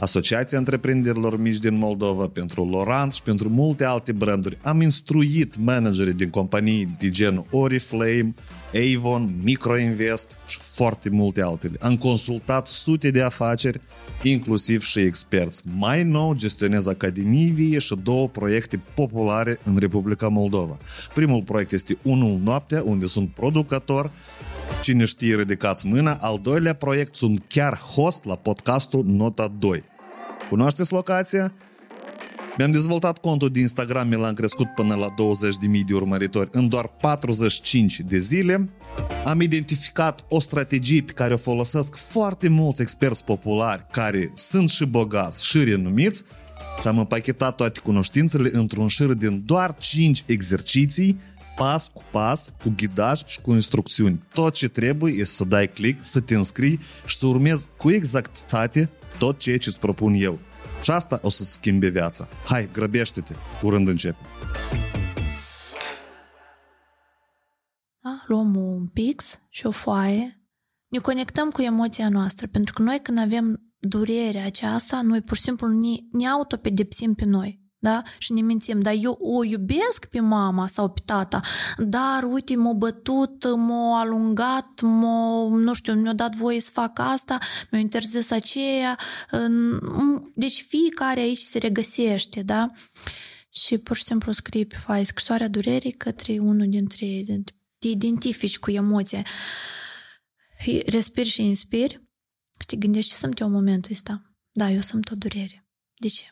[0.00, 4.58] Asociația Întreprinderilor Mici din Moldova, pentru Laurent și pentru multe alte branduri.
[4.62, 8.34] Am instruit managerii din companii de genul Oriflame,
[8.94, 11.76] Avon, Microinvest și foarte multe altele.
[11.80, 13.80] Am consultat sute de afaceri,
[14.22, 15.62] inclusiv și experți.
[15.76, 20.78] Mai nou gestionez Academii Vie și două proiecte populare în Republica Moldova.
[21.14, 24.10] Primul proiect este Unul Noaptea, unde sunt producător,
[24.82, 26.14] Cine știe, ridicați mâna.
[26.14, 29.84] Al doilea proiect sunt chiar host la podcastul Nota 2.
[30.48, 31.52] Cunoașteți locația?
[32.56, 36.86] Mi-am dezvoltat contul de Instagram, mi l-am crescut până la 20.000 de urmăritori în doar
[36.86, 38.68] 45 de zile.
[39.24, 44.84] Am identificat o strategie pe care o folosesc foarte mulți experți populari care sunt și
[44.84, 46.24] bogați și renumiți
[46.80, 51.20] și am împachetat toate cunoștințele într-un șir din doar 5 exerciții
[51.60, 54.22] pas cu pas, cu ghidaj și cu instrucțiuni.
[54.34, 58.90] Tot ce trebuie este să dai click, să te înscrii și să urmezi cu exactitate
[59.18, 60.38] tot ceea ce îți propun eu.
[60.82, 62.28] Și asta o să-ți schimbe viața.
[62.44, 64.16] Hai, grăbește-te, curând începe.
[68.02, 68.24] Da?
[68.26, 70.44] Luăm un pix și o foaie,
[70.88, 75.42] ne conectăm cu emoția noastră, pentru că noi când avem durerea aceasta, noi pur și
[75.42, 78.02] simplu ne, ne autopedepsim pe noi da?
[78.18, 81.40] Și ne mințim, dar eu o iubesc pe mama sau pe tata,
[81.78, 87.38] dar uite, m-a bătut, m-a alungat, m-a, nu știu, mi-a dat voie să fac asta,
[87.70, 88.98] mi-a interzis aceea.
[90.34, 92.72] Deci fiecare aici se regăsește, da?
[93.50, 97.24] Și pur și simplu scrie pe foaie scrisoarea durerii către unul dintre
[97.78, 99.24] te identifici cu emoția.
[100.86, 102.08] Respiri și inspiri
[102.60, 104.22] și te gândești ce sunt eu în momentul ăsta.
[104.52, 105.68] Da, eu sunt o durere.
[105.96, 106.24] De ce?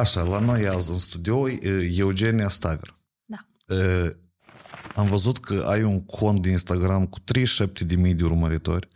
[0.00, 1.48] Așa, la noi azi în studio
[1.96, 2.98] Eugenia Staver.
[3.24, 3.46] Da.
[4.96, 8.88] Am văzut că ai un cont de Instagram cu 37.000 de urmăritori.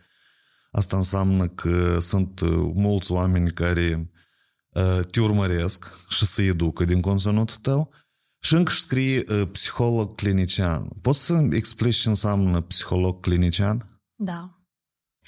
[0.71, 2.41] Asta înseamnă că sunt
[2.73, 4.11] mulți oameni care
[5.11, 7.93] te urmăresc și se educă din conținutul tău
[8.39, 10.87] și încă scrie psiholog clinician.
[11.01, 14.01] Poți să explici ce înseamnă psiholog clinician?
[14.15, 14.59] Da.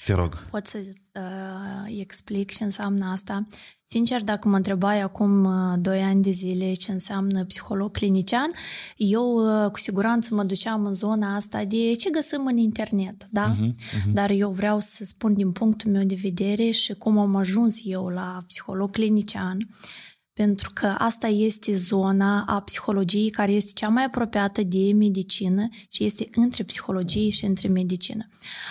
[0.04, 0.48] Te rog.
[0.50, 3.46] Pot să uh, explic ce înseamnă asta.
[3.84, 8.50] Sincer, dacă mă întrebai acum uh, 2 ani de zile ce înseamnă psiholog clinician,
[8.96, 13.54] eu uh, cu siguranță mă duceam în zona asta de ce găsim în internet, da?
[13.54, 14.12] Uh-huh, uh-huh.
[14.12, 18.06] Dar eu vreau să spun din punctul meu de vedere și cum am ajuns eu
[18.06, 19.56] la psiholog clinician.
[19.56, 20.07] Uh,
[20.38, 26.04] pentru că asta este zona a psihologiei care este cea mai apropiată de medicină și
[26.04, 28.28] este între psihologie și între medicină.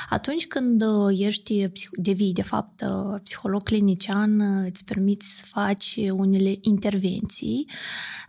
[0.10, 6.00] Atunci când uh, ești, devii de fapt uh, psiholog clinician, uh, îți permiți să faci
[6.12, 7.70] unele intervenții,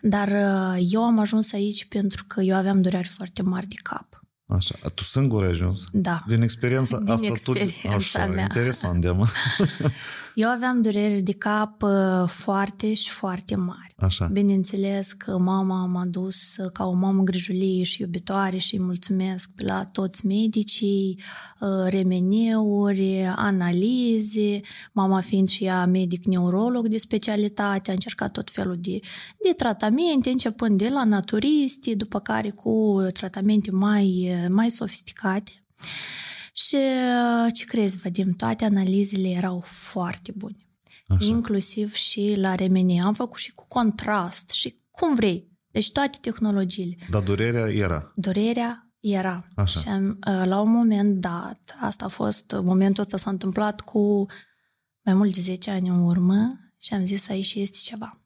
[0.00, 0.28] dar
[0.78, 4.22] eu am ajuns aici pentru că eu aveam dureri foarte mari de cap.
[4.48, 4.74] Așa.
[4.94, 5.84] Tu singur ai ajuns?
[5.92, 6.24] Da.
[6.26, 7.88] Din experiența Din asta experiența tu...
[7.88, 8.42] Așa, mea.
[8.42, 9.26] interesant de mă.
[10.38, 13.94] Eu aveam dureri de cap uh, foarte și foarte mari.
[13.96, 14.26] Așa.
[14.32, 19.50] Bineînțeles că mama m-a dus uh, ca o mamă grijulie și iubitoare și îi mulțumesc
[19.56, 21.20] la toți medicii,
[21.60, 24.60] uh, remeneuri, analize,
[24.92, 29.00] mama fiind și ea medic neurolog de specialitate, a încercat tot felul de,
[29.42, 35.52] de tratamente, începând de la naturisti, după care cu tratamente mai, mai sofisticate.
[36.58, 36.76] Și
[37.52, 40.56] ce crezi, Vadim, toate analizele erau foarte bune.
[41.06, 41.24] Așa.
[41.26, 43.02] Inclusiv și la remene.
[43.02, 45.48] Am făcut și cu contrast și cum vrei.
[45.70, 46.96] Deci toate tehnologiile.
[47.10, 48.12] Dar durerea era.
[48.14, 49.48] Durerea era.
[49.56, 49.80] Așa.
[49.80, 54.26] Și am, la un moment dat, asta a fost, momentul ăsta s-a întâmplat cu
[55.02, 58.20] mai mult de 10 ani în urmă și am zis aici este ceva.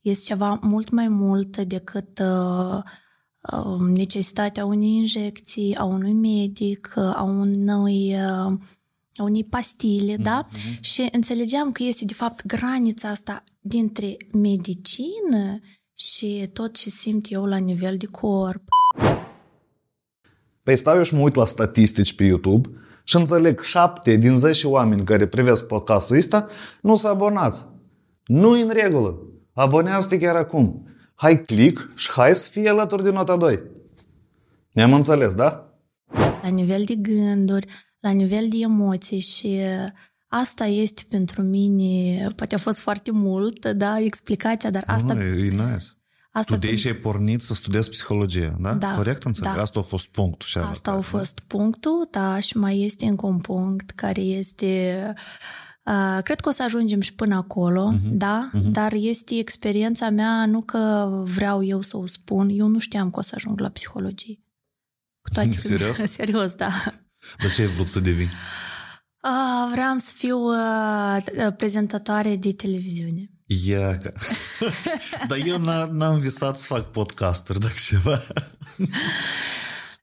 [0.00, 2.82] Este ceva mult mai mult decât uh,
[3.78, 8.14] necesitatea unei injecții, a unui medic, a unui
[9.16, 10.22] a unei pastile, mm-hmm.
[10.22, 10.46] da?
[10.80, 15.60] Și înțelegeam că este de fapt granița asta dintre medicină
[15.96, 18.62] și tot ce simt eu la nivel de corp.
[20.62, 22.68] Păi stau eu și mă uit la statistici pe YouTube
[23.04, 26.48] și înțeleg 7 din 10 oameni care privesc podcastul ăsta
[26.80, 27.64] nu s-au abonați.
[28.24, 29.18] nu în regulă.
[29.52, 30.88] Abonează-te chiar acum.
[31.14, 33.60] Hai click și hai să fie alături de nota 2.
[34.72, 35.68] Ne-am înțeles, da?
[36.42, 37.66] La nivel de gânduri,
[38.00, 39.60] la nivel de emoții și
[40.28, 45.14] asta este pentru mine, poate a fost foarte mult, da, explicația, dar asta...
[45.14, 45.86] Nu, e nice.
[46.30, 48.72] Asta tu de aici ai pornit să studiezi psihologie, da?
[48.72, 49.54] da Corect înțeleg?
[49.54, 49.62] Da.
[49.62, 50.46] Asta a fost punctul.
[50.46, 51.44] Și Asta a fost da?
[51.46, 55.02] punctul, da, și mai este încă un punct care este...
[55.08, 55.14] Uh,
[56.22, 58.10] cred că o să ajungem și până acolo, uh-huh.
[58.10, 58.50] da?
[58.50, 58.70] Uh-huh.
[58.70, 63.18] Dar este experiența mea, nu că vreau eu să o spun, eu nu știam că
[63.18, 64.40] o să ajung la psihologie.
[65.22, 65.96] Cu toate Serios?
[66.18, 66.70] Serios, da.
[67.38, 68.30] De ce ai vrut să devii?
[69.22, 73.30] Uh, vreau să fiu uh, prezentatoare de televiziune.
[73.46, 74.12] Ia că...
[75.28, 75.58] Dar eu
[75.90, 78.20] n-am visat să fac podcasturi, dacă ceva.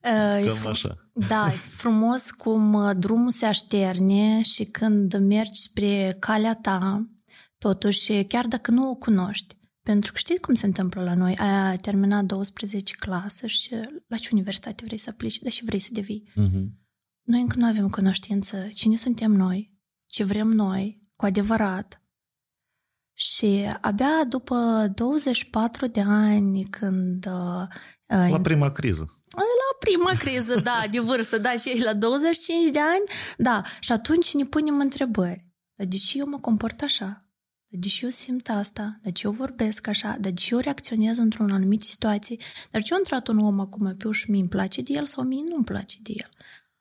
[0.02, 1.10] Cam fr- așa.
[1.28, 7.10] Da, e frumos cum uh, drumul se așterne și când mergi spre calea ta,
[7.58, 11.78] totuși, chiar dacă nu o cunoști, pentru că știi cum se întâmplă la noi, ai
[11.78, 13.76] terminat 12 clase și
[14.08, 16.30] la ce universitate vrei să aplici, dar și vrei să devii.
[16.30, 16.66] Uh-huh.
[17.22, 19.74] Noi încă nu avem cunoștință cine suntem noi,
[20.06, 22.02] ce vrem noi, cu adevărat,
[23.14, 27.26] și abia după 24 de ani, când...
[27.26, 27.68] Uh,
[28.30, 29.21] la prima criză.
[29.36, 33.04] La prima criză, da, de vârstă, da, și la 25 de ani,
[33.38, 33.64] da.
[33.80, 35.46] Și atunci ne punem întrebări.
[35.76, 37.06] Dar de ce eu mă comport așa?
[37.68, 38.82] Dar de ce eu simt asta?
[38.82, 40.08] Dar de ce eu vorbesc așa?
[40.08, 42.38] Dar de ce eu reacționez într-o anumită situație?
[42.72, 45.24] Dar ce eu intrat un om acum pe și mie îmi place de el sau
[45.24, 46.30] mie nu îmi place de el?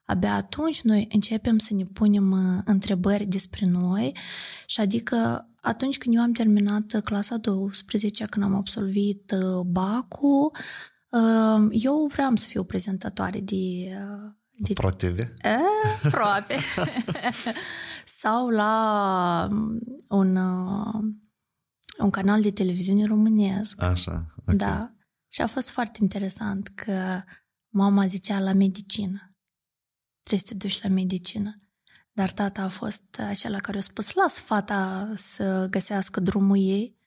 [0.05, 4.17] Abia atunci noi începem să ne punem uh, întrebări despre noi
[4.65, 10.59] și adică atunci când eu am terminat clasa 12, când am absolvit uh, BACU, uh,
[11.71, 13.55] eu vreau să fiu prezentatoare de...
[13.55, 15.19] Uh, de Pro TV?
[15.19, 15.57] E,
[16.03, 16.57] aproape.
[18.21, 19.79] Sau la um,
[20.09, 20.35] un,
[21.97, 23.81] un canal de televiziune românesc.
[23.81, 24.55] Așa, okay.
[24.55, 24.93] Da.
[25.27, 27.21] Și a fost foarte interesant că
[27.69, 29.35] mama zicea la medicină.
[30.23, 31.61] Trebuie să te duci la medicină.
[32.11, 36.99] Dar tata a fost acela care a spus, las fata să găsească drumul ei.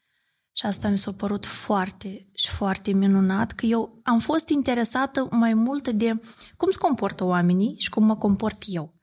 [0.57, 5.55] Și asta mi s-a părut foarte și foarte minunat, că eu am fost interesată mai
[5.55, 6.21] mult de
[6.57, 8.95] cum se comportă oamenii și cum mă comport eu.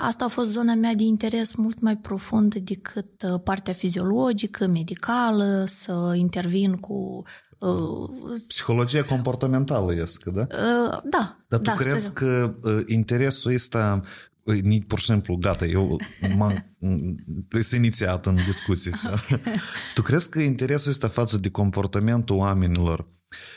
[0.00, 6.12] Asta a fost zona mea de interes mult mai profundă decât partea fiziologică, medicală, să
[6.16, 7.22] intervin cu
[8.46, 10.46] Psihologia comportamentală este, da?
[11.04, 11.44] Da.
[11.48, 12.12] Dar tu da, crezi să...
[12.12, 12.54] că
[12.86, 14.08] interesul ăsta Păi,
[14.86, 16.00] pur și simplu, gata, eu
[16.36, 16.76] m-am
[17.72, 18.92] inițiat în discuții.
[19.94, 23.08] tu crezi că interesul ăsta față de comportamentul oamenilor,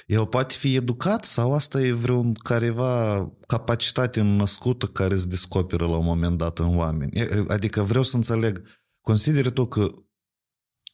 [0.07, 5.97] el poate fi educat sau asta e vreun careva capacitate născută care se descoperă la
[5.97, 7.21] un moment dat în oameni?
[7.47, 8.62] Adică vreau să înțeleg,
[9.01, 9.91] consideri tu că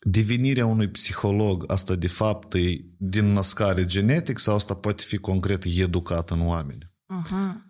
[0.02, 5.64] devenirea unui psiholog, asta de fapt e din născare genetic sau asta poate fi concret
[5.64, 6.92] educat în oameni?
[7.14, 7.69] Uh-huh.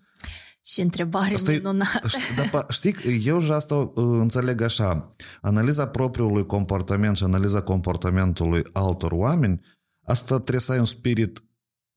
[0.62, 2.08] Și întrebare asta minunată.
[2.38, 5.10] E, da, știi, eu și asta uh, înțeleg așa.
[5.42, 9.62] Analiza propriului comportament și analiza comportamentului altor oameni,
[10.06, 11.44] asta trebuie să ai un spirit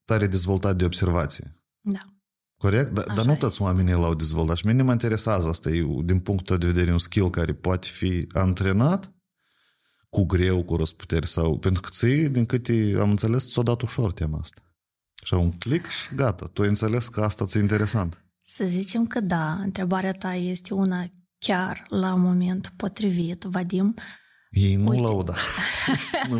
[0.04, 1.52] tare dezvoltat de observație.
[1.80, 2.00] Da.
[2.56, 2.90] Corect?
[2.90, 3.62] Da, dar nu toți este.
[3.62, 4.56] oamenii l-au dezvoltat.
[4.56, 5.70] Și mine mă interesează asta.
[5.70, 9.12] E, din punctul de vedere, un skill care poate fi antrenat
[10.08, 11.58] cu greu, cu răsputeri sau...
[11.58, 14.62] Pentru că ții, din câte am înțeles, ți-o dat ușor tema asta.
[15.24, 16.46] Și un click și gata.
[16.46, 18.21] Tu ai înțeles că asta ți-e interesant.
[18.42, 21.06] Să zicem că da, întrebarea ta este una
[21.38, 23.94] chiar la momentul potrivit, Vadim.
[24.50, 25.02] Ei nu Uite.
[25.02, 25.34] lauda.
[26.28, 26.36] nu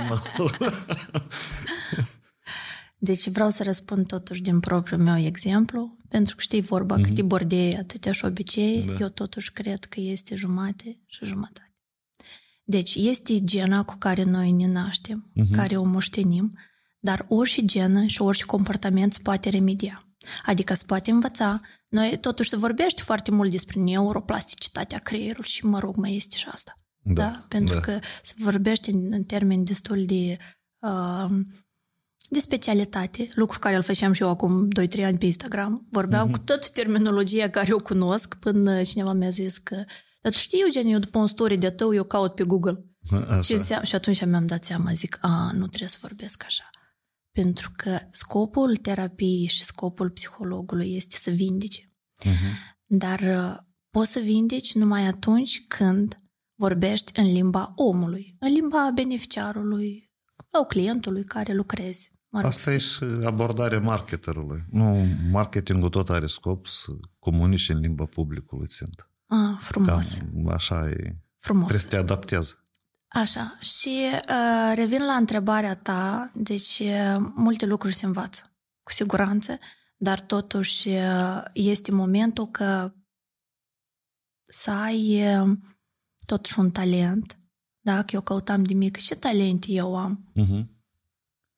[2.98, 7.02] Deci vreau să răspund totuși din propriul meu exemplu, pentru că știi vorba, mm-hmm.
[7.02, 8.96] câte bordei, atâtea și obicei, da.
[9.00, 11.72] eu totuși cred că este jumate și jumătate.
[12.64, 15.56] Deci este gena cu care noi ne naștem, mm-hmm.
[15.56, 16.58] care o moștenim,
[17.00, 20.06] dar orice genă și orice comportament se poate remedia.
[20.42, 21.60] Adică se poate învăța.
[21.92, 26.46] Noi totuși se vorbește foarte mult despre neuroplasticitatea creierului și, mă rog, mai este și
[26.50, 26.74] asta.
[27.02, 27.44] Da, da?
[27.48, 27.80] Pentru da.
[27.80, 30.36] că se vorbește în termeni destul de,
[30.78, 31.30] uh,
[32.28, 35.86] de specialitate, lucru care îl făceam și eu acum 2-3 ani pe Instagram.
[35.90, 36.32] Vorbeam uh-huh.
[36.32, 39.84] cu tot terminologia care o cunosc până cineva mi-a zis că
[40.22, 42.84] dar tu știi, Eugen, eu după un story de tău, eu caut pe Google.
[43.28, 43.40] Așa.
[43.40, 46.70] Și, și atunci mi-am dat seama, zic, a, nu trebuie să vorbesc așa.
[47.32, 51.92] Pentru că scopul terapiei și scopul psihologului este să vindece.
[52.24, 52.76] Uh-huh.
[52.86, 53.56] Dar uh,
[53.90, 56.16] poți să vindeci numai atunci când
[56.54, 60.10] vorbești în limba omului, în limba beneficiarului
[60.52, 62.12] sau clientului care lucrezi.
[62.28, 64.64] Mă rog, Asta e și abordarea marketerului.
[64.70, 69.10] Nu, marketingul tot are scop să comunice în limba publicului țintă.
[69.26, 71.16] a, frumos, Cam așa e.
[71.38, 71.66] frumos.
[71.66, 72.54] Trebuie să te adaptezi.
[73.12, 79.58] Așa, și uh, revin la întrebarea ta, deci uh, multe lucruri se învață, cu siguranță,
[79.96, 82.94] dar totuși uh, este momentul că
[84.46, 85.58] să ai uh,
[86.26, 87.38] totuși un talent,
[87.80, 88.02] da?
[88.02, 90.32] Că eu căutam de mică și talente eu am.
[90.36, 90.71] Uh-huh.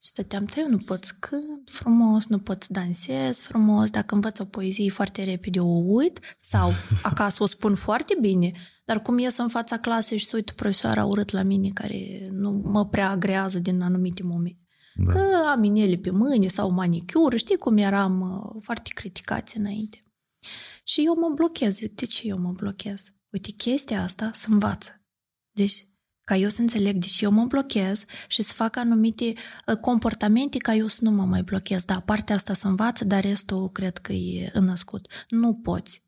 [0.05, 4.39] Și stăteam, eu nu pot să cânt frumos, nu pot să dansez frumos, dacă învăț
[4.39, 6.71] o poezie foarte repede o uit sau
[7.11, 8.51] acasă o spun foarte bine,
[8.83, 12.51] dar cum ies în fața clasei și se uită profesoara urât la mine care nu
[12.51, 14.67] mă prea agrează din anumite momente.
[14.95, 15.11] Da.
[15.11, 20.05] Că am inele pe mâini sau manicură, știi cum eram uh, foarte criticați înainte.
[20.83, 21.75] Și eu mă blochez.
[21.75, 23.13] Zic, de ce eu mă blochez?
[23.29, 25.05] Uite, chestia asta se învață.
[25.51, 25.87] Deci,
[26.25, 29.33] ca eu să înțeleg de ce eu mă blochez și să fac anumite
[29.67, 31.85] uh, comportamente ca eu să nu mă mai blochez.
[31.85, 35.25] Da, partea asta se învață, dar restul cred că e înnăscut.
[35.29, 36.03] Nu poți.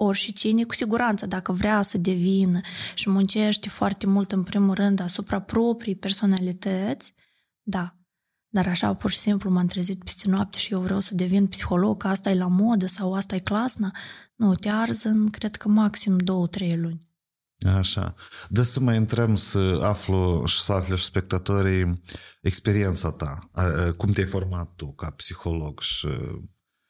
[0.00, 2.60] Ori și cine, cu siguranță, dacă vrea să devină
[2.94, 7.14] și muncește foarte mult, în primul rând, asupra proprii personalități,
[7.62, 7.96] da.
[8.48, 11.96] Dar așa, pur și simplu, m-am trezit peste noapte și eu vreau să devin psiholog,
[11.96, 13.90] că asta e la modă sau asta e clasna.
[14.34, 17.07] Nu, te arză în, cred că, maxim două, trei luni.
[17.66, 18.14] Așa.
[18.48, 22.00] De să mai intrăm să aflu și să afle și spectatorii
[22.42, 23.48] experiența ta.
[23.52, 26.08] A- a- Cum te-ai format tu ca psiholog și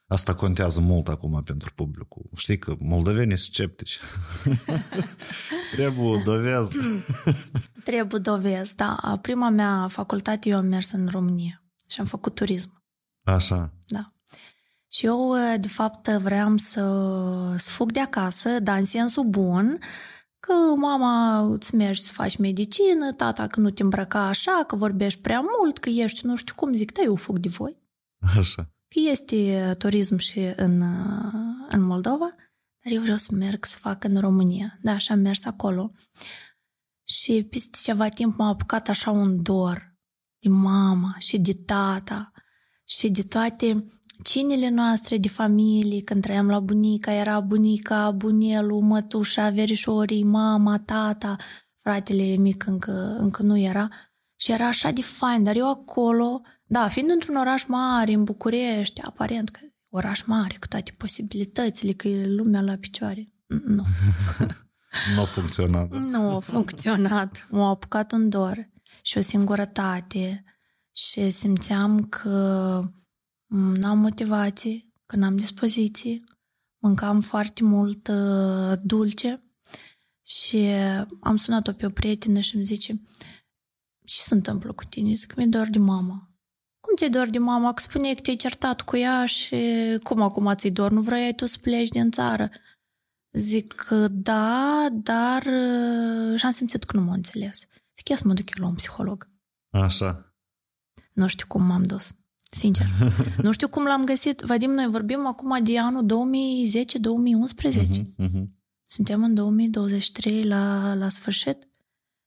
[0.06, 2.30] asta contează mult acum pentru publicul.
[2.36, 3.98] Știi că moldovenii sunt sceptici.
[5.76, 6.76] Trebuie dovezi.
[7.84, 9.18] Trebuie dovezi, da.
[9.22, 12.82] Prima mea facultate eu am mers în România și am făcut turism.
[13.24, 13.72] Așa.
[13.86, 14.12] Da.
[14.90, 16.80] Și eu, de fapt, vreau să,
[17.56, 19.78] să fug de acasă, dar în sensul bun,
[20.48, 25.20] că mama îți mergi să faci medicină, tata că nu te îmbrăca așa, că vorbești
[25.20, 27.76] prea mult, că ești nu știu cum, zic, da, eu fug de voi.
[28.38, 28.62] Așa.
[28.62, 30.82] Că este turism și în,
[31.68, 32.34] în Moldova,
[32.82, 34.78] dar eu vreau să merg să fac în România.
[34.82, 35.90] Da, și am mers acolo.
[37.04, 39.96] Și peste ceva timp m-a apucat așa un dor
[40.38, 42.32] de mama și de tata
[42.84, 43.84] și de toate
[44.22, 51.36] cinele noastre de familie, când trăiam la bunica, era bunica, bunelul, mătușa, verișorii, mama, tata,
[51.76, 53.88] fratele mic încă, încă nu era.
[54.36, 59.02] Și era așa de fain, dar eu acolo, da, fiind într-un oraș mare, în București,
[59.02, 63.32] aparent că oraș mare, cu toate posibilitățile, că e lumea la picioare.
[63.46, 63.84] Nu.
[65.14, 65.90] Nu a funcționat.
[65.90, 67.46] Nu a funcționat.
[67.50, 68.68] M-a apucat un dor
[69.02, 70.44] și o singurătate
[70.92, 72.82] și simțeam că
[73.48, 76.24] n-am motivație, că n-am dispoziție,
[76.78, 79.42] mâncam foarte mult uh, dulce
[80.26, 80.56] și
[81.20, 83.02] am sunat-o pe o prietenă și îmi zice
[84.08, 85.14] ce se întâmplă cu tine?
[85.14, 86.30] Zic, mi-e dor de mama.
[86.80, 87.72] Cum ți-e dor de mama?
[87.72, 89.56] Că spuneai că te-ai certat cu ea și
[90.02, 90.90] cum acum ți-i dor?
[90.90, 92.50] Nu vrei tu să pleci din țară?
[93.32, 97.66] Zic, da, dar uh, și-am simțit că nu m-a înțeles.
[97.96, 99.30] Zic, ia să mă duc eu la un psiholog.
[99.70, 100.34] Așa.
[101.12, 102.12] Nu știu cum m-am dus.
[102.50, 102.86] Sincer.
[103.42, 104.40] nu știu cum l-am găsit.
[104.40, 106.06] Vadim, noi vorbim acum de anul
[107.66, 107.70] 2010-2011.
[107.70, 108.44] Uh-huh, uh-huh.
[108.86, 111.68] Suntem în 2023 la, la sfârșit.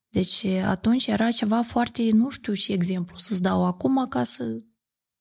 [0.09, 4.43] Deci atunci era ceva foarte, nu știu ce exemplu să-ți dau acum ca să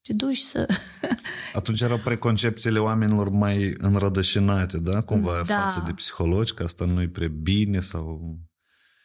[0.02, 0.66] te duci să...
[1.52, 5.02] Atunci erau preconcepțiile oamenilor mai înrădășinate, da?
[5.02, 5.54] Cumva Da.
[5.54, 8.38] față de psihologi, că asta nu e prea bine sau...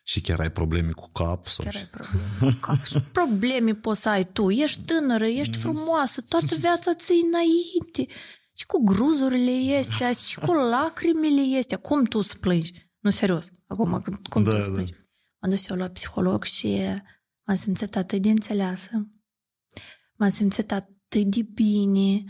[0.07, 1.65] Și chiar ai probleme cu cap sau...
[1.65, 2.77] Chiar ai probleme cu cap.
[3.21, 4.49] Probleme poți să ai tu.
[4.51, 8.13] Ești tânără, ești frumoasă, toată viața ți înainte.
[8.57, 11.77] Și cu gruzurile astea, și cu lacrimile astea.
[11.77, 12.71] Cum tu să plângi?
[12.99, 13.51] Nu, serios.
[13.67, 14.73] Acum, cum Da, tu să da.
[14.73, 14.93] plângi?
[15.39, 16.79] M-am dus eu la psiholog și
[17.43, 19.07] m-am simțit atât de înțeleasă.
[20.15, 22.23] M-am simțit atât de bine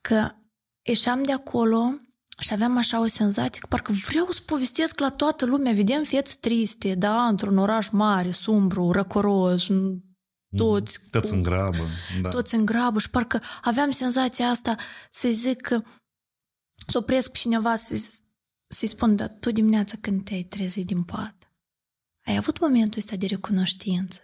[0.00, 0.30] că
[0.82, 2.00] ieșeam de acolo
[2.42, 5.72] și aveam așa o senzație că parcă vreau să povestesc la toată lumea.
[5.72, 9.66] Vedem vieți triste, da, într-un oraș mare, sumbru, răcoros,
[10.56, 11.86] toți, Toți cu- în grabă.
[12.22, 12.28] Da.
[12.28, 14.76] toți în grabă și parcă aveam senzația asta
[15.10, 15.82] să zic că
[16.86, 18.10] să opresc pe cineva să,
[18.66, 21.50] să-i spun, dar tu dimineața când te-ai trezit din pat,
[22.26, 24.20] ai avut momentul ăsta de recunoștință.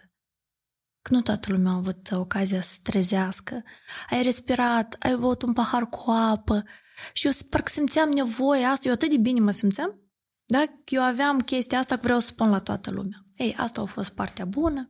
[1.01, 3.63] Că nu toată lumea a avut ocazia să se trezească.
[4.09, 6.63] Ai respirat, ai băut un pahar cu apă
[7.13, 8.87] și eu parcă simțeam nevoia asta.
[8.87, 9.99] Eu atât de bine mă simțeam,
[10.45, 10.65] da?
[10.65, 13.25] Că eu aveam chestia asta că vreau să spun la toată lumea.
[13.35, 14.89] Ei, asta a fost partea bună.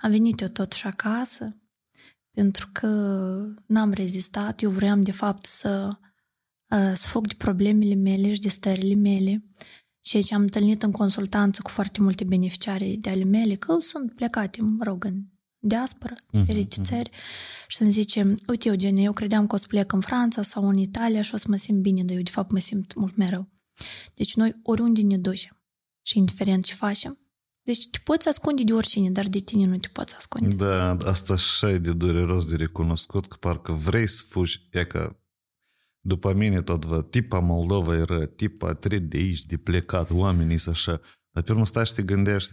[0.00, 1.56] Am venit eu totuși acasă
[2.34, 2.88] pentru că
[3.66, 4.62] n-am rezistat.
[4.62, 5.98] Eu vreau, de fapt, să,
[6.68, 9.44] uh, să fug de problemele mele și de stările mele.
[10.04, 14.14] Și ce am întâlnit în consultanță cu foarte multe beneficiari de ale mele, că sunt
[14.14, 15.24] plecate, mă rog, în,
[15.62, 17.10] diaspora, diferite uh-huh, țări
[17.66, 20.76] și să-mi zice, uite, Eugenie, eu credeam că o să plec în Franța sau în
[20.76, 23.26] Italia și o să mă simt bine, dar eu de fapt mă simt mult mai
[23.26, 23.48] rău.
[24.14, 25.62] Deci noi oriunde ne ducem
[26.02, 27.18] și indiferent ce facem,
[27.62, 30.56] deci te poți ascunde de oricine, dar de tine nu te poți ascunde.
[30.56, 35.16] Da, asta așa e de dureros de recunoscut, că parcă vrei să fugi, e că
[36.00, 40.74] după mine tot văd, tipa Moldova era, tipa trebuie de aici, de plecat, oamenii sunt
[40.74, 41.00] așa.
[41.30, 42.52] Dar pe urmă stai și te gândești,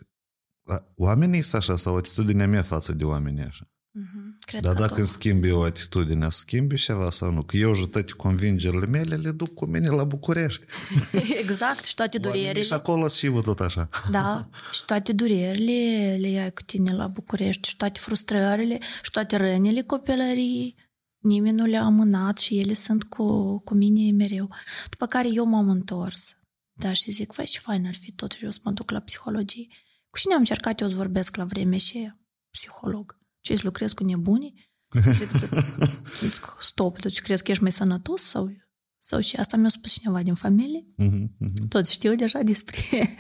[0.96, 3.70] oamenii sunt așa sau atitudinea mea față de oamenii așa?
[4.00, 4.38] Mm-hmm.
[4.40, 5.06] Cred Dar dacă tot.
[5.06, 7.42] schimbi o atitudine, schimbi ceva sau nu?
[7.42, 10.66] Că eu și toate convingerile mele le duc cu mine la București.
[11.44, 12.62] exact, și toate durerile.
[12.62, 13.90] Și acolo și tot așa.
[14.12, 19.36] Da, și toate durerile le iai cu tine la București, și toate frustrările, și toate
[19.36, 20.76] rănile copilării.
[21.20, 24.50] Nimeni nu le-a amânat și ele sunt cu, cu mine mereu.
[24.90, 26.38] După care eu m-am întors.
[26.74, 29.68] Da, și zic, vai, ce fain ar fi totuși eu să mă duc la psihologie.
[30.10, 32.14] Cu cine am încercat eu să vorbesc la vreme și
[32.50, 33.18] psiholog?
[33.42, 34.70] Ce să lucrez cu nebuni?
[36.60, 38.52] Stop, tu ce crezi că ești mai sănătos sau,
[38.98, 40.86] sau și asta mi-a spus cineva din familie.
[40.98, 41.68] Uh-huh, uh-huh.
[41.68, 42.78] Toți știu deja despre...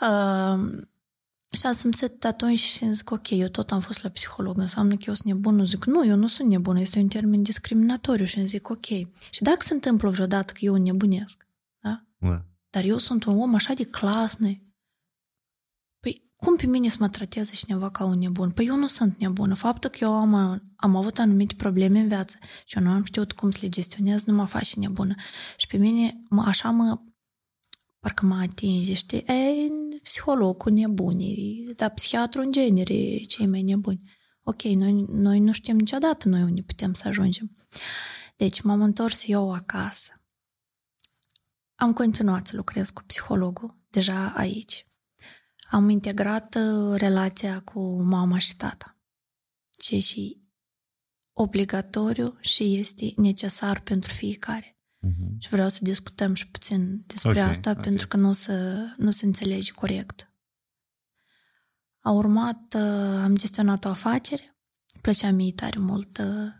[0.00, 0.82] uh,
[1.52, 5.04] și am simțit atunci și zic, ok, eu tot am fost la psiholog, înseamnă că
[5.06, 5.62] eu sunt nebună.
[5.62, 8.86] Zic, nu, eu nu sunt nebună, este un termen discriminatoriu și îmi zic, ok.
[9.30, 11.46] Și dacă se întâmplă vreodată că eu nebunesc,
[11.82, 12.04] da?
[12.18, 12.44] da.
[12.70, 14.62] Dar eu sunt un om așa de clasne,
[16.40, 18.50] cum pe mine să mă trateze cineva ca un nebun?
[18.50, 19.54] Păi eu nu sunt nebună.
[19.54, 20.34] Faptul că eu am,
[20.76, 24.24] am avut anumite probleme în viață și eu nu am știut cum să le gestionez,
[24.24, 25.14] nu mă face nebună.
[25.56, 27.00] Și pe mine mă, așa mă
[27.98, 29.18] parcă mă atinge, știi?
[29.18, 29.68] E,
[30.02, 34.10] psihologul nebunii, dar psihiatru în genere cei mai nebuni.
[34.42, 37.56] Ok, noi, noi nu știm niciodată noi unde putem să ajungem.
[38.36, 40.22] Deci m-am întors eu acasă.
[41.74, 44.84] Am continuat să lucrez cu psihologul deja aici
[45.70, 48.96] am integrat uh, relația cu mama și tata.
[49.70, 50.42] Ce și
[51.32, 54.78] obligatoriu și este necesar pentru fiecare.
[55.06, 55.38] Uh-huh.
[55.38, 57.82] Și vreau să discutăm și puțin despre okay, asta, okay.
[57.82, 58.54] pentru că nu se,
[58.96, 60.32] nu se înțelege corect.
[62.00, 64.58] A urmat, uh, am gestionat o afacere,
[65.00, 66.18] plăcea mie tare mult.
[66.18, 66.52] Uh,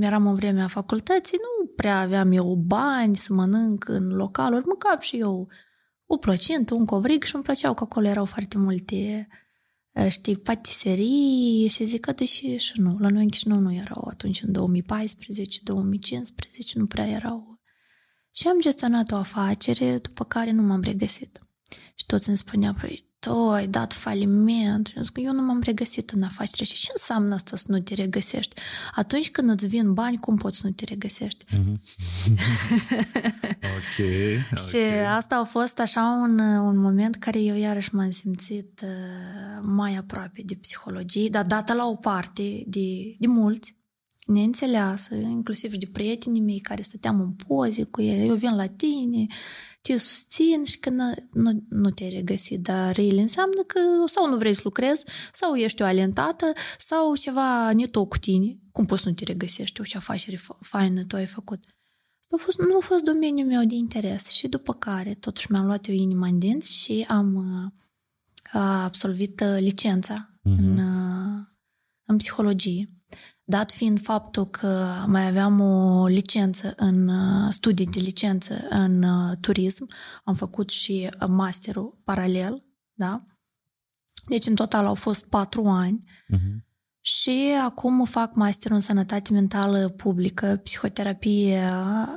[0.00, 5.18] eram în vremea facultății, nu prea aveam eu bani să mănânc în localuri, mâncam și
[5.18, 5.48] eu
[6.12, 9.28] o plăcintă, un covrig și îmi plăceau că acolo erau foarte multe
[10.08, 14.42] știi, patiserii și zic că deși și nu, la noi în Chișinău nu erau atunci
[14.42, 17.60] în 2014, 2015, nu prea erau.
[18.30, 21.40] Și am gestionat o afacere, după care nu m-am regăsit.
[21.94, 24.86] Și toți îmi spuneau, păi, tu ai dat faliment.
[24.86, 26.64] Și zic, eu nu m-am regăsit în afacere.
[26.64, 28.56] Și ce înseamnă asta să nu te regăsești?
[28.94, 31.44] Atunci când îți vin bani, cum poți să nu te regăsești?
[31.44, 31.80] Mm-hmm.
[33.76, 34.06] ok.
[34.68, 34.76] Și
[35.16, 40.42] asta a fost așa un, un moment care eu iarăși m-am simțit uh, mai aproape
[40.44, 43.78] de psihologie, dar dată la o parte de, de mulți,
[44.26, 48.66] neînțeleasă, inclusiv și de prietenii mei care stăteam în poze cu ei, eu vin la
[48.66, 49.26] tine,
[49.80, 50.90] te susțin și că
[51.32, 55.82] nu, nu te-ai regăsit, dar ele înseamnă că sau nu vrei să lucrezi, sau ești
[55.82, 58.58] o alentată, sau ceva ne tot cu tine.
[58.72, 59.80] Cum poți să nu te regăsești?
[59.80, 61.64] O ce afacere faină tu ai făcut.
[62.28, 65.66] Nu a fost, nu a fost domeniul meu de interes și după care totuși mi-am
[65.66, 70.58] luat eu inima în dinți și am uh, absolvit uh, licența uh-huh.
[70.58, 71.46] în, uh,
[72.04, 72.99] în psihologie
[73.50, 79.36] dat fiind faptul că mai aveam o licență în uh, studii de licență în uh,
[79.40, 79.88] turism,
[80.24, 83.24] am făcut și uh, masterul paralel, da?
[84.28, 85.98] Deci în total au fost patru ani
[86.34, 86.64] uh-huh.
[87.00, 91.66] și acum fac masterul în sănătate mentală publică, psihoterapie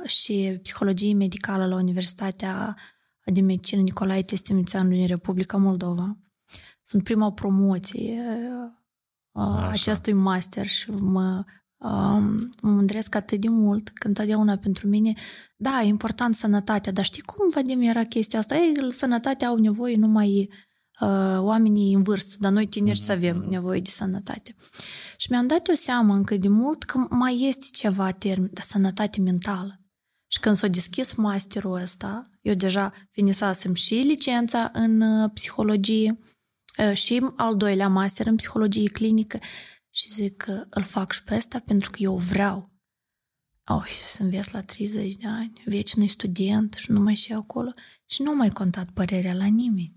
[0.04, 2.76] și psihologie medicală la Universitatea
[3.24, 6.18] de Medicină Nicolae Testimițeanu din Republica Moldova.
[6.82, 8.22] Sunt prima promoție
[9.34, 9.68] Așa.
[9.68, 11.44] acestui master și mă,
[12.62, 15.12] mă mândresc atât de mult că întotdeauna pentru mine,
[15.56, 18.56] da, e important sănătatea, dar știi cum, Vadim, era chestia asta?
[18.56, 20.48] Ei, sănătatea au nevoie numai
[21.00, 23.04] uh, oamenii în vârstă, dar noi tineri mm-hmm.
[23.04, 23.48] să avem mhm.
[23.48, 24.54] nevoie de sănătate.
[25.16, 29.20] Și mi-am dat o seamă încă de mult că mai este ceva termen de sănătate
[29.20, 29.78] mentală.
[30.26, 36.18] Și când s-a deschis masterul ăsta, eu deja finisasem și licența în uh, psihologie,
[36.92, 39.38] și al doilea master în psihologie clinică
[39.90, 42.72] și zic că îl fac și pe asta pentru că eu vreau.
[43.66, 47.72] Oh, să înveți la 30 de ani, vecinui student și nu mai și acolo
[48.06, 49.96] și nu mai contat părerea la nimeni.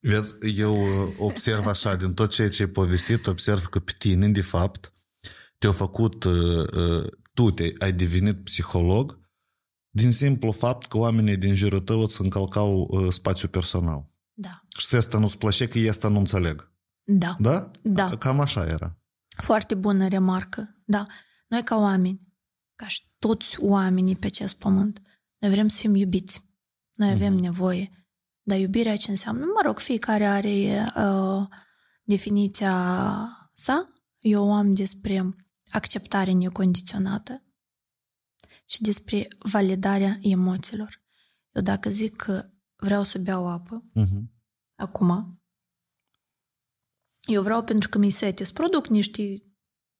[0.00, 0.76] Vezi, eu
[1.18, 4.92] observ așa, din tot ceea ce ai povestit, observ că pe tine, de fapt,
[5.58, 6.24] te-au făcut,
[7.34, 9.18] tu te ai devenit psiholog
[9.90, 14.07] din simplu fapt că oamenii din jurul tău îți încălcau spațiul personal.
[14.78, 14.82] Da.
[14.88, 16.72] Și asta nu-ți place că asta nu înțeleg.
[17.04, 17.36] Da.
[17.38, 17.70] Da?
[17.82, 18.16] Da.
[18.16, 18.98] Cam așa era.
[19.36, 20.82] Foarte bună remarcă.
[20.84, 21.06] Da.
[21.48, 22.20] Noi ca oameni,
[22.74, 25.02] ca și toți oamenii pe acest pământ,
[25.38, 26.44] noi vrem să fim iubiți.
[26.94, 27.42] Noi avem Mhm.
[27.42, 28.06] nevoie.
[28.42, 29.44] Dar iubirea ce înseamnă?
[29.44, 31.46] Mă rog, fiecare are uh,
[32.02, 32.72] definiția
[33.52, 33.92] sa.
[34.18, 35.34] Eu am despre
[35.70, 37.42] acceptare necondiționată
[38.66, 41.02] și despre validarea emoțiilor.
[41.52, 42.44] Eu dacă zic că
[42.76, 44.36] vreau să beau apă, Mhm.
[44.78, 45.40] Acum,
[47.28, 49.22] eu vreau pentru că mi-i sete să produc niște,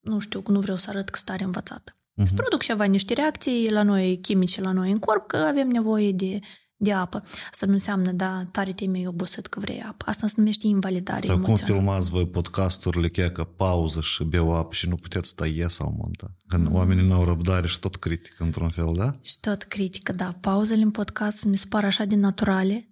[0.00, 1.92] nu știu, nu vreau să arăt că stare învățată.
[2.16, 2.34] Să Mhm.
[2.34, 6.38] produc ceva, niște reacții la noi, chimice la noi în corp, că avem nevoie de,
[6.76, 7.22] de apă.
[7.50, 10.04] Asta nu înseamnă, da, tare te mi obosit că vrei apă.
[10.08, 11.78] Asta se numește invalidare Sau cum emoțională.
[11.80, 16.34] filmați voi podcasturile, chiar că pauză și beau apă și nu puteți tăie sau monta.
[16.46, 19.10] Când oamenii n-au răbdare și tot critică într-un fel, da?
[19.22, 20.32] Și tot critică, da.
[20.40, 22.88] Pauzele în podcast mi se par așa de naturale.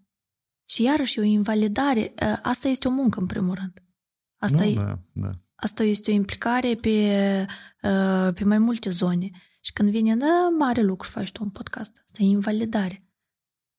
[0.68, 2.14] Și iarăși o invalidare.
[2.20, 3.82] Ă, Asta este o muncă, în primul rând.
[4.36, 5.30] Asta nu, e, da, da.
[5.54, 6.90] Asta este o implicare pe,
[7.82, 9.30] uh, pe mai multe zone.
[9.60, 12.02] Și când vine, da, mare lucru faci tu un podcast.
[12.04, 13.10] Asta e invalidare.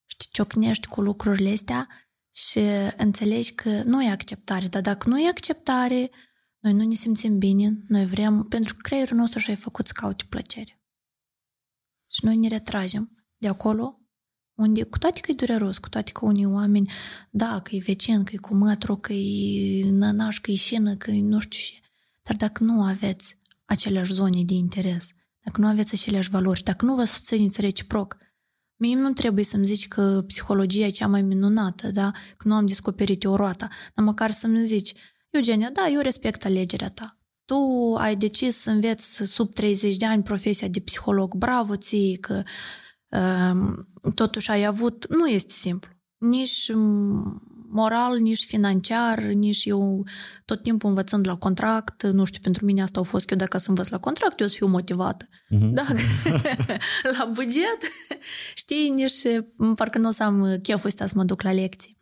[0.05, 1.87] Și te ciocnești cu lucrurile astea
[2.33, 2.59] și
[2.97, 4.67] înțelegi că nu e acceptare.
[4.67, 6.11] Dar dacă nu e acceptare,
[6.59, 10.25] noi nu ne simțim bine, noi vrem, pentru că creierul nostru și-a făcut să caute
[10.29, 10.81] plăcere.
[12.11, 14.06] Și noi ne retragem de acolo
[14.57, 16.91] unde, cu toate că e dureros, cu toate că unii oameni,
[17.29, 21.11] da, că e vecin, că e cu mătru, că e nănaș, că e șină, că
[21.11, 21.81] e nu știu ce.
[22.23, 25.11] Dar dacă nu aveți aceleași zone de interes,
[25.43, 28.17] dacă nu aveți aceleași valori, dacă nu vă susțineți reciproc,
[28.75, 32.11] mie nu trebuie să-mi zici că psihologia e cea mai minunată, da?
[32.37, 34.93] că nu am descoperit eu roata, dar măcar să-mi zici,
[35.29, 37.17] Eugenia, da, eu respect alegerea ta.
[37.45, 37.55] Tu
[37.97, 41.35] ai decis să înveți sub 30 de ani profesia de psiholog.
[41.35, 42.43] Bravo ție că um,
[44.15, 45.07] totuși ai avut...
[45.09, 45.91] Nu este simplu.
[46.17, 50.05] Nici um, moral, nici financiar, nici eu
[50.45, 52.03] tot timpul învățând la contract.
[52.03, 54.47] Nu știu, pentru mine asta a fost că eu dacă să învăț la contract, eu
[54.47, 55.27] să fiu motivată.
[55.49, 55.73] Mhm.
[55.73, 55.85] Da,
[57.17, 57.77] la buget,
[58.55, 59.21] știi, nici
[59.75, 61.97] parcă nu o să am cheful ăsta să mă duc la lecții.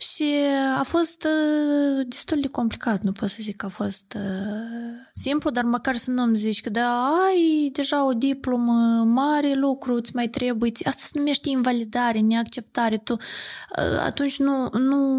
[0.00, 0.34] Și
[0.76, 5.50] a fost uh, destul de complicat, nu pot să zic că a fost uh, simplu,
[5.50, 10.28] dar măcar să nu-mi zici că da, ai deja o diplomă, mare lucru, îți mai
[10.28, 15.16] trebuie, ți- asta se numește invalidare, neacceptare, tu uh, atunci nu, nu,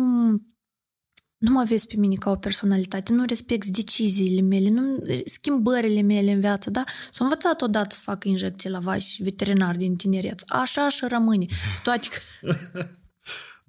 [1.37, 6.31] nu mă vezi pe mine ca o personalitate, nu respecti deciziile mele, nu, schimbările mele
[6.31, 6.83] în viață, da?
[7.11, 10.41] S-a învățat odată să facă injecții la vași veterinar din tinereț.
[10.47, 11.45] Așa și rămâne.
[11.83, 12.51] Toate că...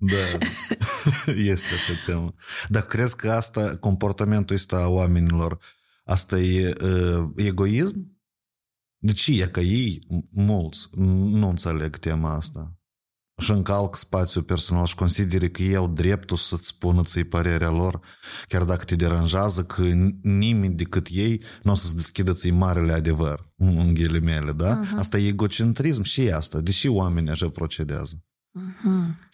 [0.02, 0.38] Da,
[1.52, 2.34] este așa temă.
[2.68, 5.58] Dar crezi că asta, comportamentul ăsta a oamenilor,
[6.04, 8.18] asta e uh, egoism?
[9.02, 12.74] De ce e că ei, mulți, nu înțeleg tema asta?
[13.40, 18.00] Și încalc spațiul personal și consideră că ei au dreptul să-ți spună ți părerea lor,
[18.48, 19.82] chiar dacă te deranjează, că
[20.22, 24.82] nimeni decât ei nu o să-ți deschidă ți marele adevăr, în ghilimele, da?
[24.82, 24.98] Uh-huh.
[24.98, 26.60] Asta e egocentrism și e asta.
[26.60, 28.24] Deși oamenii așa procedează?
[28.58, 29.29] Uh-huh.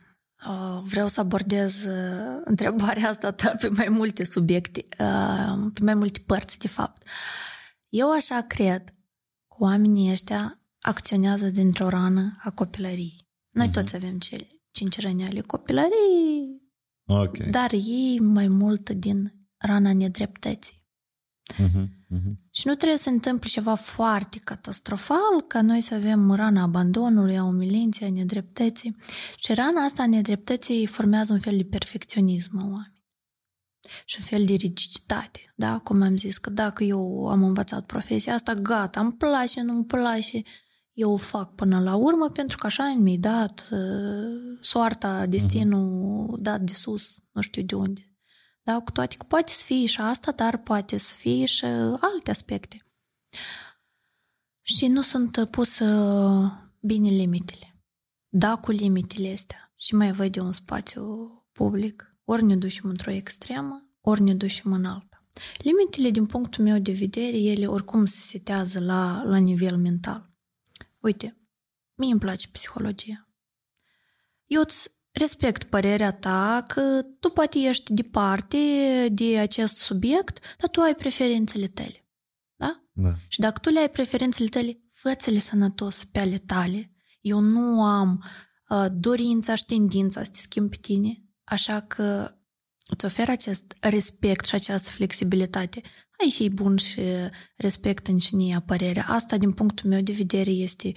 [0.49, 5.95] Uh, vreau să abordez uh, întrebarea asta ta pe mai multe subiecte, uh, pe mai
[5.95, 7.03] multe părți, de fapt.
[7.89, 8.85] Eu așa cred
[9.49, 13.29] că oamenii ăștia acționează dintr-o rană a copilăriei.
[13.51, 13.73] Noi uh-huh.
[13.73, 16.63] toți avem cele cinci răni ale copilăriei,
[17.07, 17.39] Ok.
[17.39, 20.76] dar ei mai mult din rana nedreptății.
[21.55, 21.85] Uh-huh.
[22.15, 22.35] Uh-huh.
[22.51, 27.39] Și nu trebuie să se întâmple ceva foarte catastrofal ca noi să avem rana abandonului,
[27.39, 28.97] a umilinței, a nedreptății.
[29.37, 32.95] Și rana asta a nedreptății formează un fel de perfecționism în oameni.
[34.05, 35.79] Și un fel de rigiditate, da?
[35.79, 39.85] Cum am zis, că dacă eu am învățat profesia asta, gata, îmi place, nu îmi
[39.85, 40.43] place,
[40.93, 46.43] eu o fac până la urmă pentru că așa mi-ai dat uh, soarta, destinul uh-huh.
[46.43, 48.16] dat de sus, nu știu de unde.
[48.67, 51.65] Da, cu toate că poate să fie și asta, dar poate să fie și
[52.01, 52.87] alte aspecte.
[54.63, 55.83] Și nu sunt pus
[56.81, 57.81] bine limitele.
[58.29, 59.73] Da, cu limitele astea.
[59.77, 62.11] Și mai văd un spațiu public.
[62.25, 65.25] Ori ne ducem într-o extremă, ori ne ducem în alta.
[65.59, 70.31] Limitele, din punctul meu de vedere, ele oricum se setează la, la nivel mental.
[70.99, 71.49] Uite,
[71.95, 73.29] mie îmi place psihologia.
[74.47, 78.59] Eu îți respect părerea ta că tu poate ești departe
[79.13, 82.09] de acest subiect, dar tu ai preferințele tale.
[82.55, 82.83] Da?
[82.93, 83.15] Da.
[83.29, 86.91] Și dacă tu le ai preferințele tale, fă-ți-le sănătos pe ale tale.
[87.21, 88.25] Eu nu am
[88.69, 92.35] uh, dorința și tendința să te schimb pe tine, așa că
[92.89, 95.81] îți ofer acest respect și această flexibilitate.
[96.23, 97.01] Ai și bun și
[97.57, 99.07] respect în cine părerea.
[99.09, 100.93] Asta, din punctul meu de vedere, este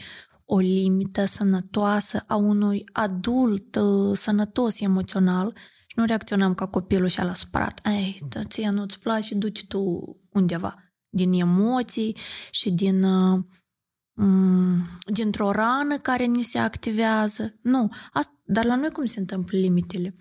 [0.51, 5.55] o limită sănătoasă a unui adult uh, sănătos emoțional
[5.87, 7.79] și nu reacționăm ca copilul și la supărat.
[7.85, 8.15] Ei,
[8.47, 9.81] ție nu-ți place, du-te tu
[10.29, 10.75] undeva.
[11.09, 12.17] Din emoții
[12.51, 13.03] și din...
[13.03, 13.43] Uh,
[15.05, 17.59] dintr-o rană care ni se activează.
[17.61, 17.89] Nu.
[18.13, 20.13] Asta, dar la noi cum se întâmplă limitele?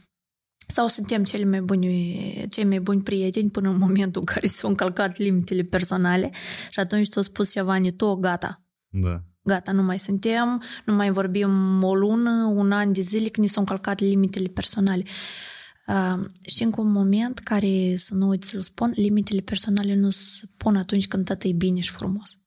[0.66, 4.68] Sau suntem cele mai buni, cei mai buni prieteni până în momentul în care s-au
[4.68, 6.30] încălcat limitele personale
[6.70, 8.62] și atunci ți-au spus ceva ne to, gata.
[8.88, 9.22] Da.
[9.48, 13.52] Gata, nu mai suntem, nu mai vorbim o lună, un an de zile când ni
[13.52, 15.02] s-au încălcat limitele personale.
[15.86, 20.48] Uh, și încă un moment care, să nu uiți să-l spun, limitele personale nu se
[20.56, 22.38] pun atunci când tot e bine și frumos.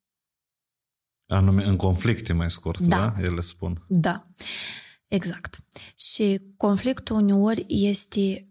[1.27, 2.97] Anume, în conflicte mai scurt, da?
[2.97, 3.23] da?
[3.23, 3.85] Ele spun.
[3.87, 4.23] Da,
[5.07, 5.57] exact.
[5.95, 8.50] Și conflictul uneori este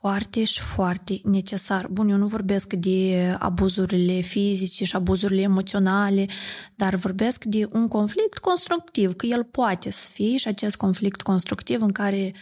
[0.00, 1.88] foarte și foarte necesar.
[1.88, 6.26] Bun, eu nu vorbesc de abuzurile fizice și abuzurile emoționale,
[6.74, 11.82] dar vorbesc de un conflict constructiv, că el poate să fie și acest conflict constructiv
[11.82, 12.34] în care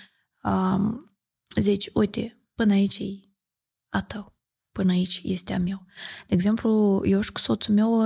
[0.42, 1.16] um,
[1.56, 3.20] zici, uite, până aici e
[3.88, 4.36] a tău,
[4.72, 5.86] până aici este a meu.
[6.26, 8.02] De exemplu, eu și cu soțul meu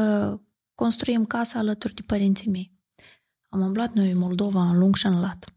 [0.75, 2.79] construim casa alături de părinții mei.
[3.49, 5.55] Am umblat noi în Moldova în lung și în lat.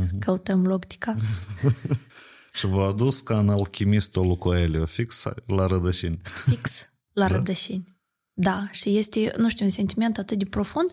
[0.00, 0.18] Uh-huh.
[0.18, 1.30] Căutăm loc de casă.
[2.52, 6.20] și v-a adus ca în alchimistul lui Coelho, fix la rădășini.
[6.22, 7.34] Fix la da?
[7.34, 7.84] rădășini.
[8.32, 10.90] Da, și este, nu știu, un sentiment atât de profund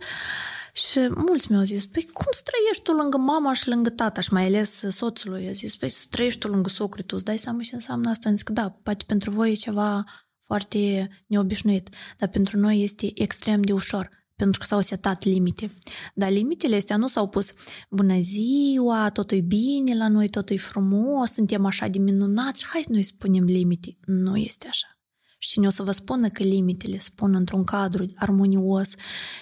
[0.72, 4.32] și mulți mi-au zis, păi cum să trăiești tu lângă mama și lângă tata și
[4.32, 5.48] mai ales soțul lui?
[5.48, 8.28] a zis, păi să trăiești tu lângă socrii tu, îți dai seama ce înseamnă asta?
[8.28, 10.04] Am zis că da, poate pentru voi e ceva
[10.38, 15.70] foarte neobișnuit, dar pentru noi este extrem de ușor, pentru că s-au setat limite.
[16.14, 17.52] Dar limitele astea nu s-au pus
[17.90, 22.82] bună ziua, totul e bine la noi, totul e frumos, suntem așa de minunați, hai
[22.82, 23.98] să noi spunem limite.
[24.06, 24.98] Nu este așa.
[25.38, 28.94] Și cine o să vă spună că limitele spun într-un cadru armonios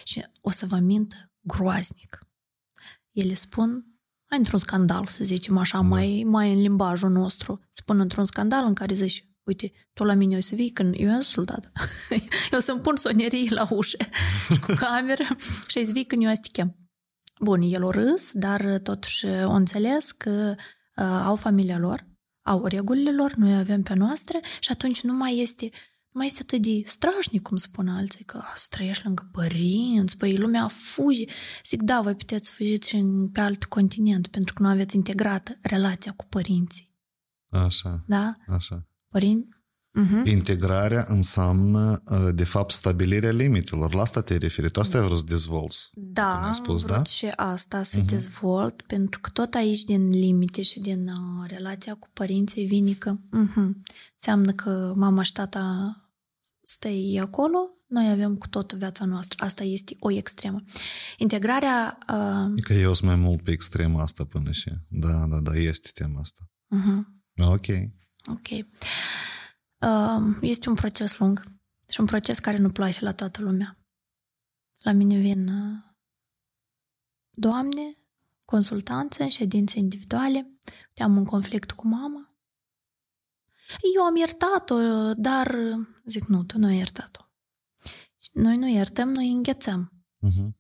[0.05, 2.19] și o să vă mintă groaznic.
[3.13, 3.87] Ele spun
[4.29, 5.85] într-un scandal, să zicem așa, da.
[5.85, 7.61] mai, mai în limbajul nostru.
[7.71, 11.11] Spun într-un scandal în care zici, uite, tu la mine o să vii când eu
[11.11, 11.73] am soldat.
[12.53, 13.97] eu să-mi pun sonerii la ușă
[14.53, 15.25] și cu cameră
[15.67, 16.77] și îți vii când eu să chem.
[17.41, 20.55] Bun, el o râs, dar totuși o înțeles că
[20.97, 22.07] uh, au familia lor,
[22.43, 25.71] au regulile lor, noi avem pe noastre și atunci nu mai este
[26.13, 30.37] nu mai este atât de strașnic, cum spun alții, că să trăiești lângă părinți, păi
[30.37, 31.25] lumea fuge.
[31.65, 36.13] Zic, da, voi puteți fugiți și pe alt continent, pentru că nu aveți integrat relația
[36.13, 36.97] cu părinții.
[37.51, 38.05] Așa.
[38.07, 38.35] Da?
[38.47, 38.89] Așa.
[39.09, 39.49] Părinți?
[39.99, 40.25] Uh-huh.
[40.25, 43.95] Integrarea înseamnă, uh, de fapt, stabilirea limitelor.
[43.95, 44.71] La asta te referi.
[44.71, 45.91] Tu asta ai vrut să dezvolți.
[45.95, 47.03] Da, am spus, vrut da?
[47.03, 48.05] și asta să uh-huh.
[48.05, 53.13] dezvolt, pentru că tot aici din limite și din uh, relația cu părinții vine că
[53.13, 53.71] uh-huh,
[54.15, 55.97] înseamnă că mama și tata
[56.63, 59.45] stai acolo, noi avem cu tot viața noastră.
[59.45, 60.63] Asta este o extremă.
[61.17, 61.99] Integrarea...
[62.09, 62.63] Uh...
[62.63, 64.71] Că eu sunt mai mult pe extrema asta până și...
[64.89, 66.41] Da, da, da, este tema asta.
[66.77, 67.17] Uh-huh.
[67.47, 67.67] Ok.
[68.29, 68.49] Ok.
[69.79, 71.45] Uh, este un proces lung
[71.89, 73.79] și un proces care nu place la toată lumea.
[74.83, 75.79] La mine vin uh,
[77.31, 77.99] doamne,
[78.45, 80.59] consultanțe, ședințe individuale.
[80.97, 82.37] Am un conflict cu mama.
[83.97, 85.57] Eu am iertat-o, dar
[86.05, 87.23] zic, nu, tu nu ai iertat-o.
[88.33, 89.93] Noi nu iertăm, noi înghețăm.
[90.27, 90.58] Uh-huh.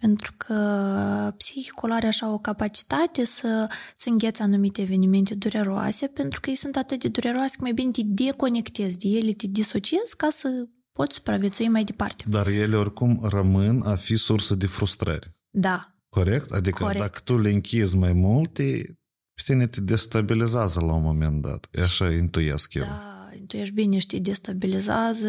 [0.00, 6.50] Pentru că psihicul are așa o capacitate să, să înghețe anumite evenimente dureroase, pentru că
[6.50, 10.28] ei sunt atât de dureroase că mai bine te deconectezi de ele, te disociezi ca
[10.30, 12.24] să poți supraviețui mai departe.
[12.28, 15.30] Dar ele oricum rămân a fi sursă de frustrări.
[15.50, 15.94] Da.
[16.08, 16.50] Corect?
[16.50, 17.00] Adică Corect.
[17.00, 21.68] dacă tu le închizi mai mult, pe tine te destabilizează la un moment dat.
[21.72, 22.82] E așa intuiesc eu.
[22.82, 25.28] Da, intuiești bine și te destabilizează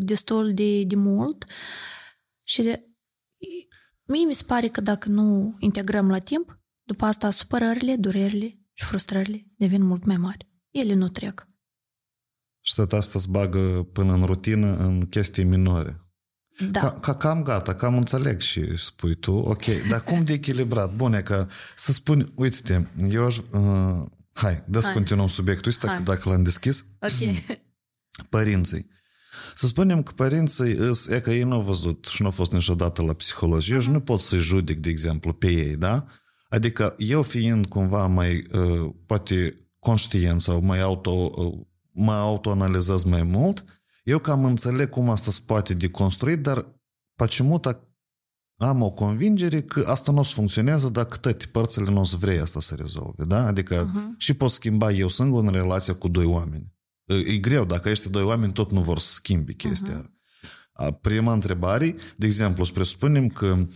[0.00, 1.44] destul de, de mult
[2.42, 2.87] și de,
[4.04, 8.84] Mie mi se pare că dacă nu integrăm la timp, după asta supărările, durerile și
[8.84, 10.50] frustrările devin mult mai mari.
[10.70, 11.48] Ele nu trec.
[12.60, 16.00] Și tot asta îți bagă până în rutină în chestii minore.
[16.70, 16.80] Da.
[16.80, 20.94] Ca, ca, cam gata, cam înțeleg și spui tu, ok, dar cum de echilibrat?
[20.94, 26.28] Bune, că să spuni, uite-te, eu aș, uh, hai, dă să continuăm subiectul ăsta, dacă
[26.28, 26.84] l-am deschis.
[27.00, 27.56] Ok.
[28.28, 28.86] Părinții.
[29.55, 32.51] Să spunem că părinții îs, e că ei nu au văzut și nu au fost
[32.51, 33.81] niciodată la psihologie uh-huh.
[33.81, 36.05] și nu pot să-i judec, de exemplu, pe ei, da?
[36.49, 41.53] Adică eu fiind cumva mai, uh, poate, conștient sau mai auto, uh,
[41.91, 43.65] mă autoanalizez mai mult,
[44.03, 46.65] eu cam înțeleg cum asta se poate deconstrui, dar
[47.15, 47.59] почему
[48.57, 52.15] am o convingere că asta nu o să funcționează dacă toate părțile nu o să
[52.19, 53.45] vrei asta să rezolve, da?
[53.45, 54.17] Adică uh-huh.
[54.17, 56.73] și pot schimba eu singur în relația cu doi oameni.
[57.08, 60.02] E greu, dacă ești doi oameni tot nu vor să schimbi chestia.
[60.02, 61.00] Uh-huh.
[61.00, 63.66] Prima întrebare, de exemplu, să presupunem că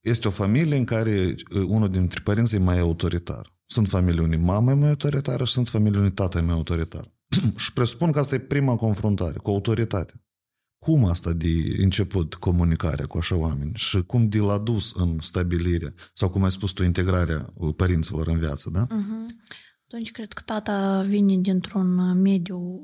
[0.00, 3.58] este o familie în care unul dintre părinți e mai autoritar.
[3.66, 7.12] Sunt familii unii mama e mai autoritară și sunt familii unii tata e mai autoritar.
[7.56, 10.24] și presupun că asta e prima confruntare cu autoritatea.
[10.78, 15.94] Cum asta de început comunicarea cu așa oameni și cum de l-a dus în stabilire
[16.12, 18.86] sau cum ai spus tu, integrarea părinților în viață, da?
[18.86, 19.48] Uh-huh.
[19.90, 22.80] Atunci cred că tata vine dintr-un mediu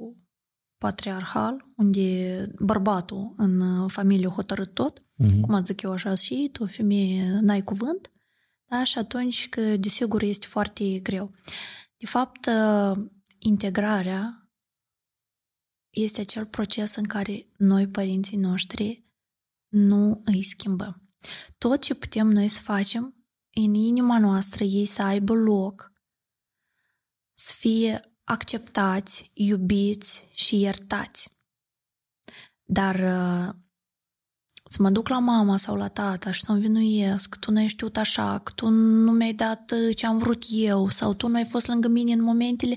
[0.79, 5.41] patriarhal, unde bărbatul în familie hotărât tot, uh-huh.
[5.41, 8.13] cum ați zic eu așa, și tu, femeie, n-ai cuvânt,
[8.69, 8.85] da?
[8.85, 11.35] și atunci, că, desigur, este foarte greu.
[11.97, 12.51] De fapt,
[13.39, 14.51] integrarea
[15.91, 19.07] este acel proces în care noi, părinții noștri,
[19.69, 21.11] nu îi schimbăm.
[21.59, 25.95] Tot ce putem noi să facem în inima noastră, ei să aibă loc,
[27.47, 31.31] să fie acceptați, iubiți și iertați.
[32.65, 33.55] Dar uh,
[34.65, 37.97] să mă duc la mama sau la tata și să învinuiesc, tu nu ai știut
[37.97, 41.45] așa, că tu nu mi-ai dat uh, ce am vrut eu sau tu nu ai
[41.45, 42.77] fost lângă mine în momentele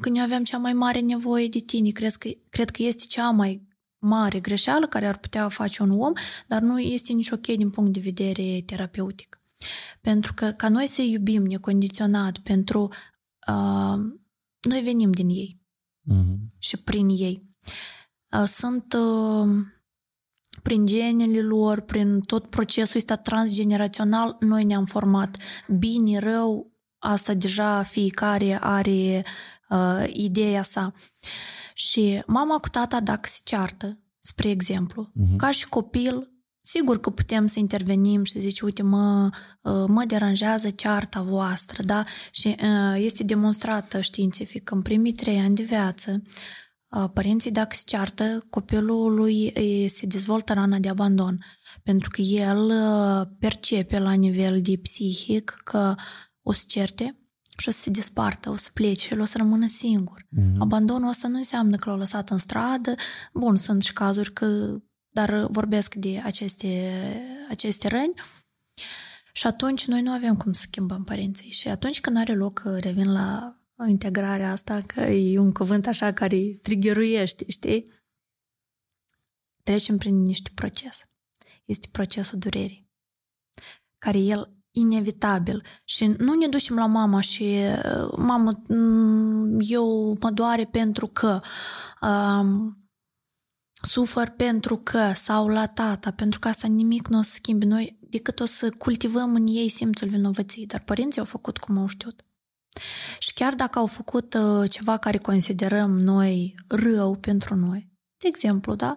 [0.00, 1.90] când eu aveam cea mai mare nevoie de tine.
[1.90, 6.12] Cred că, cred că este cea mai mare greșeală care ar putea face un om,
[6.46, 9.40] dar nu este nici ok din punct de vedere terapeutic.
[10.00, 12.90] Pentru că ca noi să iubim necondiționat pentru
[13.48, 13.98] uh,
[14.60, 15.60] noi venim din ei
[16.10, 16.36] uh-huh.
[16.58, 17.50] și prin ei.
[18.38, 19.64] Uh, sunt uh,
[20.62, 25.36] prin genele lor, prin tot procesul ăsta transgenerațional, noi ne-am format.
[25.78, 29.24] Bine, rău, asta deja fiecare are
[29.68, 30.92] uh, ideea sa.
[31.74, 35.36] Și mama cu tata, dacă se ceartă, spre exemplu, uh-huh.
[35.36, 36.31] ca și copil,
[36.62, 39.30] sigur că putem să intervenim și să zici, uite, mă,
[39.62, 42.04] uh, mă deranjează cearta voastră, da?
[42.30, 46.22] Și uh, este demonstrată științific că în primii trei ani de viață
[47.12, 49.52] părinții dacă se ceartă, copilul lui
[49.88, 51.44] se dezvoltă rana de abandon,
[51.82, 52.72] pentru că el
[53.38, 55.94] percepe la nivel de psihic că
[56.42, 57.16] o să certe
[57.58, 60.22] și o să se despartă, o să plece și el o să rămână singur.
[60.22, 60.56] Mm-hmm.
[60.58, 62.94] Abandonul ăsta nu înseamnă că l-au lăsat în stradă.
[63.32, 64.76] Bun, sunt și cazuri că...
[65.12, 67.02] Dar vorbesc de aceste,
[67.48, 68.14] aceste răni.
[69.32, 71.50] Și atunci noi nu avem cum să schimbăm părinții.
[71.50, 76.58] Și atunci când are loc, revin la integrarea asta, că e un cuvânt așa care
[76.62, 77.92] triggeruiește, știi?
[79.62, 81.04] Trecem prin niște proces.
[81.64, 82.90] Este procesul durerii,
[83.98, 85.62] care el inevitabil.
[85.84, 87.56] Și nu ne ducem la mama și
[88.16, 88.62] mamă,
[89.58, 91.40] eu mă doare pentru că
[92.00, 92.81] um,
[93.82, 97.98] sufăr pentru că sau la tata, pentru că asta nimic nu o să schimbi noi,
[98.00, 100.66] decât o să cultivăm în ei simțul vinovăției.
[100.66, 102.24] Dar părinții au făcut cum au știut.
[103.18, 108.74] Și chiar dacă au făcut uh, ceva care considerăm noi rău pentru noi, de exemplu,
[108.74, 108.96] da?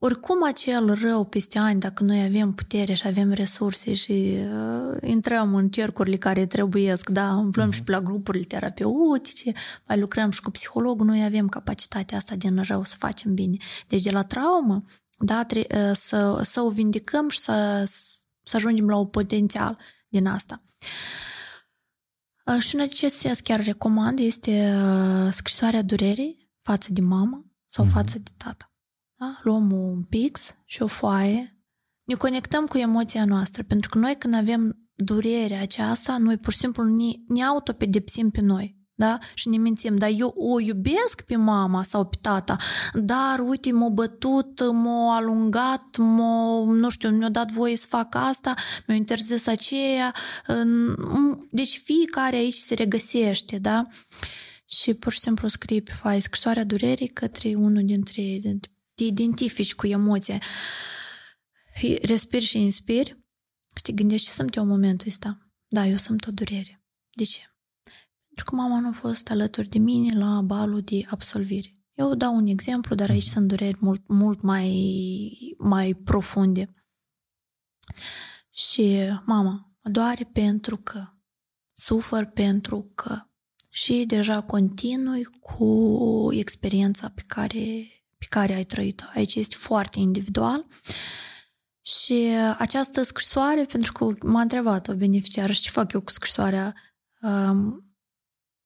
[0.00, 5.54] Oricum acel rău peste ani, dacă noi avem putere și avem resurse și uh, intrăm
[5.54, 7.74] în cercurile care trebuiesc, da, umplăm uh-huh.
[7.74, 9.52] și pe la grupurile terapeutice,
[9.86, 13.56] mai lucrăm și cu psihologul, noi avem capacitatea asta din rău să facem bine.
[13.88, 14.84] Deci de la traumă,
[15.18, 17.82] da, tre- uh, să, să o vindicăm și să,
[18.42, 20.62] să ajungem la un potențial din asta.
[22.46, 24.78] Uh, și în acest sens chiar recomand este
[25.30, 27.88] scrisoarea durerii față de mamă sau mm-hmm.
[27.88, 28.67] față de tată.
[29.18, 29.40] Da?
[29.42, 31.62] Luăm un pix și o foaie,
[32.04, 36.58] ne conectăm cu emoția noastră, pentru că noi când avem durerea aceasta, noi pur și
[36.58, 39.18] simplu ne, ne autopedepsim pe noi da?
[39.34, 42.56] Și ne mințim, dar eu o iubesc pe mama sau pe tata,
[42.94, 48.54] dar uite, m-a bătut, m-a alungat, m-a, nu știu, mi-a dat voie să fac asta,
[48.86, 50.14] mi-a interzis aceea.
[51.50, 53.86] Deci fiecare aici se regăsește, da?
[54.66, 58.60] Și pur și simplu scrii pe foaie scrisoarea durerii către unul dintre ei,
[58.98, 60.42] te identifici cu emoția.
[62.02, 63.24] Respiri și inspiri
[63.76, 65.38] și te gândești ce sunt eu în momentul ăsta.
[65.68, 66.84] Da, eu sunt o durere.
[67.14, 67.40] De ce?
[68.26, 71.72] Pentru că mama nu a fost alături de mine la balul de absolvire.
[71.94, 76.74] Eu dau un exemplu, dar aici sunt dureri mult, mult mai, mai profunde.
[78.50, 81.04] Și mama mă doare pentru că,
[81.72, 83.22] sufăr pentru că.
[83.70, 87.86] Și deja continui cu experiența pe care,
[88.18, 89.04] pe care ai trăit-o.
[89.14, 90.66] Aici este foarte individual.
[91.82, 92.14] Și
[92.58, 96.74] această scrisoare, pentru că m-a întrebat o beneficiară ce fac eu cu scrisoarea,
[97.20, 97.88] um,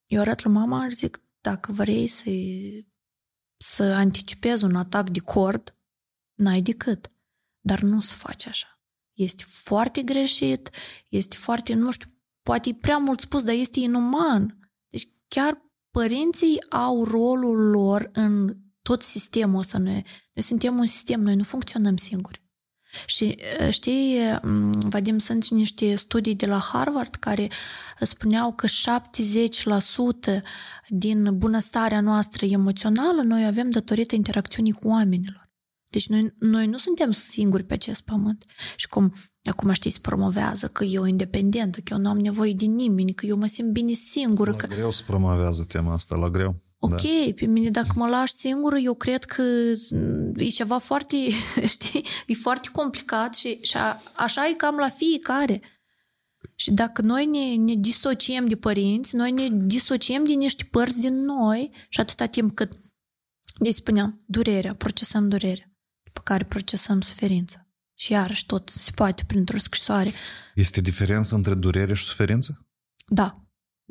[0.07, 2.30] eu arăt lui mama și zic, dacă vrei să,
[3.57, 5.76] să anticipezi un atac de cord,
[6.34, 7.12] n-ai decât.
[7.61, 8.80] Dar nu să faci așa.
[9.12, 10.70] Este foarte greșit,
[11.09, 12.09] este foarte, nu știu,
[12.42, 14.70] poate e prea mult spus, dar este inuman.
[14.88, 19.78] Deci chiar părinții au rolul lor în tot sistemul ăsta.
[19.78, 20.05] Noi,
[20.35, 22.43] noi suntem un sistem, noi nu funcționăm singuri.
[23.07, 23.39] Și
[23.70, 24.18] știi,
[24.72, 27.51] Vadim, sunt niște studii de la Harvard care
[28.01, 28.70] spuneau că 70%
[30.89, 35.51] din bunăstarea noastră emoțională noi avem datorită interacțiunii cu oamenilor.
[35.91, 38.45] Deci noi, noi nu suntem singuri pe acest pământ.
[38.76, 39.14] Și cum
[39.45, 43.26] acum știți, se promovează că eu independentă, că eu nu am nevoie de nimeni, că
[43.26, 44.51] eu mă simt bine singură.
[44.51, 44.66] La că...
[44.66, 46.62] greu se promovează tema asta, la greu.
[46.85, 47.33] Ok, da.
[47.37, 49.43] pe mine dacă mă lași singură, eu cred că
[50.37, 51.16] e ceva foarte,
[51.74, 55.61] știi, e foarte complicat și, și a, așa e cam la fiecare.
[56.55, 61.24] Și dacă noi ne, ne disociem de părinți, noi ne disociem de niște părți din
[61.24, 62.72] noi și atâta timp cât,
[63.59, 65.72] deci spuneam, durerea, procesăm durerea,
[66.03, 67.66] după care procesăm suferința.
[67.95, 70.12] Și iarăși tot se poate printr-o scrisoare.
[70.55, 72.66] Este diferență între durere și suferință?
[73.07, 73.41] Da,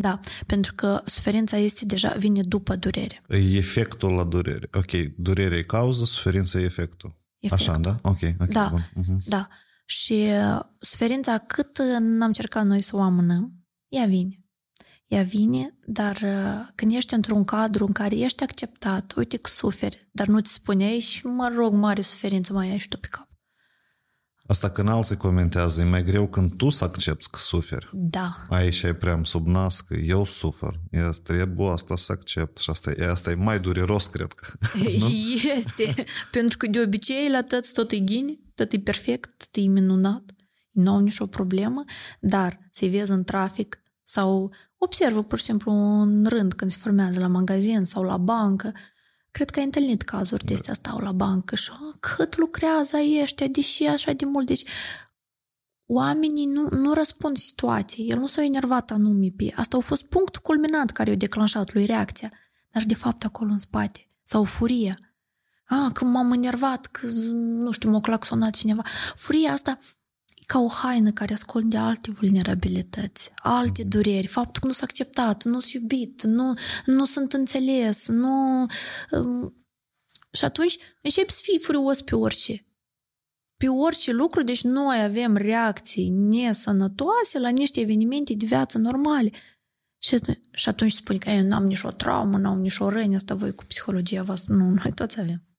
[0.02, 3.22] da, pentru că suferința este deja, vine după durere.
[3.28, 4.68] E efectul la durere.
[4.74, 7.18] Ok, durerea e cauză, suferința e efectul.
[7.39, 7.70] efectul.
[7.70, 7.99] Așa, da?
[8.02, 8.47] Ok, ok.
[8.47, 8.91] Da, bun.
[9.04, 9.24] Uh-huh.
[9.26, 9.47] da.
[9.86, 13.54] Și uh, suferința, cât n-am încercat noi să o amânăm,
[13.88, 14.36] ea vine.
[15.08, 20.08] Ea vine, dar uh, când ești într-un cadru în care ești acceptat, uite că suferi,
[20.12, 23.31] dar nu ți spuneai și mă rog, mare suferință mai ai și tu pe cap.
[24.52, 27.89] Asta când alții comentează, e mai greu când tu să accepti că suferi.
[27.93, 28.43] Da.
[28.49, 30.80] Aici e prea sub nas că eu sufer.
[30.89, 34.54] Eu trebuie asta să accept și asta, e, asta e mai dureros, cred că.
[35.58, 36.06] este.
[36.32, 40.24] Pentru că de obicei la tăți tot e ghine, tot e perfect, tot e minunat.
[40.72, 41.84] Nu au nicio problemă,
[42.20, 47.20] dar să vezi în trafic sau observă pur și simplu un rând când se formează
[47.20, 48.74] la magazin sau la bancă,
[49.32, 53.84] Cred că ai întâlnit cazuri de astea, stau la bancă și cât lucrează ăștia, deși
[53.84, 54.48] așa de mult.
[54.48, 54.64] Deci
[55.86, 58.10] oamenii nu, nu răspund situației.
[58.10, 59.54] El nu s-a enervat anume pe...
[59.56, 62.32] Asta a fost punctul culminant care i-a declanșat lui reacția.
[62.72, 64.08] Dar de fapt acolo în spate.
[64.24, 64.96] Sau furia.
[65.66, 68.82] A, că m-am enervat, că, nu știu, m-a claxonat cineva.
[69.16, 69.78] Furia asta
[70.52, 75.60] ca o haină care ascunde alte vulnerabilități, alte dureri, faptul că nu sunt acceptat, nu
[75.60, 76.54] sunt iubit, nu,
[76.86, 78.66] nu sunt înțeles, nu...
[79.12, 79.54] Um,
[80.32, 82.66] și atunci începi să fii furios pe orice.
[83.58, 89.32] Pe orice lucru, deci noi avem reacții nesănătoase la niște evenimente de viață normale.
[90.04, 90.18] Și,
[90.52, 94.24] și atunci spune că eu n-am nicio traumă, n-am nicio răni, asta voi cu psihologia
[94.24, 94.54] voastră.
[94.54, 95.51] Nu, noi toți avem.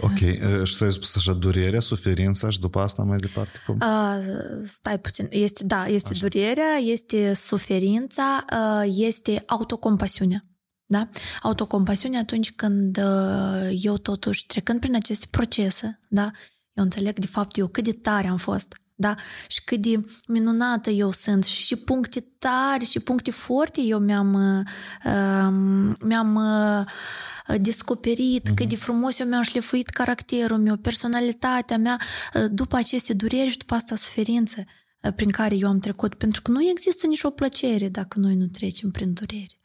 [0.00, 0.18] Ok,
[0.64, 3.78] și tu ai spus așa, durerea, suferința și după asta mai departe cum?
[3.80, 6.26] Uh, stai puțin, este, da, este așa.
[6.26, 10.44] durerea, este suferința, uh, este autocompasiunea.
[10.86, 11.08] Da?
[11.42, 16.30] Autocompasiunea atunci când uh, eu totuși trecând prin aceste procese, da?
[16.72, 19.14] eu înțeleg de fapt eu cât de tare am fost da?
[19.46, 24.34] Și cât de minunată eu sunt și puncte tari și puncte forte eu mi-am,
[25.04, 26.84] uh, mi-am uh,
[27.60, 28.54] descoperit, uh-huh.
[28.54, 31.98] cât de frumos eu mi-am șlefuit caracterul meu, personalitatea mea,
[32.34, 34.64] uh, după aceste dureri și după asta suferință
[35.02, 38.46] uh, prin care eu am trecut, pentru că nu există nicio plăcere dacă noi nu
[38.46, 39.56] trecem prin durere.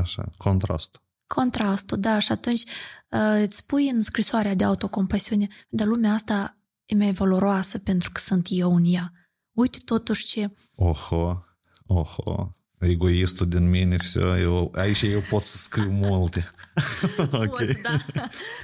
[0.00, 1.02] Așa, contrastul.
[1.26, 2.62] Contrastul, da, și atunci
[3.10, 6.59] uh, îți pui în scrisoarea de autocompasiune, dar lumea asta
[6.89, 9.11] e mai valoroasă pentru că sunt eu în ea.
[9.51, 10.51] Uite totuși ce...
[10.75, 11.43] Oho,
[11.85, 16.51] oho, egoistul din mine, все, eu, aici eu pot să scriu multe.
[17.31, 17.47] okay.
[17.47, 17.97] Pot, da.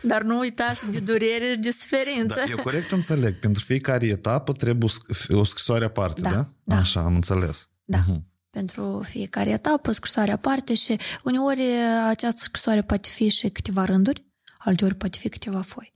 [0.01, 2.35] Dar nu uita și de durere și de suferință.
[2.35, 3.39] Da, eu corect înțeleg.
[3.39, 4.89] Pentru fiecare etapă trebuie
[5.29, 6.29] o scrisoare aparte, da?
[6.29, 6.49] da?
[6.63, 6.77] da.
[6.77, 7.69] Așa, am înțeles.
[7.83, 7.99] Da.
[7.99, 8.29] Uh-huh.
[8.49, 11.63] Pentru fiecare etapă, scrisoare aparte și uneori
[12.07, 14.25] această scrisoare poate fi și câteva rânduri,
[14.57, 15.93] alteori poate fi câteva foi.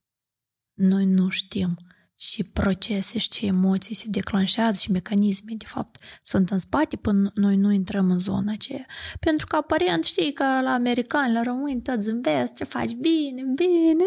[0.73, 1.77] Noi nu știm
[2.20, 7.30] și procese și ce emoții se declanșează și mecanisme, de fapt, sunt în spate până
[7.34, 8.86] noi nu intrăm în zona aceea.
[9.20, 14.04] Pentru că aparent știi că la americani, la români, tot zâmbesc, ce faci bine, bine,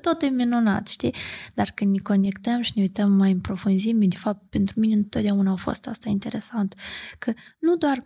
[0.00, 1.14] tot e minunat, știi?
[1.54, 5.50] Dar când ne conectăm și ne uităm mai în profunzime, de fapt, pentru mine întotdeauna
[5.52, 6.74] a fost asta interesant,
[7.18, 8.04] că nu doar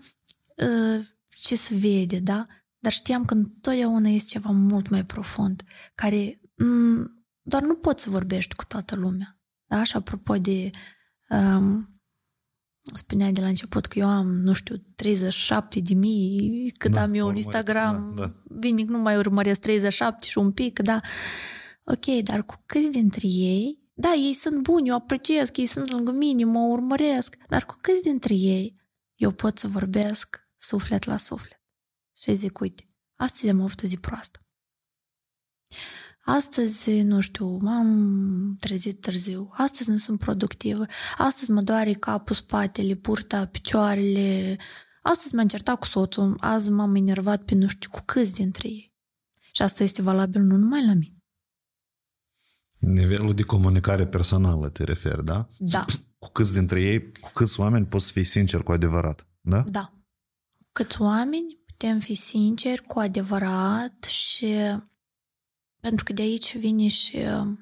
[0.56, 2.46] uh, ce se vede, da?
[2.78, 5.62] Dar știam că întotdeauna este ceva mult mai profund,
[5.94, 7.17] care m-
[7.48, 9.38] doar nu poți să vorbești cu toată lumea.
[9.64, 9.82] Da?
[9.82, 10.70] Și apropo de...
[11.28, 12.00] Um,
[12.94, 17.14] spuneai de la început că eu am, nu știu, 37 de mii, cât da, am
[17.14, 18.34] eu în Instagram, da, da.
[18.44, 21.00] vinic nu mai urmăresc 37 și un pic, da.
[21.84, 25.90] Ok, dar cu câți dintre ei, da, ei sunt buni, eu apreciez că ei sunt
[25.90, 28.76] lângă mine, mă urmăresc, dar cu câți dintre ei
[29.14, 31.62] eu pot să vorbesc suflet la suflet?
[32.16, 34.46] Și zic, uite, astăzi am avut o zi proastă.
[36.30, 40.86] Astăzi, nu știu, m-am trezit târziu, astăzi nu sunt productivă,
[41.18, 44.56] astăzi mă doare capul, spatele, purta, picioarele,
[45.02, 48.94] astăzi m-am certat cu soțul, azi m-am enervat pe nu știu cu câți dintre ei.
[49.52, 51.22] Și asta este valabil nu numai la mine.
[52.78, 55.48] Nivelul de comunicare personală te referi, da?
[55.58, 55.84] Da.
[56.18, 59.64] Cu câți dintre ei, cu câți oameni poți să fii sincer cu adevărat, da?
[59.66, 59.92] Da.
[60.72, 64.46] Câți oameni putem fi sinceri cu adevărat și
[65.88, 67.58] pentru că de aici vine și uh,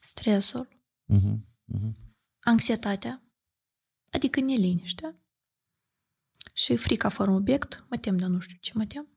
[0.00, 0.68] stresul,
[1.14, 1.38] Uh-huh.
[1.74, 1.92] Uh-huh.
[2.40, 3.22] anxietatea,
[4.10, 5.20] adică neliniștea
[6.52, 9.08] și frica fără obiect, mă tem, dar nu știu ce mă tem.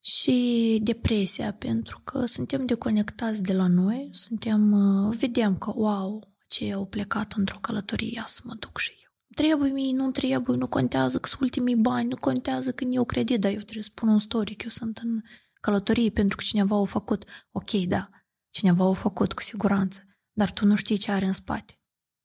[0.00, 6.72] Și depresia, pentru că suntem deconectați de la noi, suntem, uh, vedem că, wow, ce
[6.72, 9.10] au plecat într-o călătorie, ia să mă duc și eu.
[9.34, 13.40] Trebuie mie, nu trebuie, nu contează că sunt ultimii bani, nu contează că eu credit,
[13.40, 15.22] dar eu trebuie să spun un story, că eu sunt în
[15.60, 17.24] călătorie pentru că cineva a făcut.
[17.50, 18.08] Ok, da,
[18.48, 20.00] cineva a făcut cu siguranță,
[20.32, 21.80] dar tu nu știi ce are în spate.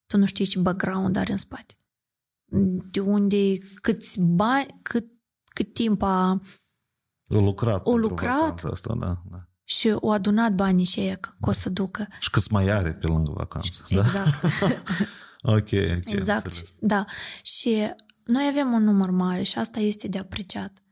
[0.07, 1.73] Tu nu știi ce background are în spate.
[2.91, 5.05] De unde, câți bani, cât,
[5.53, 6.41] cât timp a
[7.27, 7.85] O lucrat.
[7.85, 8.39] O pentru lucrat?
[8.39, 9.47] vacanța Asta, da, da.
[9.63, 12.07] și o adunat banii și ea că o să ducă.
[12.19, 13.85] Și câți mai are pe lângă vacanță.
[13.89, 13.99] Da?
[13.99, 14.41] Exact.
[15.47, 15.71] Ok, ok.
[16.05, 16.73] Exact, înțeles.
[16.79, 17.05] da.
[17.43, 20.83] Și noi avem un număr mare și asta este de apreciat.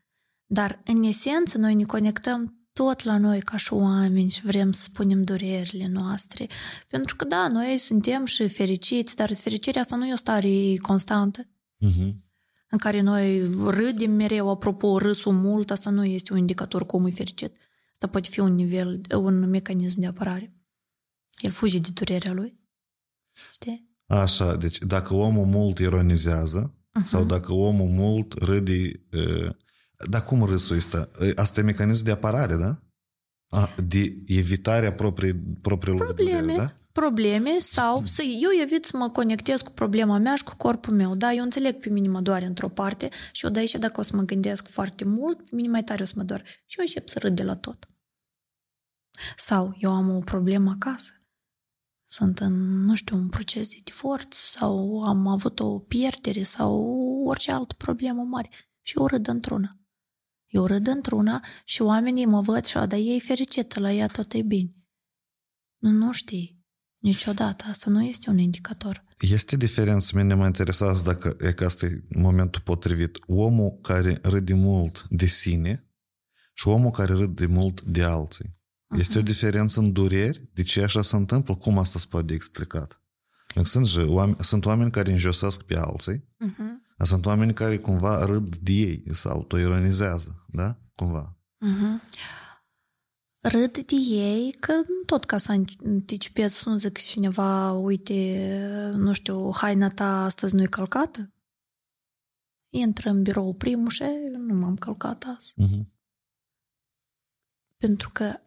[0.54, 4.82] Dar, în esență, noi ne conectăm tot la noi ca și oameni și vrem să
[4.82, 6.48] spunem durerile noastre.
[6.88, 11.48] Pentru că, da, noi suntem și fericiți, dar fericirea asta nu e o stare constantă
[11.78, 12.24] Mhm.
[12.70, 17.12] în care noi râdem mereu, apropo, râsul mult, asta nu este un indicator cum e
[17.12, 17.56] fericit.
[17.94, 20.54] Asta poate fi un nivel, un mecanism de apărare.
[21.40, 22.60] El fuge de durerea lui.
[23.52, 23.90] Știi?
[24.08, 27.06] Așa, deci dacă omul mult ironizează Mhm.
[27.06, 29.06] sau dacă omul mult râde...
[29.12, 29.50] uh,
[30.10, 31.10] Dar cum râsul ăsta?
[31.22, 32.80] Uh, Asta e mecanism de apărare, da?
[33.50, 36.40] A, de evitarea proprii, propriilor Probleme.
[36.40, 36.74] dureri, da?
[36.92, 41.16] probleme sau să eu evit să mă conectez cu problema mea și cu corpul meu.
[41.16, 44.04] Da, eu înțeleg pe mine mă doare într-o parte și eu de aici dacă o
[44.04, 46.44] să mă gândesc foarte mult, pe mine mai tare o să mă doar.
[46.66, 47.88] Și eu încep să râd de la tot.
[49.38, 51.18] Sau eu am o problemă acasă.
[52.04, 56.74] Sunt în, nu știu, un proces de divorț sau am avut o pierdere sau
[57.26, 58.50] orice altă problemă mare.
[58.82, 59.78] Și eu râd într-una.
[60.54, 64.34] Eu râd într-una și oamenii mă văd și, "A, dar e fericită, la ea tot
[64.34, 64.70] e bine.
[65.78, 66.62] Nu, nu știi.
[66.98, 67.64] Niciodată.
[67.70, 69.04] Asta nu este un indicator.
[69.20, 73.18] Este diferență, mine mă interesează dacă e că asta e momentul potrivit.
[73.28, 75.88] Omul care râde mult de sine
[76.54, 78.56] și omul care râde mult de alții.
[78.98, 80.50] Este o diferență în dureri?
[80.54, 81.56] De ce așa se întâmplă?
[81.56, 83.02] Cum asta se poate de explicat?
[83.54, 86.83] Pentru că Sunt, și oameni, sunt oameni care înjosesc pe alții, Uh-huh.
[87.04, 90.78] Dar sunt oameni care cumva râd de ei, se autoironizează, da?
[90.96, 91.38] Cumva.
[91.66, 92.12] Uh-huh.
[93.40, 94.74] Râd de ei că
[95.06, 95.52] tot ca să
[95.86, 101.34] anticipez, să nu zic cineva, uite, nu știu, haina ta astăzi nu-i călcată?
[102.70, 104.04] Intră în birou primul și
[104.48, 105.54] nu m-am călcat azi.
[105.62, 105.86] Uh-huh.
[107.78, 108.40] Pentru că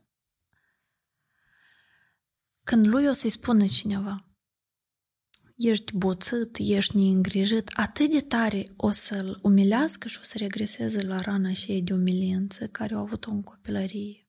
[2.62, 4.25] când lui o să-i spună cineva
[5.56, 11.20] ești boțit, ești neîngrijit, atât de tare o să-l umilească și o să regreseze la
[11.20, 14.28] rana și de umilință care au avut-o în copilărie,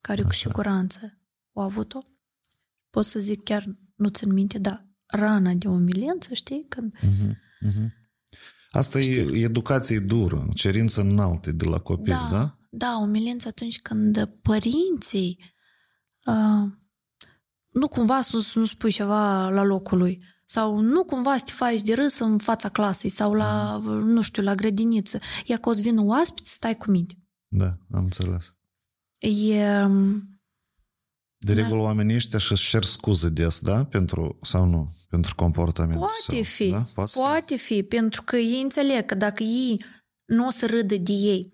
[0.00, 1.18] care cu siguranță
[1.52, 2.00] au avut-o.
[2.90, 7.30] Pot să zic chiar, nu țin minte, dar rana de umilință, știi, când Uh-huh.
[7.68, 8.02] Uh-huh.
[8.70, 12.28] Asta e educație dură, cerință înalte de la copil, da?
[12.30, 12.58] da?
[12.70, 15.54] Da, umilință atunci când părinții
[16.24, 16.72] uh,
[17.74, 21.52] nu cumva să să nu spui ceva la locul lui sau nu cumva să te
[21.52, 25.18] faci de râs în fața clasei sau la, nu știu, la grădiniță.
[25.44, 27.14] Ia că o să vină oaspeți, stai cu minte.
[27.48, 28.54] Da, am înțeles.
[29.18, 30.28] E, um,
[31.38, 33.84] De regulă oamenii ăștia și cer scuze des, da?
[33.84, 34.92] Pentru, sau nu?
[35.08, 35.98] Pentru comportament.
[35.98, 36.86] poate sau, fi, Da?
[36.94, 37.18] Poate fi.
[37.18, 39.84] poate fi, pentru că ei înțeleg că dacă ei
[40.24, 41.53] nu o să râdă de ei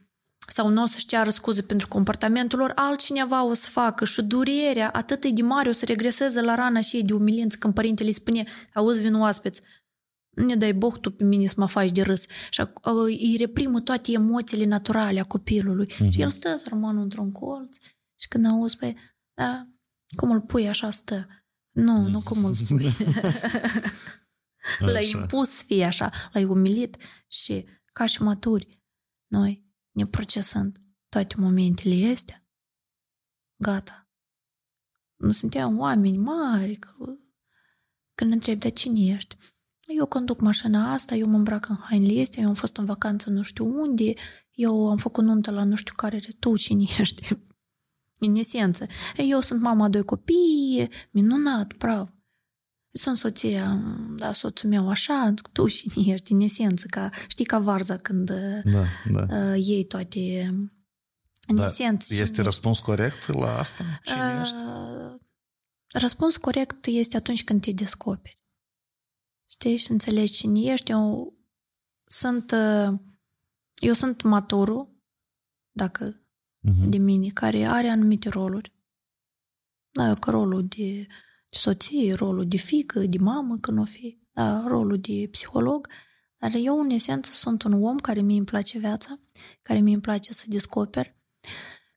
[0.51, 4.91] sau nu o să-și ceară scuze pentru comportamentul lor, altcineva o să facă și durerea
[4.91, 8.15] atât de mare o să regreseze la rana și ei de umilință când părintele îi
[8.15, 8.45] spune,
[8.75, 9.61] auzi, vin oaspeți,
[10.31, 12.25] nu ne dai boc tu pe mine să mă faci de râs.
[12.51, 15.87] Și ac- a- îi reprimă toate emoțiile naturale a copilului.
[15.93, 16.11] Uh-huh.
[16.11, 17.77] Și el stă sărmanul într-un colț
[18.21, 18.97] și când auzi, păi,
[19.35, 19.67] da,
[20.17, 21.27] cum îl pui, așa stă.
[21.71, 22.85] Nu, nu cum îl pui.
[24.79, 25.19] L-ai Așa.
[25.19, 26.97] impus să fie așa, l-ai umilit
[27.27, 28.81] și ca și maturi,
[29.27, 30.79] noi ne procesând
[31.09, 32.43] toate momentele astea,
[33.57, 34.11] gata.
[35.17, 36.93] Nu suntem oameni mari, că,
[38.15, 39.37] când întrebi, dar cine ești?
[39.97, 43.31] Eu conduc mașina asta, eu mă îmbrac în hainele astea, eu am fost în vacanță
[43.31, 44.13] nu știu unde,
[44.51, 47.37] eu am făcut nuntă la nu știu care, tu cine ești?
[48.19, 48.87] În esență.
[49.17, 52.20] Eu sunt mama a doi copii, minunat, bravo.
[52.93, 53.75] Sunt soția,
[54.17, 58.31] da, soțul meu așa, tu cine ești, în esență, ca, știi, ca varza când
[58.63, 59.27] Da, da.
[59.53, 60.45] uh, iei toate
[61.49, 62.15] În Da, esență.
[62.15, 63.85] Este cine răspuns corect la asta?
[64.03, 64.55] Cine Uh, ești?
[65.93, 68.39] Răspuns corect este atunci când te descoperi.
[69.51, 69.77] Știi?
[69.77, 70.91] Și înțelegi cine ești.
[70.91, 71.35] Eu
[72.05, 72.99] sunt, uh,
[73.75, 75.03] eu sunt maturul,
[75.71, 76.25] dacă
[76.63, 76.89] Mhm.
[76.89, 78.75] de mine, care are anumite roluri.
[79.93, 81.07] Da, eu că rolul de, de
[81.51, 85.89] soție, rolul de fică, de mamă, când o fi, da, rolul de psiholog,
[86.39, 89.21] dar eu, în esență, sunt un om care mi îmi place viața,
[89.63, 91.15] care mi îmi place să descoper,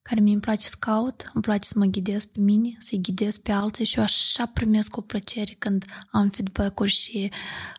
[0.01, 3.37] care mi îmi place să caut, îmi place să mă ghidez pe mine, să-i ghidez
[3.37, 7.31] pe alții și eu așa primesc o plăcere când am feedback-uri și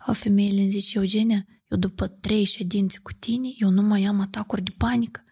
[0.09, 4.21] uh, femeile îmi zice, Eugenia, eu după trei ședințe cu tine, eu nu mai am
[4.21, 5.25] atacuri de panică.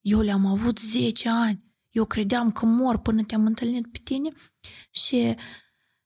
[0.00, 1.64] Eu le-am avut 10 ani.
[1.90, 4.30] Eu credeam că mor până te-am întâlnit pe tine
[4.90, 5.34] și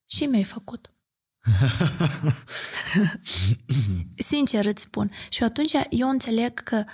[0.06, 0.90] și mi-ai făcut.
[4.30, 5.10] Sincer îți spun.
[5.28, 6.84] Și atunci eu înțeleg că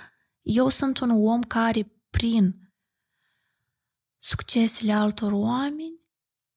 [0.41, 2.71] eu sunt un om care prin
[4.17, 6.01] succesele altor oameni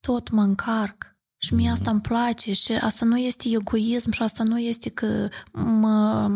[0.01, 1.17] tot mă încarc.
[1.37, 5.29] Și mie asta îmi place și asta nu este egoism și asta nu este că
[5.53, 6.27] mă,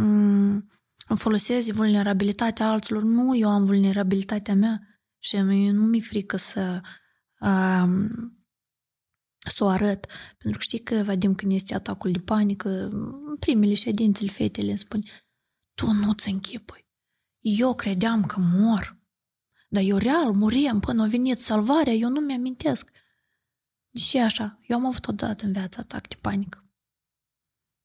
[0.00, 0.62] m-
[1.08, 3.02] îmi folosesc vulnerabilitatea alților.
[3.02, 4.80] Nu, eu am vulnerabilitatea mea
[5.18, 6.80] și mie nu mi-e frică să
[7.40, 8.37] um,
[9.48, 10.06] să o arăt.
[10.38, 14.78] Pentru că știi că, Vadim, când este atacul de panică, în primele ședințele fetele îmi
[14.78, 15.02] spun
[15.74, 16.86] tu nu-ți închipui.
[17.40, 18.96] Eu credeam că mor.
[19.68, 22.90] Dar eu real muriam până a venit salvarea, eu nu mi-amintesc.
[23.90, 24.58] De ce așa?
[24.66, 26.62] Eu am avut odată în viața atac de panică.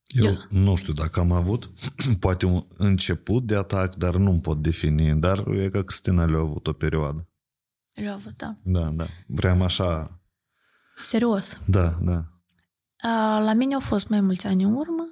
[0.08, 1.70] Eu Eu- nu știu dacă am avut,
[2.20, 5.20] poate un început de atac, dar nu pot defini.
[5.20, 7.28] Dar e că Cristina le-a avut o perioadă.
[7.96, 8.58] Le-au avut, da.
[8.64, 9.08] Da, da.
[9.28, 10.18] Vreau așa...
[10.96, 11.60] Serios.
[11.66, 12.26] Da, da.
[12.98, 15.08] A, La mine au fost mai mulți ani în urmă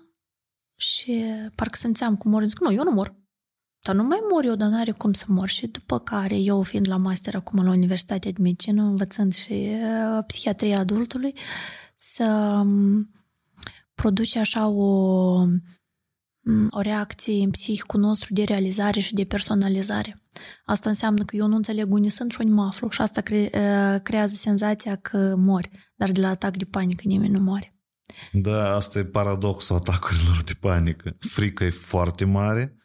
[0.76, 1.24] și
[1.56, 2.44] parcă simțeam cum mor.
[2.44, 3.20] Zic, nu, eu nu mor.
[3.82, 5.48] Dar nu mai mor eu, dar n-are cum să mor.
[5.48, 10.24] Și după care, eu fiind la master acum la Universitatea de Medicină, învățând și uh,
[10.28, 11.34] psihiatria adultului,
[11.96, 12.24] să
[12.64, 13.12] um,
[13.96, 14.86] produce așa o,
[16.44, 20.21] um, o reacție în psihicul nostru de realizare și de personalizare.
[20.66, 23.50] Asta înseamnă că eu nu înțeleg unde sunt și unde mă aflu și asta cre-
[23.54, 27.76] uh, creează senzația că mori, dar de la atac de panică nimeni nu moare.
[28.32, 31.16] Da, asta e paradoxul atacurilor de panică.
[31.20, 32.76] Frica e foarte mare,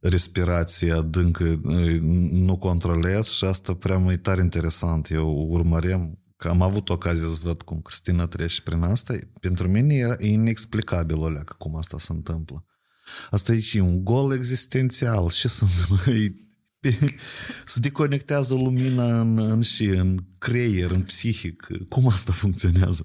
[0.00, 1.98] respirația adâncă e,
[2.30, 5.10] nu controlez și asta prea mai tare interesant.
[5.10, 9.14] Eu urmăream că am avut ocazia să văd cum Cristina trece prin asta.
[9.40, 12.64] Pentru mine era inexplicabil alea, că cum asta se întâmplă.
[13.30, 15.30] Asta e și un gol existențial.
[15.30, 16.12] Ce se întâmplă?
[16.12, 16.32] E-
[17.72, 21.66] se deconectează lumina în, în și în creier, în psihic.
[21.88, 23.04] Cum asta funcționează?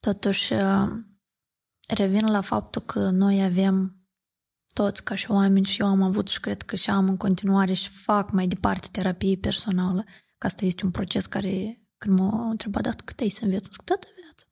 [0.00, 0.88] Totuși, uh,
[1.88, 4.00] revin la faptul că noi avem
[4.72, 7.72] toți ca și oameni și eu am avut și cred că și am în continuare
[7.72, 10.04] și fac mai departe terapie personală,
[10.38, 13.68] că asta este un proces care, când m-a întrebat, dar cât ai să înveți?
[13.72, 14.46] Zic, toată viața.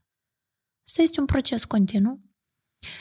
[0.86, 2.27] Asta este un proces continuu,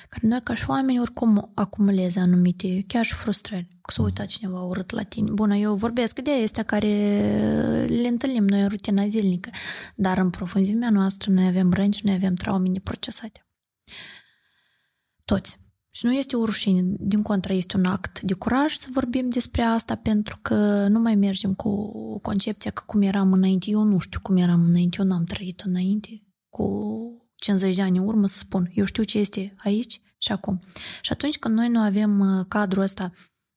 [0.10, 3.68] care noi ca și oameni oricum acumuleze anumite, chiar și frustrări.
[3.82, 5.32] Că să uita cineva urât la tine.
[5.32, 6.88] Bună, eu vorbesc de astea care
[7.90, 9.50] le întâlnim noi în rutina zilnică,
[9.96, 13.46] dar în profunzimea noastră noi avem răni și noi avem traume neprocesate.
[15.26, 15.58] Toți.
[15.92, 19.62] Și nu este o rușine, din contră este un act de curaj să vorbim despre
[19.62, 23.70] asta, pentru că nu mai mergem cu concepția că cum eram înainte.
[23.70, 26.68] Eu nu știu cum eram înainte, eu n-am trăit înainte cu
[27.38, 30.62] 50 de ani în urmă să spun, eu știu ce este aici și acum.
[31.02, 33.12] Și atunci când noi nu avem uh, cadrul ăsta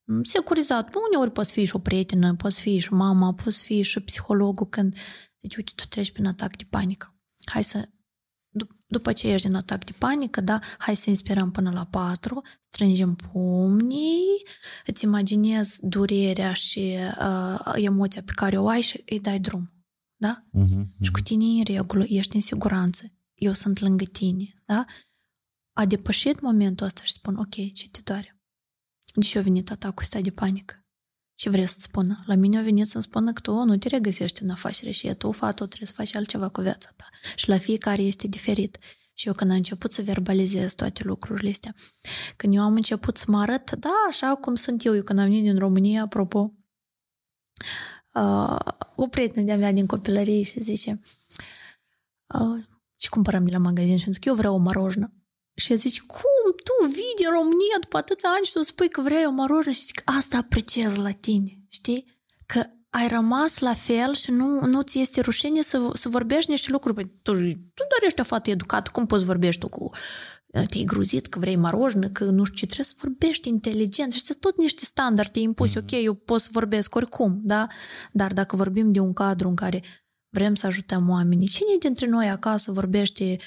[0.05, 4.01] m, securizat, uneori poți fi și o prietenă, poți fi și mama, poți fi și
[4.01, 4.97] psihologul când,
[5.41, 7.15] deci uite, tu treci prin atac de panică.
[7.45, 7.89] Hai să
[8.51, 12.43] dup- după ce ești din atac de panică, da, hai să inspirăm până la patru,
[12.71, 14.43] strângem pumnii,
[14.87, 19.71] îți imaginezi durerea și uh, emoția pe care o ai și îi dai drum.
[20.17, 20.45] Da?
[20.59, 20.85] Uh-huh.
[21.01, 24.85] Și cu tine e în regulă, ești în siguranță, eu sunt lângă tine, da?
[25.73, 28.41] A depășit momentul ăsta și spun, ok, ce te doare?
[29.15, 30.85] De ce a venit atacul ăsta de panică?
[31.35, 32.23] Ce vrei să spună?
[32.27, 35.33] La mine a venit să-mi spună că tu nu te regăsești în afacere și tu,
[35.33, 37.09] fată, trebuie să faci altceva cu viața ta.
[37.37, 38.79] Și la fiecare este diferit.
[39.15, 41.75] Și eu când am început să verbalizez toate lucrurile astea,
[42.37, 45.25] când eu am început să mă arăt, da, așa cum sunt eu, eu când am
[45.25, 46.53] venit din România, apropo,
[48.15, 48.57] uh,
[48.97, 51.01] o prietenă de-a mea din copilărie și zice
[52.35, 52.65] uh,
[53.03, 55.13] și cumpărăm de la magazin și îmi zic, eu vreau o marojnă.
[55.55, 59.01] Și el zice, cum tu vii din România după atâția ani și tu spui că
[59.01, 59.73] vrei o marojnă?
[59.73, 62.05] Și zic, asta apreciez la tine, știi?
[62.47, 66.71] Că ai rămas la fel și nu, nu ți este rușine să, să vorbești niște
[66.71, 66.95] lucruri.
[66.95, 69.91] Păi, tu, tu doar ești o fată educată, cum poți vorbești tu cu
[70.51, 74.35] te-ai gruzit, că vrei marojnă, că nu știu ce, trebuie să vorbești inteligent și să
[74.41, 75.81] tot niște standarde impuse.
[75.81, 75.83] Mm-hmm.
[75.83, 77.67] Ok, eu pot să vorbesc oricum, da?
[78.13, 79.83] Dar dacă vorbim de un cadru în care
[80.31, 83.39] vrem să ajutăm oamenii, cine dintre noi acasă vorbește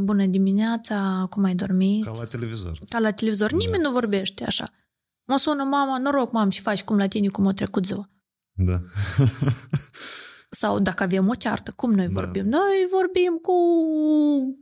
[0.00, 2.04] bună dimineața, cum ai dormit?
[2.04, 2.78] Ca la televizor.
[2.88, 3.52] Ca la televizor.
[3.52, 3.88] Nimeni da.
[3.88, 4.72] nu vorbește așa.
[5.24, 8.10] Mă sună mama, noroc, mam, și faci cum la tine, cum a trecut ziua.
[8.52, 8.80] Da.
[10.52, 12.20] Sau dacă avem o ceartă, cum noi da.
[12.20, 12.48] vorbim?
[12.48, 13.52] Noi vorbim cu,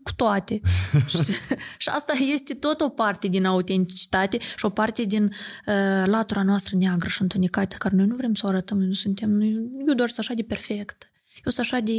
[0.03, 0.61] cu toate.
[1.09, 1.33] și,
[1.79, 6.77] și asta este tot o parte din autenticitate și o parte din uh, latura noastră
[6.77, 9.95] neagră și întunecată, care noi nu vrem să o arătăm, noi nu suntem, noi, eu
[9.95, 11.11] doar să așa de perfect.
[11.45, 11.93] Eu sunt așa de...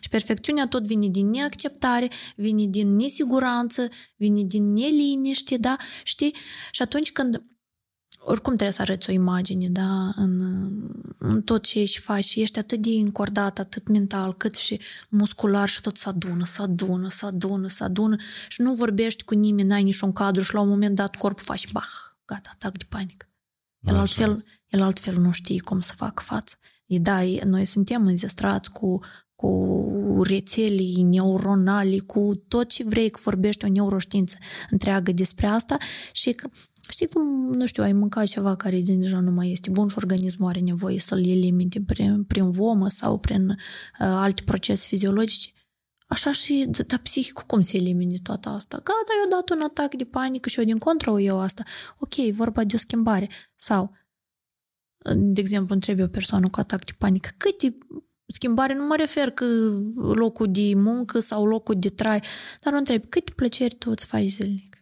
[0.00, 5.76] Și perfecțiunea tot vine din neacceptare, vine din nesiguranță, vine din neliniște, da?
[6.02, 6.34] Știi?
[6.70, 7.42] Și atunci când
[8.18, 10.40] oricum trebuie să arăți o imagine, da, în,
[11.18, 15.68] în tot ce ești faci și ești atât de încordat, atât mental, cât și muscular
[15.68, 18.16] și tot să adună, să adună, să adună, să adună
[18.48, 21.72] și nu vorbești cu nimeni, n-ai niciun cadru și la un moment dat corpul faci,
[21.72, 21.88] bah,
[22.24, 23.28] gata, atac de panică.
[23.80, 24.00] El Așa.
[24.00, 26.56] altfel, el altfel nu știe cum să facă față.
[26.88, 29.00] E, da, noi suntem înzestrați cu,
[29.34, 34.36] cu rețele neuronale, cu tot ce vrei, că vorbești o neuroștiință
[34.70, 35.76] întreagă despre asta
[36.12, 36.48] și că
[36.90, 40.48] Știi cum, nu știu, ai mâncat ceva care deja nu mai este bun și organismul
[40.48, 43.56] are nevoie să-l elimine prin, prin vomă sau prin uh,
[43.98, 45.50] alte procese fiziologice?
[46.06, 48.76] Așa și, dar psihicul cum se elimine toată asta?
[48.76, 51.62] Gata, eu dat un atac de panică și eu din contră o eu asta.
[51.98, 53.28] Ok, vorba de o schimbare.
[53.56, 53.92] Sau,
[55.16, 57.78] de exemplu, întreb o persoană cu atac de panică, câte
[58.26, 59.44] schimbare nu mă refer că
[59.94, 62.22] locul de muncă sau locul de trai,
[62.60, 64.76] dar o întreb, câte plăceri tu îți faci zilnic?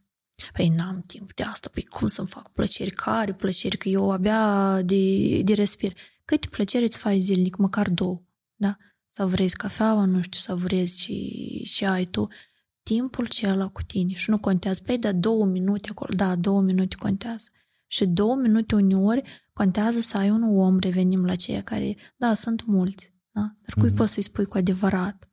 [0.52, 2.90] Păi n-am timp de asta, păi cum să-mi fac plăceri?
[2.90, 3.76] Care plăceri?
[3.76, 5.92] Că eu abia de, de respir.
[6.24, 7.56] Câte plăceri îți faci zilnic?
[7.56, 8.22] Măcar două,
[8.54, 8.76] da?
[9.08, 12.28] Să vrezi cafeaua, nu știu, să vrezi și, și ai tu
[12.82, 14.80] timpul ăla cu tine și nu contează.
[14.84, 17.48] Păi, da, două minute acolo, da, două minute contează.
[17.86, 19.22] Și două minute uneori
[19.52, 23.40] contează să ai un om, revenim la ceea care, da, sunt mulți, da?
[23.40, 23.96] Dar cui mm-hmm.
[23.96, 25.30] poți să-i spui cu adevărat?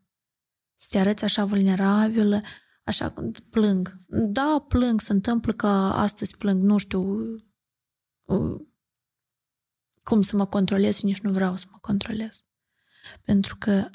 [0.75, 2.41] Să te arăți așa vulnerabilă,
[2.83, 3.13] așa,
[3.49, 3.97] plâng.
[4.07, 7.01] Da, plâng, se întâmplă că astăzi plâng, nu știu
[8.23, 8.61] uh,
[10.03, 12.45] cum să mă controlez și nici nu vreau să mă controlez.
[13.21, 13.89] Pentru că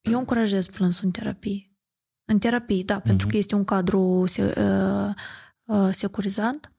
[0.00, 1.72] eu încurajez plânsul în terapie.
[2.24, 3.04] În terapie, da, uh-huh.
[3.04, 5.14] pentru că este un cadru uh,
[5.64, 6.72] uh, securizant.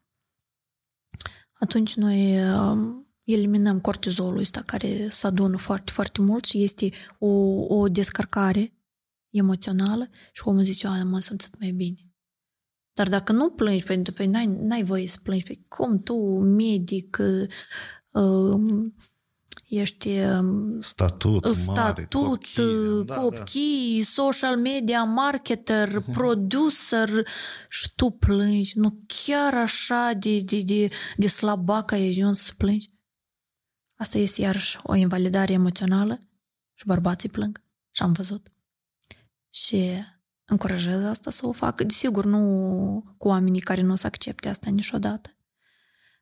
[1.60, 2.78] Atunci noi uh,
[3.24, 7.28] eliminăm cortizolul ăsta care se adună foarte, foarte mult și este o,
[7.76, 8.74] o descărcare
[9.30, 12.14] emoțională și omul zice, a, m-am simțit mai bine.
[12.94, 17.18] Dar dacă nu plângi, pentru că n-ai, n-ai voie să plângi, pe cum tu, medic,
[18.12, 18.62] uh,
[19.70, 20.10] ești
[20.80, 24.04] statut, statut mare, copchii, da, copchii da.
[24.04, 27.28] social media marketer, producer
[27.70, 28.80] și tu plângi.
[28.80, 32.90] Nu chiar așa de, de, de, de slabac ai ajuns să plângi.
[33.96, 36.18] Asta este iarăși o invalidare emoțională
[36.74, 37.64] și bărbații plâng.
[37.92, 38.52] Și am văzut
[39.50, 40.04] și
[40.46, 41.84] încurajez asta să o facă.
[41.84, 45.34] Desigur, nu cu oamenii care nu o să accepte asta niciodată.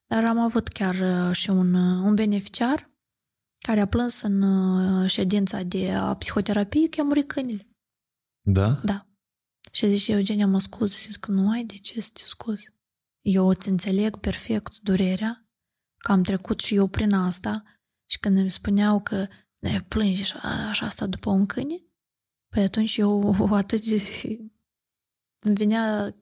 [0.08, 2.90] Dar am avut chiar uh, și un, uh, un beneficiar
[3.68, 7.70] care a plâns în uh, ședința de psihoterapie că a murit câinele.
[8.42, 8.70] Da?
[8.70, 9.08] Da.
[9.72, 12.76] Și zice, Eugenia, mă scuz, zic că nu ai de ce să te scuzi.
[13.22, 15.48] Eu îți înțeleg perfect durerea,
[15.98, 17.64] că am trecut și eu prin asta
[18.10, 20.40] și când îmi spuneau că ne plângi așa,
[20.70, 21.82] așa asta după un câine,
[22.50, 23.84] Păi atunci eu atât
[25.40, 26.16] îmi venea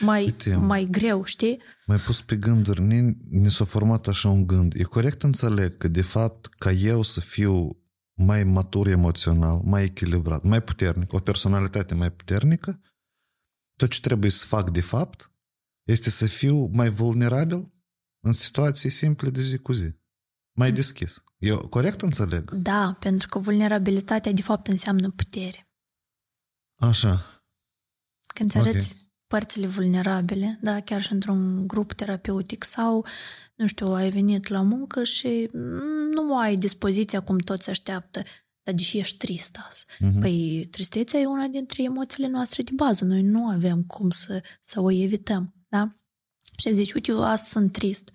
[0.00, 1.60] mai, Uite, mai greu, știi?
[1.86, 4.74] Mai pus pe gânduri, ne, ne s-a format așa un gând.
[4.74, 7.76] E corect înțeleg că, de fapt, ca eu să fiu
[8.14, 12.80] mai matur emoțional, mai echilibrat, mai puternic, o personalitate mai puternică,
[13.76, 15.32] tot ce trebuie să fac, de fapt,
[15.82, 17.72] este să fiu mai vulnerabil
[18.20, 19.94] în situații simple de zi cu zi.
[20.52, 21.24] Mai deschis.
[21.38, 22.50] Eu corect înțeleg?
[22.50, 25.66] Da, pentru că vulnerabilitatea de fapt înseamnă putere.
[26.80, 27.44] Așa.
[28.34, 29.11] Când îți arăți okay.
[29.32, 33.06] Părțile vulnerabile, da, chiar și într-un grup terapeutic sau,
[33.54, 35.48] nu știu, ai venit la muncă și
[36.14, 38.22] nu ai dispoziția cum toți așteaptă,
[38.62, 39.86] dar deși ești trist azi.
[39.86, 40.20] Uh-huh.
[40.20, 43.04] Păi tristețea e una dintre emoțiile noastre de bază.
[43.04, 45.96] Noi nu avem cum să, să o evităm, da?
[46.58, 48.10] Și zici, uite, eu azi sunt trist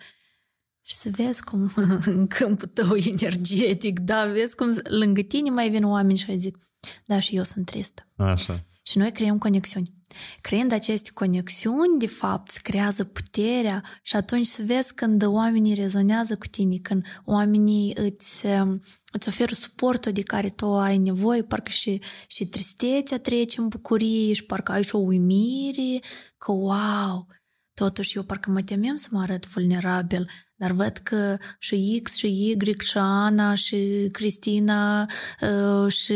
[0.81, 1.71] și să vezi cum
[2.15, 6.57] în câmpul tău energetic, da, vezi cum lângă tine mai vin oameni și zic,
[7.05, 8.07] da, și eu sunt tristă.
[8.15, 8.65] Așa.
[8.87, 9.93] Și noi creăm conexiuni.
[10.41, 16.35] Creând aceste conexiuni, de fapt, se creează puterea și atunci să vezi când oamenii rezonează
[16.35, 18.45] cu tine, când oamenii îți,
[19.11, 24.33] îți oferă suportul de care tu ai nevoie, parcă și, și tristețea trece în bucurie
[24.33, 25.99] și parcă ai și o uimire
[26.37, 27.27] că wow,
[27.73, 32.27] totuși eu parcă mă temem să mă arăt vulnerabil, dar văd că și X, și
[32.27, 35.09] Y, și Ana, și Cristina,
[35.41, 36.13] uh, și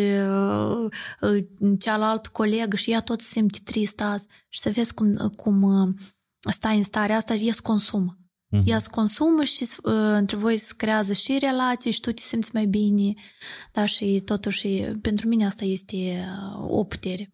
[1.22, 1.46] uh,
[1.80, 4.28] cealaltă colegă, și ea tot se simte trist azi.
[4.50, 5.90] Și să vezi cum, cum uh,
[6.52, 8.16] stai în starea asta și ea se consumă.
[8.56, 8.64] Mm-hmm.
[8.66, 9.68] Ea se consumă și
[10.18, 13.14] între voi se creează și relații și tu te simți mai bine.
[13.72, 14.68] Da, și totuși,
[15.02, 16.26] pentru mine asta este
[16.68, 17.34] o putere.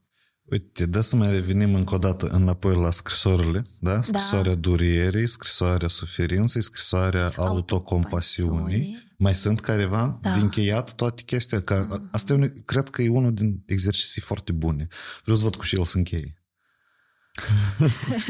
[0.49, 4.01] Uite, da să mai revenim încă o dată înapoi la scrisorile, da?
[4.01, 4.59] Scrisoarea da.
[4.59, 9.05] durierii, scrisoarea suferinței, scrisoarea autocompasiunii.
[9.17, 10.31] Mai sunt careva da.
[10.31, 11.61] de încheiat toate chestia?
[11.61, 12.09] Că mm.
[12.11, 14.87] asta e un, cred că e unul din exerciții foarte bune.
[15.21, 16.41] Vreau să văd cu și el să încheie.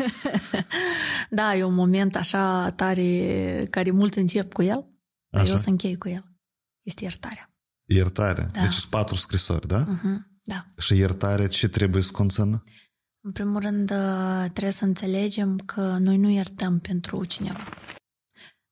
[1.30, 4.86] da, e un moment așa tare, care mulți încep cu el,
[5.30, 5.52] dar așa?
[5.52, 6.26] eu să închei cu el.
[6.82, 7.52] Este iertarea.
[7.86, 8.48] Iertarea.
[8.52, 8.62] Da.
[8.62, 9.86] Deci sunt patru scrisori, da?
[9.86, 10.37] Uh-huh.
[10.48, 10.66] Da.
[10.78, 12.62] Și iertarea ce trebuie să conțină?
[13.22, 17.70] În primul rând, uh, trebuie să înțelegem că noi nu iertăm pentru cineva.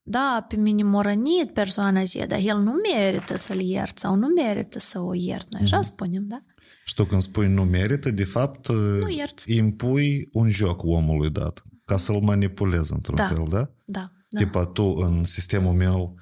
[0.07, 4.27] Da, pe mine m-a rănit persoana aceea, dar el nu merită să-l iert sau nu
[4.27, 5.53] merită să o iert.
[5.53, 5.91] Noi așa mm-hmm.
[5.91, 6.43] spunem, da?
[6.85, 9.39] Și tu când spui nu merită, de fapt nu iert.
[9.45, 13.27] impui un joc omului dat, ca să-l manipulezi într-un da.
[13.27, 13.71] fel, da?
[13.85, 14.09] Da.
[14.37, 16.15] Tipa tu în sistemul meu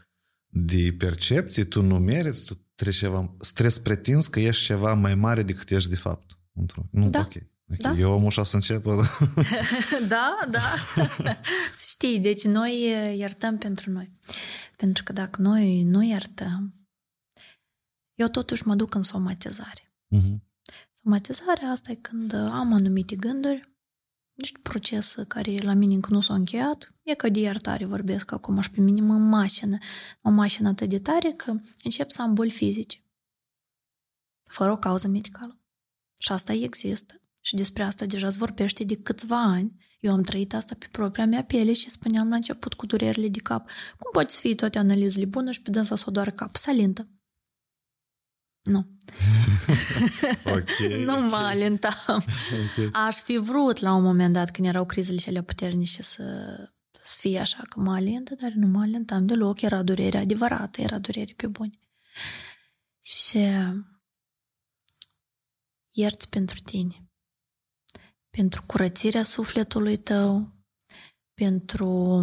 [0.48, 5.44] de percepție, tu nu meriți, tu trebuie ceva, stres pretins că ești ceva mai mare
[5.44, 6.38] decât ești de fapt.
[6.92, 7.20] Nu, da.
[7.20, 7.26] ok.
[7.26, 7.48] okay.
[7.66, 7.96] Da.
[7.98, 8.84] Eu am așa să încep.
[10.08, 10.74] da, da.
[11.80, 12.82] Să știi, deci noi
[13.18, 14.12] iertăm pentru noi.
[14.76, 16.74] Pentru că dacă noi nu iertăm,
[18.16, 19.94] eu totuși mă duc în somatizare.
[20.16, 20.36] Uh-huh.
[20.92, 23.73] Somatizarea asta e când am anumite gânduri,
[24.34, 28.62] niște procese care la mine încă nu s-au încheiat, e ca de iertare vorbesc acum
[28.62, 29.78] și pe mine mă mașină.
[30.22, 31.54] Mă mașină atât de tare că
[31.84, 33.04] încep să am boli fizice.
[34.44, 35.60] Fără o cauză medicală.
[36.18, 37.22] Și asta există.
[37.42, 39.82] Și despre asta deja se vorbește de câțiva ani.
[40.00, 43.40] Eu am trăit asta pe propria mea piele și spuneam la început cu durerile de
[43.40, 43.70] cap.
[43.98, 46.56] Cum poate să fie toate analizele bune și pe dânsa să o doară cap?
[46.56, 47.08] Salintă.
[48.64, 48.93] Nu.
[50.46, 52.24] okay, nu mă alentam.
[52.76, 52.90] Okay.
[52.92, 56.24] Aș fi vrut la un moment dat când erau crizele cele puternice să,
[56.92, 59.62] să fie așa că mă alentă, dar nu mă alentam deloc.
[59.62, 61.80] Era durere adevărată, era durere pe buni.
[63.00, 63.40] Și
[65.92, 67.08] ierți pentru tine.
[68.30, 70.52] Pentru curățirea sufletului tău,
[71.34, 72.22] pentru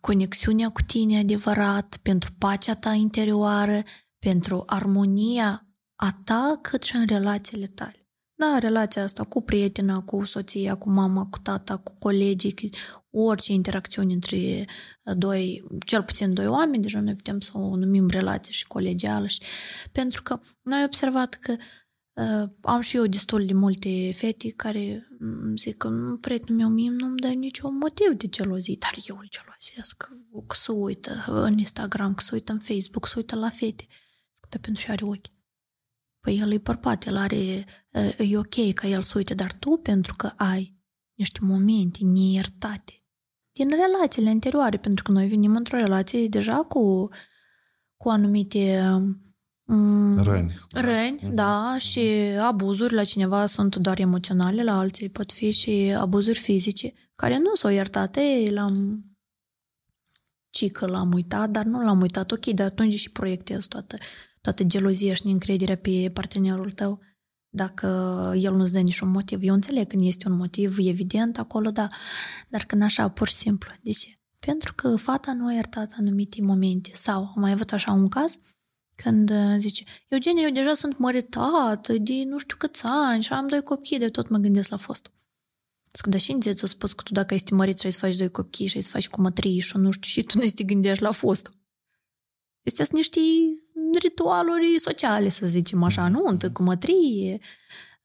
[0.00, 3.82] conexiunea cu tine adevărat, pentru pacea ta interioară,
[4.18, 5.69] pentru armonia
[6.00, 7.94] a ta cât și în relațiile tale.
[8.34, 12.70] Da, relația asta cu prietena, cu soția, cu mama, cu tata, cu colegii,
[13.10, 14.66] orice interacțiune între
[15.16, 19.26] doi, cel puțin doi oameni, deja noi putem să o numim relație și colegială.
[19.26, 19.42] Și,
[19.92, 21.56] pentru că noi am observat că
[22.12, 25.08] uh, am și eu destul de multe fete care
[25.54, 25.88] zic că
[26.20, 30.08] prietenul meu mie nu-mi dă niciun motiv de gelozie, dar eu îl gelozesc,
[30.46, 33.86] că să uită în Instagram, că să uită în Facebook, să uită la fete
[34.50, 35.39] dar pentru și are ochi.
[36.20, 37.64] Păi el e bărbat, el are,
[38.18, 40.78] e ok ca el să uite, dar tu pentru că ai
[41.14, 43.04] niște momente neiertate
[43.52, 47.08] din relațiile anterioare, pentru că noi venim într-o relație deja cu,
[47.96, 48.88] cu anumite
[49.64, 50.58] mm, răni.
[50.70, 51.34] Răni, mm-hmm.
[51.34, 52.00] da, și
[52.38, 57.54] abuzuri la cineva sunt doar emoționale, la alții pot fi și abuzuri fizice, care nu
[57.54, 59.04] s-au iertate, l-am
[60.50, 63.96] cică l-am uitat, dar nu l-am uitat, ok, dar atunci și proiectez toată
[64.40, 67.00] toată gelozia și neîncrederea pe partenerul tău,
[67.48, 67.86] dacă
[68.36, 69.38] el nu-ți dă niciun motiv.
[69.42, 71.88] Eu înțeleg că este un motiv evident acolo, da,
[72.48, 73.70] dar când așa, pur și simplu.
[73.82, 74.12] De ce?
[74.38, 76.90] Pentru că fata nu a iertat anumite momente.
[76.94, 78.38] Sau am mai avut așa un caz
[79.02, 83.46] când uh, zice, Eugenia, eu deja sunt măritat de nu știu câți ani și am
[83.46, 85.12] doi copii, de tot mă gândesc la fost.
[85.96, 88.30] Zic, dar și ți-a spus că tu dacă ești mărit și ai să faci doi
[88.30, 91.02] copii și ai să faci cu mătrii și nu știu, și tu nu te gândești
[91.02, 91.52] la fost.
[92.62, 93.20] Este niște
[94.00, 96.24] ritualuri sociale, să zicem așa, nu?
[96.26, 97.38] Întă cu mătrie,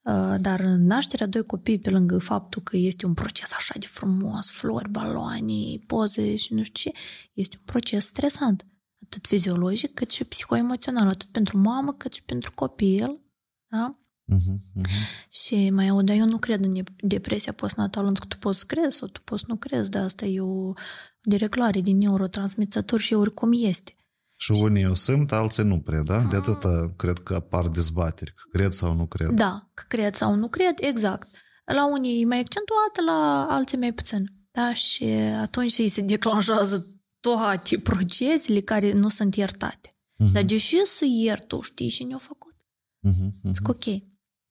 [0.01, 4.51] uh, dar nașterea doi copii, pe lângă faptul că este un proces așa de frumos,
[4.51, 6.99] flori, baloane, poze și nu știu ce,
[7.34, 8.66] este un proces stresant,
[9.06, 13.20] atât fiziologic cât și psihoemoțional, atât pentru mamă cât și pentru copil,
[13.68, 13.99] da?
[14.34, 15.30] Uh-huh, uh-huh.
[15.30, 18.97] Și mai aud, dar eu nu cred în depresia postnatală, că tu poți să crezi
[18.97, 20.74] sau tu poți nu crezi, dar asta e o
[21.22, 23.95] dereglare din neurotransmițători și oricum este.
[24.36, 26.20] Și unii o simt, alții nu prea, da?
[26.20, 29.30] De atâta cred că apar dezbateri, că cred sau nu cred.
[29.30, 31.28] Da, că cred sau nu cred, exact.
[31.66, 34.34] La unii e mai accentuată, la alții mai puțin.
[34.52, 35.04] Da, și
[35.42, 39.90] atunci îi se declanșează toate procesele care nu sunt iertate.
[39.90, 40.32] Uh-huh.
[40.32, 42.54] Dar de ce să iert tu, știi și ne-au făcut?
[42.54, 43.52] Uh-huh, uh-huh.
[43.54, 43.84] Zic, ok,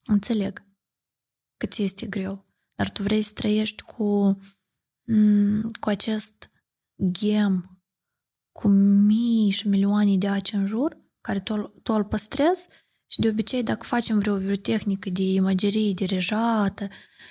[0.04, 0.64] înțeleg
[1.56, 4.38] că ți este greu, dar tu vrei să trăiești cu,
[5.80, 6.50] cu acest
[7.10, 7.73] gem,
[8.54, 12.66] cu mii și milioane de aci în jur, care tu, tu îl păstrezi
[13.06, 16.88] și de obicei dacă facem vreo, vreo tehnică de imagerie dirijată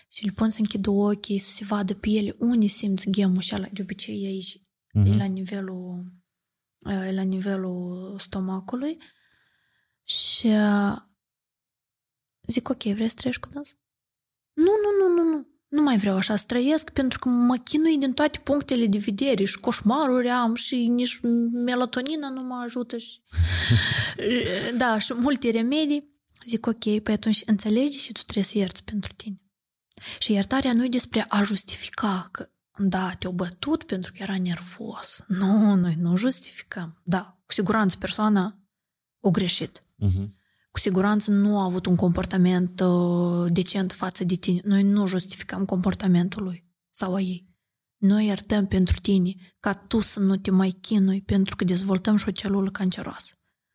[0.10, 3.54] și îl pun să închidă ochii, să se vadă pe ele, unde simți gemul și
[3.54, 5.14] ala, de obicei e aici, uh-huh.
[5.14, 6.14] e la nivelul
[7.08, 8.98] e la nivelul stomacului
[10.04, 10.48] și
[12.48, 13.78] zic, ok, vrei să trăiești cu nas?
[14.54, 15.53] Nu, nu, nu, nu, nu.
[15.74, 19.44] Nu mai vreau așa să trăiesc pentru că mă chinui din toate punctele de vedere
[19.44, 21.20] și coșmaruri am și nici
[21.66, 22.98] melatonina nu mă ajută.
[22.98, 23.22] Și...
[24.82, 26.22] da, și multe remedii.
[26.46, 29.42] Zic, ok, păi atunci înțelegi și tu trebuie să ierți pentru tine.
[30.20, 35.24] Și iertarea nu e despre a justifica că da, te-au bătut pentru că era nervos.
[35.28, 37.02] Nu, noi nu justificăm.
[37.04, 38.58] Da, cu siguranță persoana
[39.20, 39.80] o greșit.
[39.80, 40.42] Uh-huh
[40.74, 44.62] cu siguranță nu a avut un comportament uh, decent față de tine.
[44.64, 47.48] Noi nu justificăm comportamentul lui sau a ei.
[47.98, 52.28] Noi iertăm pentru tine ca tu să nu te mai chinui pentru că dezvoltăm și
[52.28, 53.34] o celulă canceroasă.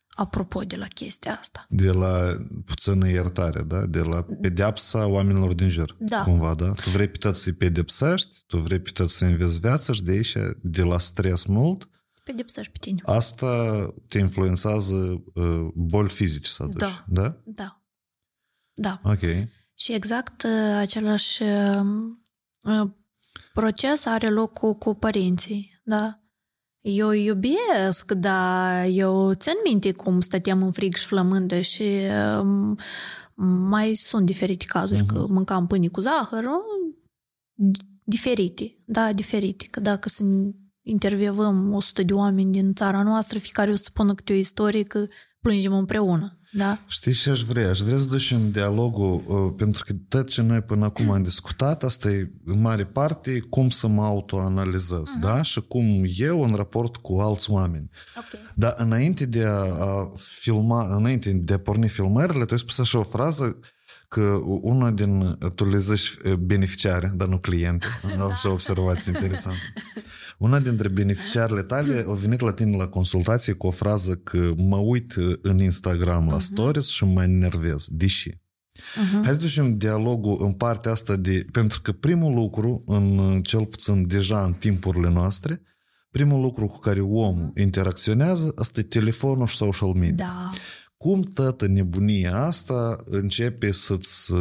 [0.09, 1.65] Apropo de la chestia asta.
[1.69, 2.35] De la
[2.65, 3.85] puțină iertare, da?
[3.85, 5.95] De la pedeapsa oamenilor din jur.
[5.99, 6.23] Da.
[6.23, 6.71] Cumva, da?
[6.71, 10.83] Tu vrei pe să-i pedepsești, tu vrei pe să înveți viața și de aici, de
[10.83, 11.89] la stres mult,
[12.31, 13.01] pedepsești pe tine.
[13.05, 17.05] Asta te influențează uh, boli fizice să aduci, da.
[17.07, 17.41] da?
[17.45, 17.81] Da.
[18.73, 19.01] Da.
[19.03, 19.47] Ok.
[19.73, 21.81] Și exact uh, același uh,
[22.63, 22.89] uh,
[23.53, 26.19] proces are loc cu, cu părinții, da?
[26.81, 32.75] Eu iubesc, dar eu țin minte cum stăteam în frig și flămândă și uh,
[33.69, 35.07] mai sunt diferite cazuri, uh-huh.
[35.07, 36.45] că mâncam pâine cu zahăr,
[38.03, 40.55] diferite, da, diferite, că dacă sunt
[40.89, 45.07] intervievăm 100 de oameni din țara noastră, fiecare o să spună câte o istorie că
[45.41, 46.39] plângem împreună.
[46.51, 46.79] Da?
[46.87, 47.69] Știi ce aș vrea?
[47.69, 51.83] Aș vrea să ducem dialogul, uh, pentru că tot ce noi până acum am discutat,
[51.83, 55.21] asta e în mare parte cum să mă autoanalizez, uh-huh.
[55.21, 55.41] da?
[55.41, 57.89] Și cum eu în raport cu alți oameni.
[58.17, 58.39] Okay.
[58.55, 62.99] Dar înainte de a, a filma, înainte de a porni filmările, tu ai spus așa
[62.99, 63.59] o frază
[64.07, 67.85] că una din, tu le zici uh, beneficiare, dar nu client,
[68.31, 69.59] așa observație interesantă.
[70.39, 74.77] Una dintre beneficiarele tale a venit la tine la consultație cu o frază că mă
[74.77, 76.43] uit în Instagram la uh-huh.
[76.43, 77.87] stories și mă enervez.
[77.89, 78.29] Deși.
[78.29, 79.23] Uh-huh.
[79.23, 81.45] Hai să ducem dialogul în partea asta de...
[81.51, 85.61] Pentru că primul lucru, în cel puțin deja în timpurile noastre,
[86.11, 87.61] primul lucru cu care omul uh-huh.
[87.61, 90.25] interacționează, asta e telefonul și social media.
[90.25, 90.51] Da.
[90.97, 94.33] Cum toată nebunia asta începe să-ți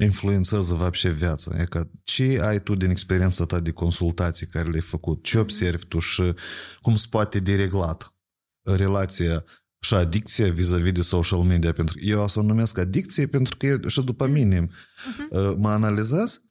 [0.00, 1.60] influențează вообще viața.
[1.60, 5.22] E că ce ai tu din experiența ta de consultații care le-ai făcut?
[5.22, 6.34] Ce observi tu și
[6.80, 8.14] cum se poate dereglat
[8.62, 9.44] relația
[9.80, 11.72] și adicția vis-a-vis de social media?
[11.72, 15.56] Pentru că eu o să o numesc adicție pentru că eu, și după mine uh-huh.
[15.56, 16.42] mă analizez,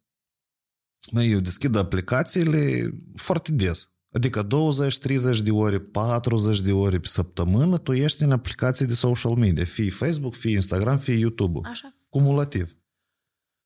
[1.12, 3.88] eu deschid aplicațiile foarte des.
[4.12, 9.36] Adică 20-30 de ore, 40 de ore pe săptămână tu ești în aplicații de social
[9.36, 11.60] media, fie Facebook, fie Instagram, fie YouTube.
[11.64, 11.96] Așa.
[12.10, 12.77] Cumulativ.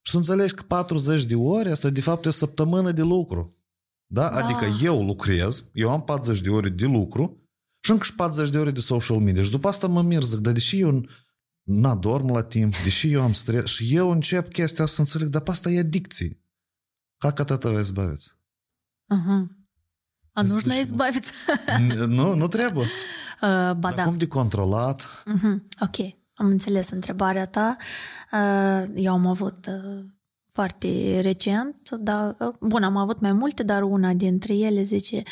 [0.01, 3.55] Și tu înțelegi că 40 de ore, asta de fapt e o săptămână de lucru.
[4.05, 4.29] Da?
[4.29, 4.35] da?
[4.35, 7.49] Adică eu lucrez, eu am 40 de ore de lucru
[7.83, 9.43] și încă și 40 de ore de social media.
[9.43, 11.05] Și după asta mă mir, zic, dar deși eu
[11.63, 15.27] n dorm la timp, deși eu am stres și eu încep chestia asta să înțeleg,
[15.27, 16.41] dar pe asta e adicție.
[17.17, 18.35] Как от этого избавиться?
[19.07, 19.49] Ага.
[20.33, 21.33] А нужно избавиться?
[22.07, 22.85] nu, nu trebuie.
[23.41, 24.03] Uh, ba da.
[24.03, 25.23] cum de controlat?
[25.25, 25.57] Uh-huh.
[25.79, 26.15] Ok.
[26.42, 27.76] Am înțeles întrebarea ta.
[28.32, 30.04] Uh, eu am avut uh,
[30.48, 35.22] foarte recent, dar, uh, bun, am avut mai multe, dar una dintre ele zice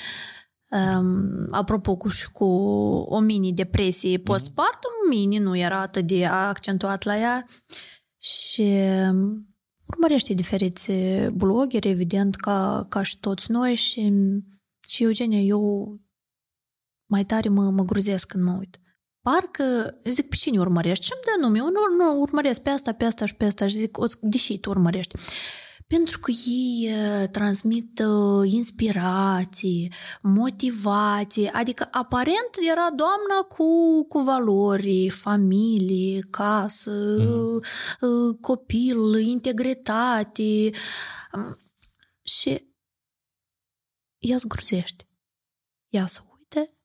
[0.98, 2.44] Um, apropo cu, și cu
[3.08, 4.22] o mini-depresie mhm.
[4.22, 7.46] postpartum, mini nu era atât de accentuat la ea
[8.18, 8.62] și
[9.10, 9.48] um,
[9.86, 10.92] urmărește diferiți
[11.32, 14.12] blogeri, evident, ca, ca și toți noi și,
[14.88, 15.94] și Eugenia, eu
[17.06, 18.80] mai tare mă, mă gruzesc când mă uit
[19.30, 21.04] parcă, zic, pe cine urmărești?
[21.04, 23.76] Și îmi dă nume, nu, nu, urmăresc pe asta, pe asta și pe asta și
[23.76, 25.16] zic, deși tu urmărești.
[25.86, 33.64] Pentru că ei uh, transmit uh, inspirații, motivații, adică aparent era doamna cu,
[34.08, 37.62] cu valori, familie, casă, mm.
[38.00, 40.70] uh, copil, integritate
[42.22, 42.68] și
[44.18, 45.08] ea zgruzește.
[45.88, 46.29] Ea să uite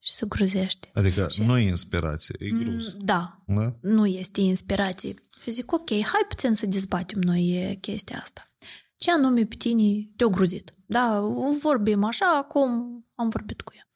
[0.05, 0.89] și se gruzește.
[0.93, 2.93] Adică Și- nu e inspirație, e gruz.
[2.93, 3.75] Mm, Da, Da?
[3.81, 5.13] nu este inspirație.
[5.43, 8.51] Și zic, ok, hai puțin să dezbatem noi e, chestia asta.
[8.97, 10.73] Ce anume pe tine te-a gruzit?
[10.85, 11.19] Da,
[11.61, 12.69] vorbim așa cum
[13.15, 13.87] am vorbit cu ea.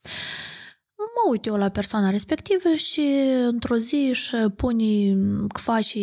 [0.97, 3.01] Mă uit eu la persoana respectivă și
[3.45, 5.13] într-o zi își pune
[5.47, 5.99] că face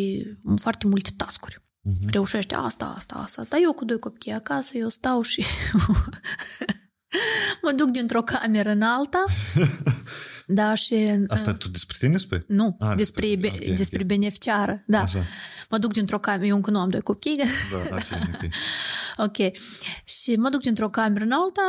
[0.56, 1.62] foarte multe tascuri.
[1.80, 2.08] Mhm.
[2.10, 3.44] Reușește asta, asta, asta.
[3.48, 5.44] Dar eu cu doi copii acasă, eu stau și
[7.62, 9.24] mă duc dintr-o cameră în alta.
[10.46, 11.12] da, și...
[11.28, 12.44] Asta tu despre tine spui?
[12.48, 14.06] Nu, Ah, despre, despre- despre, ok, despre ok.
[14.06, 15.00] beneficiară, da.
[15.02, 15.22] Așa.
[15.70, 17.44] Mă duc dintr-o cameră, eu încă nu am doi copii, Da,
[17.96, 18.02] ok,
[18.34, 18.50] ok.
[19.26, 19.56] ok.
[20.04, 21.62] Și mă duc dintr-o cameră în alta,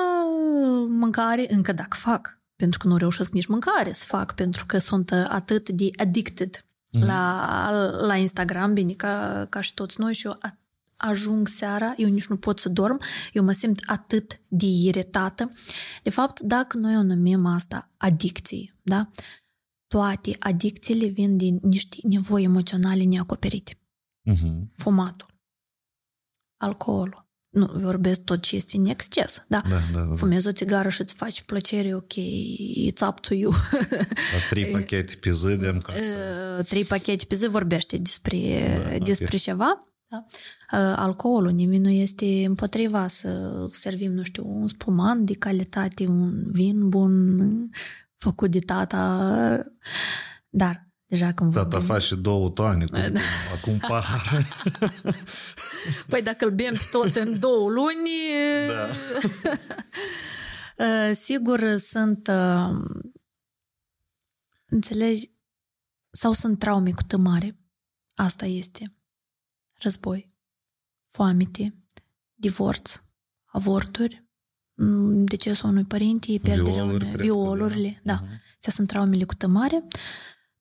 [0.88, 5.12] mâncare, încă dacă fac, pentru că nu reușesc nici mâncare să fac, pentru că sunt
[5.12, 7.70] uh, atât de addicted la,
[8.02, 10.58] la Instagram, bine, ca, ca și toți noi, și eu a-
[10.98, 13.00] ajung seara, eu nici nu pot să dorm,
[13.34, 15.52] eu mă simt atât de iritată.
[16.04, 19.10] De fapt, dacă noi o numim asta adicții, da?
[19.88, 23.80] Toate adicțiile vin din niște nevoi emoționale neacoperite.
[24.22, 24.72] Mhm.
[24.76, 25.28] Fumatul,
[26.58, 29.62] alcoolul, nu vorbesc tot ce este în exces, da?
[29.70, 30.16] Da, da, da.
[30.16, 32.14] Fumezi o țigară și îți faci plăcere, ok,
[32.88, 33.52] it's up to you.
[33.52, 35.96] La trei pachete pe zi de mâncat.
[35.96, 38.38] Uh, Trei pachete pe zi vorbește despre,
[38.90, 39.04] Da, ok.
[39.04, 39.88] despre ceva.
[40.10, 40.26] Da?
[40.28, 46.52] Uh, Alcoolul, nimeni nu este împotriva să servim, nu știu, un spumant de calitate, un
[46.52, 47.72] vin bun
[48.18, 49.66] făcut de tata.
[50.50, 51.88] Dar, deja când Tata vorbim...
[51.88, 53.20] face două toane cu, Da.
[53.58, 54.46] acum pahar.
[56.10, 58.10] Păi dacă îl bem tot în două luni,
[58.68, 58.88] Da.
[60.86, 62.80] Uh, sigur sunt, uh,
[64.66, 65.32] înțelegi,
[66.12, 67.58] sau sunt traume cu tămare.
[68.16, 68.97] Asta este.
[69.80, 70.34] Război,
[71.06, 71.76] foamete,
[72.36, 73.02] divorț,
[73.46, 74.26] avorturi,
[74.74, 78.14] m, decesul unui părinte, pierderea Violuri, unui, cred că violurile, da.
[78.14, 78.20] da.
[78.24, 78.42] Mhm.
[78.56, 79.84] Astea sunt traumele cu tămare.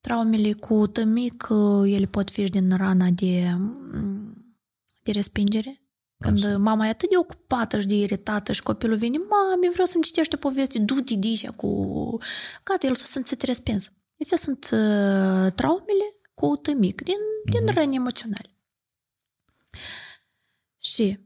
[0.00, 4.56] Traumele cu tămic, uh, ele pot fi și din rana de, mm,
[5.02, 5.80] de respingere.
[6.18, 6.58] Când Așa.
[6.58, 10.34] mama e atât de ocupată și de iritată și copilul vine, mami, vreau să-mi citești
[10.34, 12.18] o poveste, du-te de aici cu...
[12.64, 13.92] Gata, el s-a simțit respins.
[14.20, 16.04] Astea sunt uh, traumele
[16.34, 17.16] cu tămic, din,
[17.50, 17.74] din Mhm.
[17.74, 18.55] răni emoționale.
[20.93, 21.18] Și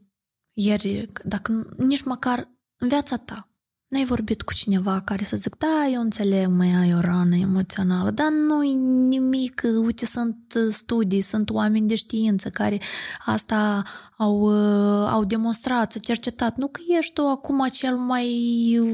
[0.53, 3.49] ieri, dacă nici măcar în viața ta
[3.87, 8.11] n-ai vorbit cu cineva care să zic, da, eu înțeleg, mai ai o rană emoțională,
[8.11, 8.73] dar nu e
[9.07, 12.81] nimic, uite, sunt studii, sunt oameni de știință care
[13.25, 13.83] asta
[14.17, 18.27] au, uh, au demonstrat, s-a cercetat, nu că ești tu acum cel mai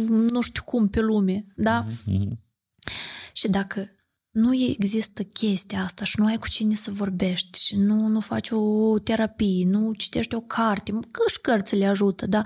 [0.08, 1.86] nu știu cum pe lume, da?
[2.06, 2.40] Mhm.
[3.34, 3.97] Și dacă
[4.38, 8.50] nu există chestia asta și nu ai cu cine să vorbești și nu, nu faci
[8.52, 12.42] o terapie, nu citești o carte, că și cărțile ajută, da?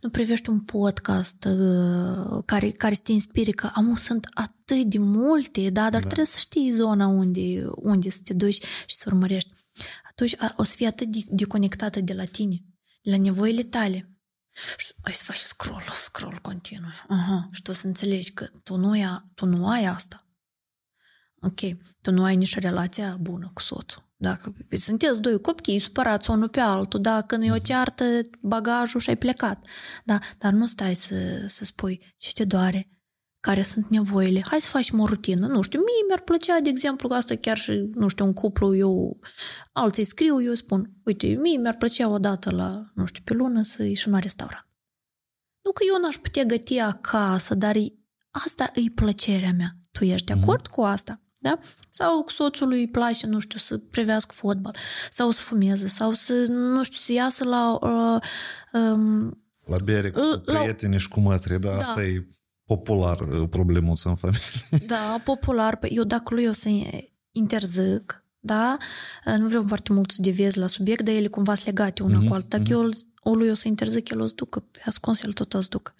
[0.00, 4.98] Nu privești un podcast uh, care, care să te inspire, că amu sunt atât de
[4.98, 5.82] multe, da?
[5.82, 5.98] Dar da.
[6.06, 9.50] trebuie să știi zona unde, unde să te duci și să urmărești.
[10.10, 12.64] Atunci a- o să fii atât de, de conectată de la tine,
[13.02, 14.08] de la nevoile tale.
[14.76, 16.90] Și ai să faci scroll, scroll continuu.
[17.08, 17.48] Aha.
[17.52, 20.23] Și tu să înțelegi că tu nu, ai, tu nu ai asta.
[21.44, 21.60] Ok,
[22.00, 24.02] tu nu ai nici relația bună cu soțul.
[24.16, 28.04] Dacă sunteți doi copii supărați unul pe altul, da, când e o ceartă,
[28.40, 29.66] bagajul și ai plecat.
[30.04, 31.14] Da, dar nu stai să,
[31.46, 32.88] să spui ce te doare,
[33.40, 34.42] care sunt nevoile.
[34.48, 35.46] Hai să facem o rutină.
[35.46, 38.76] Nu știu, mie mi-ar plăcea, de exemplu, că asta chiar și, nu știu, un cuplu,
[38.76, 39.18] eu
[39.72, 43.62] alții scriu, eu spun, uite, mie mi-ar plăcea o dată la, nu știu, pe lună
[43.62, 44.68] să ieșim la restaurant.
[45.64, 47.94] Nu că eu n-aș putea găti acasă, dar e-
[48.30, 49.76] asta e plăcerea mea.
[49.92, 51.20] Tu ești de acord cu asta?
[51.44, 51.58] Da?
[51.90, 54.76] Sau cu soțului îi place, nu știu, să privească fotbal,
[55.10, 57.78] sau să fumeze, sau să, nu știu, să iasă la...
[57.82, 58.20] Uh,
[58.72, 61.76] um, La bere cu La- prieteni și cu mătri, da, Da.
[61.76, 62.26] asta e
[62.64, 64.40] popular uh, problemuță în familie.
[64.86, 65.76] da, popular.
[65.76, 66.68] Păi Eu dacă lui o să
[67.30, 68.76] interzic, da,
[69.38, 72.26] nu vreau foarte mult să deviez la subiect, dar ele cumva sunt legate una Mhm,
[72.28, 72.58] cu alta.
[72.58, 75.32] Dacă eu îl- o lui o să interzic, el o să ducă, pe ascuns el
[75.32, 75.92] tot o să ducă.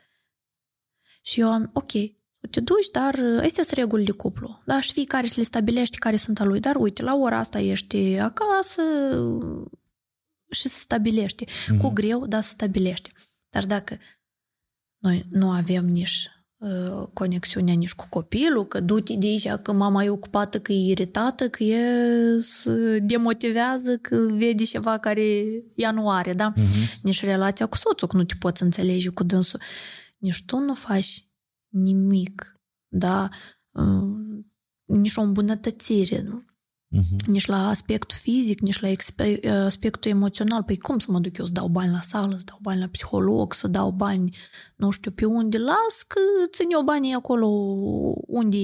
[1.23, 1.91] Și eu am, ok,
[2.51, 4.63] te duci, dar astea sunt reguli de cuplu.
[4.67, 6.61] Da, și fiecare să le stabilește care sunt a lui.
[6.61, 8.83] Dar uite, la ora asta ești acasă
[10.51, 11.45] și se stabilește.
[11.81, 13.13] Cu greu, dar se stabilește.
[13.51, 13.99] Dar dacă
[14.99, 20.05] noi nu avem nici uh, conexiunea nici cu copilul, că du-te de aici, că mama
[20.05, 25.45] e ocupată, că e iritată, că e se demotivează, că vede ceva care
[25.75, 26.53] ea nu are, da?
[26.57, 27.01] Mhm.
[27.03, 29.61] Nici relația cu soțul, că nu te poți înțelege cu dânsul.
[30.19, 31.24] Nici tu nu faci
[31.75, 33.29] nimic, da?
[33.71, 34.43] Uh,
[34.85, 36.23] nici o îmbunătățire.
[36.23, 37.27] uh-huh.
[37.27, 40.63] nici la aspectul fizic, nici la expe- aspectul emoțional.
[40.63, 42.87] Păi cum să mă duc eu să dau bani la sală, să dau bani la
[42.87, 44.37] psiholog, să dau bani
[44.77, 46.21] nu știu pe unde, las că
[46.51, 47.47] ține o banii acolo
[48.27, 48.59] unde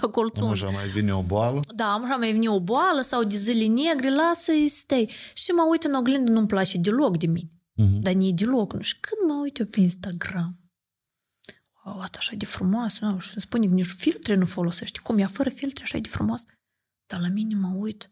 [0.00, 0.48] la colțul.
[0.48, 1.60] Așa mai vine o boală?
[1.74, 5.10] Da, așa mai vine o boală sau de zile negre, lasă-i stai.
[5.34, 7.50] Și mă uit în oglindă, nu-mi place deloc de mine.
[7.52, 8.00] Uh-huh.
[8.02, 10.67] Dar nici deloc, nu știu, când mă uit eu pe Instagram, wow,
[12.00, 14.98] asta așa de frumoasă, nu, și spune că nici filtre nu folosești.
[14.98, 16.42] Cum ea fără filtre așa de frumos?
[17.06, 18.10] Dar la mine mă uit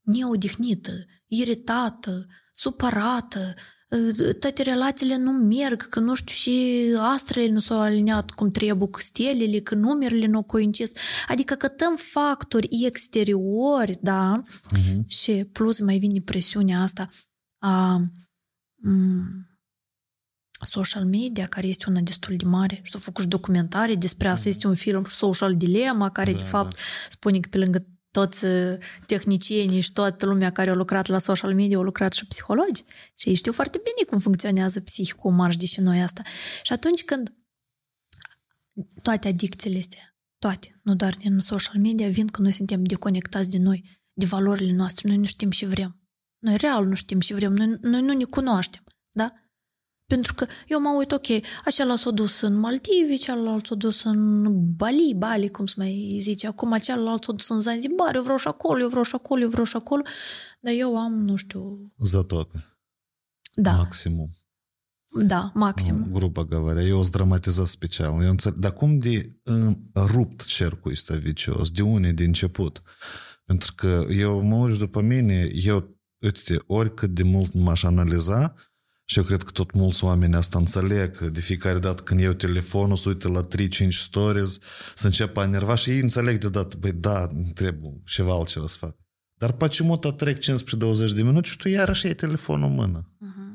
[0.00, 0.92] neodihnită,
[1.26, 3.54] iritată, supărată,
[4.38, 9.00] toate relațiile nu merg, că nu știu și astrele nu s-au aliniat cum trebuie, că
[9.00, 10.92] stelele, că numerele nu coincis.
[11.28, 14.42] Adică cătăm factori exteriori, da?
[14.46, 15.06] Uh-huh.
[15.06, 17.08] Și plus mai vine presiunea asta
[17.58, 18.02] a
[20.64, 24.48] social media, care este una destul de mare și s-au făcut și documentare despre asta.
[24.48, 26.80] Este un film Social Dilemma, care da, de fapt da.
[27.08, 28.44] spune că pe lângă toți
[29.06, 32.84] tehnicienii și toată lumea care a lucrat la social media au lucrat și psihologi.
[33.14, 36.22] Și ei știu foarte bine cum funcționează psihicul marș de noi asta.
[36.62, 37.32] Și atunci când
[39.02, 43.58] toate adicțiile astea, toate, nu doar din social media, vin că noi suntem deconectați de
[43.58, 46.02] noi, de valorile noastre, noi nu știm ce vrem.
[46.38, 49.32] Noi real nu știm ce vrem, noi, noi nu ne cunoaștem, da?
[50.07, 51.25] Pentru că eu mă uit, ok,
[51.65, 54.43] acela s-a dus în Maldive, celălalt s-a dus în
[54.75, 58.47] Bali, Bali, cum se mai zice, acum celălalt s-a dus în Zanzibar, eu vreau și
[58.47, 60.01] acolo, eu vreau și acolo, eu vreau și acolo,
[60.59, 61.91] dar eu am, nu știu...
[61.97, 62.77] Zatocă.
[63.53, 63.71] Da.
[63.71, 64.29] Maximum.
[65.15, 66.07] Da, maxim.
[66.11, 68.21] Грубо говоря, eu o dramatizat special.
[68.23, 71.71] Eu înțeleg, dar cum de uh, rupt cercul ăsta vicios?
[71.71, 72.81] De unde, de început?
[73.45, 78.55] Pentru că eu mă uit după mine, eu, uite, oricât de mult m-aș analiza,
[79.10, 82.32] și eu cred că tot mulți oameni asta înțeleg, că de fiecare dată când iau
[82.32, 84.58] telefonul, să uite la 3-5 stories,
[84.94, 88.96] să încep a enerva și ei înțeleg deodată, băi, da, trebuie ceva altceva să fac.
[89.38, 90.40] Dar pe ce mult trec 15-20
[91.14, 93.14] de minute și tu iarăși ai telefonul în mână.
[93.16, 93.48] Uh-huh.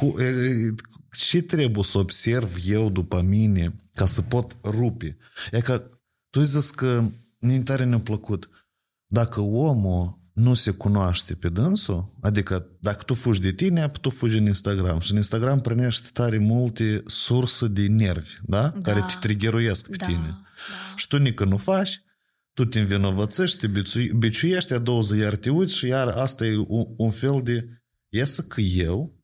[0.00, 0.74] Cu, e,
[1.16, 5.16] ce trebuie să observ eu după mine ca să pot rupe?
[5.50, 5.90] E că
[6.30, 7.04] tu zis că
[7.38, 8.50] mi tare ne-a plăcut.
[9.06, 14.36] Dacă omul nu se cunoaște pe dânsul, adică dacă tu fugi de tine, tu fugi
[14.36, 18.62] în Instagram și în Instagram primești tare multe surse de nervi, da?
[18.68, 18.78] da.
[18.80, 20.26] Care te triggeruiesc pe da, tine.
[20.26, 20.42] Da.
[20.96, 22.02] Și tu nică nu faci,
[22.52, 23.82] tu te învinovățești, te
[24.16, 27.68] biciuiești, a doua zi iar te uiți și iar asta e un, un fel de
[28.08, 29.22] iesă că eu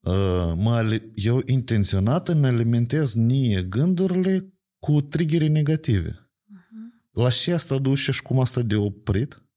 [0.00, 6.10] uh, mă, eu intenționat îmi alimentez nie gândurile cu triggeri negative.
[6.10, 7.10] Uh-huh.
[7.10, 9.49] La ce asta duce și cum asta de oprit?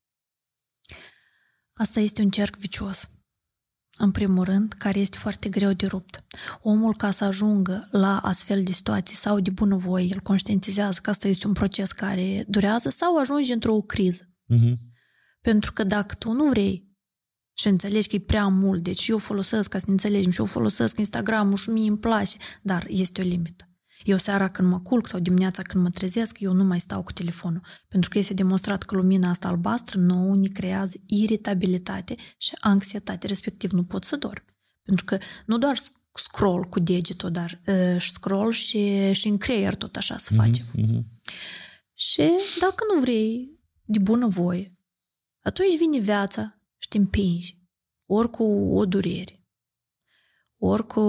[1.74, 3.08] Asta este un cerc vicios.
[3.96, 6.24] În primul rând, care este foarte greu de rupt.
[6.60, 11.28] Omul, ca să ajungă la astfel de situații sau de bunăvoie, el conștientizează că asta
[11.28, 14.28] este un proces care durează sau ajunge într-o criză.
[14.54, 14.74] Uh-huh.
[15.40, 16.92] Pentru că dacă tu nu vrei
[17.56, 20.46] și înțelegi că e prea mult, deci eu folosesc, ca să ne înțelegem, și eu
[20.46, 23.68] folosesc Instagram-ul și mie îmi place, dar este o limită.
[24.02, 27.12] Eu seara când mă culc sau dimineața când mă trezesc, eu nu mai stau cu
[27.12, 27.60] telefonul.
[27.88, 33.70] Pentru că este demonstrat că lumina asta albastră nouă ne creează iritabilitate și anxietate, respectiv
[33.70, 34.44] nu pot să dorm.
[34.82, 35.76] Pentru că nu doar
[36.12, 40.64] scroll cu degetul, dar uh, scroll și, și în creier tot așa să mhm, facem.
[40.64, 41.22] Mm-hmm.
[41.94, 42.30] Și
[42.60, 44.78] dacă nu vrei de bună voie,
[45.42, 47.58] atunci vine viața și te împingi,
[48.06, 48.44] ori cu
[48.74, 49.43] o durere,
[50.66, 51.00] ori cu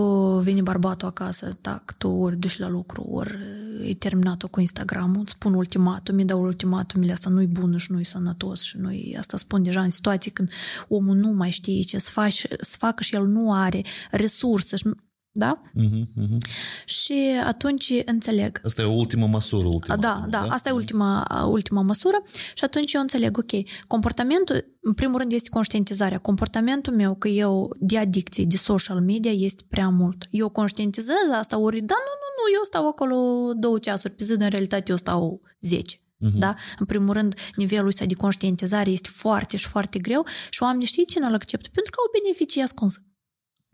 [0.44, 3.38] vine bărbatul acasă, tac, tu ori duci la lucru, ori
[3.84, 8.04] e terminat cu Instagram-ul, îți spun ultimatum, mi dau ultimatumile, asta nu-i bun și nu-i
[8.04, 10.50] sănătos și nu asta spun deja în situații când
[10.88, 14.90] omul nu mai știe ce să, faci, să facă și el nu are resurse și
[15.38, 15.62] da?
[15.62, 16.38] Uh-huh, uh-huh.
[16.86, 18.62] Și atunci înțeleg.
[18.64, 19.68] Asta e o ultimă măsură.
[19.68, 23.52] Ultima, da, da, da, asta e ultima, ultima măsură și atunci eu înțeleg, ok,
[23.88, 26.18] comportamentul, în primul rând este conștientizarea.
[26.18, 30.28] Comportamentul meu că eu de adicție, de social media este prea mult.
[30.30, 33.18] Eu conștientizez asta, ori, da, nu, nu, nu, eu stau acolo
[33.54, 35.98] două ceasuri pe zi, în realitate eu stau zece.
[35.98, 36.38] Uh-huh.
[36.38, 36.56] Da?
[36.80, 41.06] În primul rând, nivelul ăsta de conștientizare este foarte și foarte greu și oamenii știi
[41.06, 41.70] cine îl acceptă?
[41.72, 43.00] Pentru că au beneficii ascunse.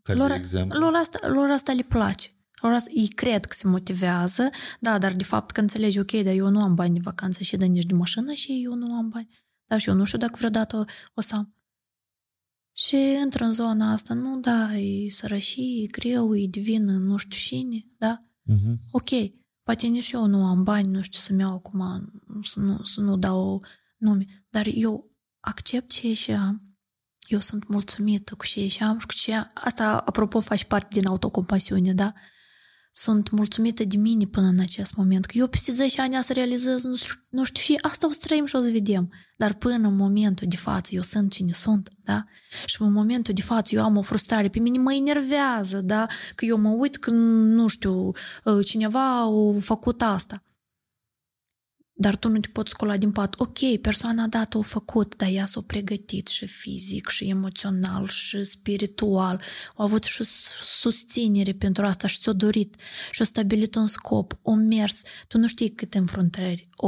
[0.04, 0.80] Ca lor, de exemplu?
[0.80, 2.30] Lor asta, lor asta le place.
[2.62, 4.50] Lor asta, ei cred că se motivează,
[4.80, 7.58] da, dar de fapt că înțelegi, ok, dar eu nu am bani de vacanță și
[7.58, 9.30] de nici de mașină și eu nu am bani.
[9.66, 11.56] Da, și eu nu știu dacă vreodată o să am.
[12.74, 17.38] Și într în zona asta, nu, da, e sărășie, e greu, e divină, nu știu
[17.38, 18.26] cine, da?
[18.26, 18.76] Uh-huh.
[18.92, 19.10] Ok,
[19.64, 22.12] poate nici eu nu am bani, nu știu să-mi iau acum,
[22.42, 23.64] să nu, să nu dau
[23.98, 26.71] nume, dar eu accept ce și am
[27.32, 31.08] eu sunt mulțumită cu ce și am și cu ce Asta, apropo, faci parte din
[31.08, 32.14] autocompasiune, da?
[32.92, 35.26] sunt mulțumită de mine până în acest moment.
[35.26, 38.18] Că eu peste 10 ani să realizez, nu știu, nu știu, și asta o să
[38.22, 39.12] trăim și o să vedem.
[39.36, 42.24] Dar până în momentul de față eu sunt cine sunt, da?
[42.66, 46.08] Și în momentul de față eu am o frustrare, pe mine mă enervează, da?
[46.36, 48.12] Că eu mă uit că, nu știu,
[48.64, 49.30] cineva a
[49.60, 50.44] făcut asta.
[52.02, 53.40] Dar tu nu te poți scola din pat.
[53.40, 59.42] Ok, persoana dată o făcut, dar ea s-a pregătit și fizic, și emoțional, și spiritual.
[59.76, 60.24] A avut și
[60.64, 62.76] susținere pentru asta și ți-a dorit.
[63.12, 65.02] Și a stabilit un scop, o mers.
[65.28, 66.88] Tu nu știi câte înfruntări o,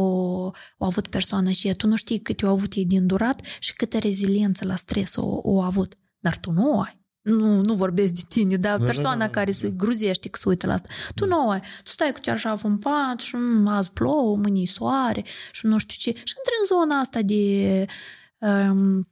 [0.78, 1.74] o avut persoana și ea.
[1.74, 5.40] Tu nu știi câte au avut ei din durat și câte reziliență la stres o,
[5.44, 5.98] o avut.
[6.20, 9.32] Dar tu nu o ai nu, nu vorbesc de tine, dar da, persoana da, da,
[9.32, 9.58] care da.
[9.58, 10.90] se gruzește că se uită la asta.
[11.16, 11.60] Tu nu ai.
[11.60, 16.12] Tu stai cu cearșaful în pat și mm, azi plouă, mâine soare și nu știu
[16.12, 16.20] ce.
[16.24, 17.86] Și într în zona asta de...
[18.38, 19.08] Um,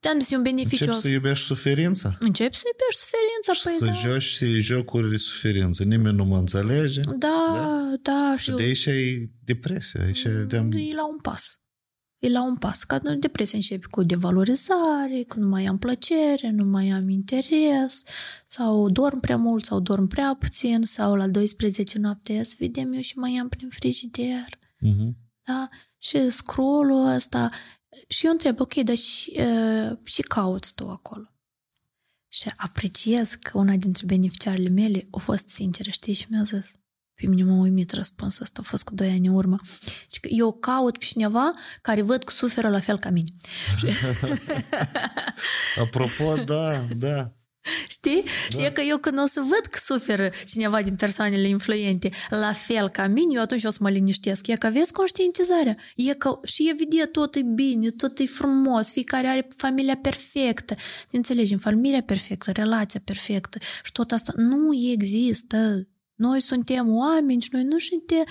[0.00, 0.84] da, un beneficiu.
[0.84, 2.16] Începi să iubești suferința.
[2.20, 3.52] Începi să iubești suferința.
[3.52, 4.08] Și păi să da.
[4.08, 5.84] joci jocuri de suferință.
[5.84, 7.00] Nimeni nu mă înțelege.
[7.00, 7.16] Da,
[7.54, 7.94] da.
[8.02, 10.00] da și de aici e depresia.
[10.04, 10.56] Aici e, de...
[10.56, 11.63] e la un pas
[12.18, 12.84] e la un pas.
[12.84, 18.02] Ca depresia începe cu devalorizare, că nu mai am plăcere, nu mai am interes,
[18.46, 23.00] sau dorm prea mult, sau dorm prea puțin, sau la 12 noapte să vedem eu
[23.00, 24.46] și mai am prin frigider.
[24.86, 25.12] Uh-huh.
[25.42, 25.68] Da?
[25.98, 27.50] Și scroll ăsta.
[28.08, 31.28] Și eu întreb, ok, dar și, uh, și cauți tu acolo.
[32.28, 36.72] Și apreciez că una dintre beneficiarele mele a fost sinceră, știi, și mi-a zis,
[37.14, 39.56] pe mine m-a uimit răspunsul ăsta, a fost cu doi ani în urmă.
[40.22, 43.30] Eu caut pe cineva care văd că suferă la fel ca mine.
[45.84, 47.34] Apropo, da, da.
[47.88, 48.22] Știi?
[48.22, 48.58] Da.
[48.58, 52.52] Și e că eu când o să văd că suferă cineva din persoanele influente la
[52.52, 54.46] fel ca mine, eu atunci o să mă liniștesc.
[54.46, 55.76] E că vezi conștientizarea.
[55.96, 60.74] E că și evident tot e bine, tot e frumos, fiecare are familia perfectă.
[61.10, 65.88] Înțelegem, familia perfectă, relația perfectă și tot asta nu există.
[66.14, 68.24] Noi suntem oameni și noi nu suntem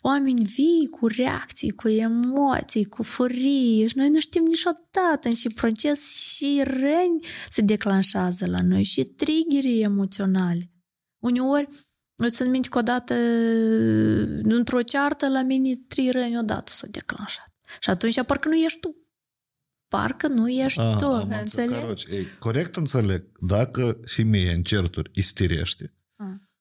[0.00, 6.14] oameni vii, cu reacții, cu emoții, cu furie și noi nu știm niciodată și proces
[6.36, 10.70] și răni se declanșează la noi și triggeri emoționale.
[11.22, 11.68] Uneori,
[12.16, 13.14] eu țin minte că odată
[14.42, 17.54] într-o ceartă la mine trei răni odată s-au declanșat.
[17.80, 18.96] Și atunci parcă nu ești tu.
[19.88, 22.06] Parcă nu ești A, tu, înțelegi?
[22.38, 23.24] corect înțeleg.
[23.40, 25.94] Dacă femeia în certuri isterește,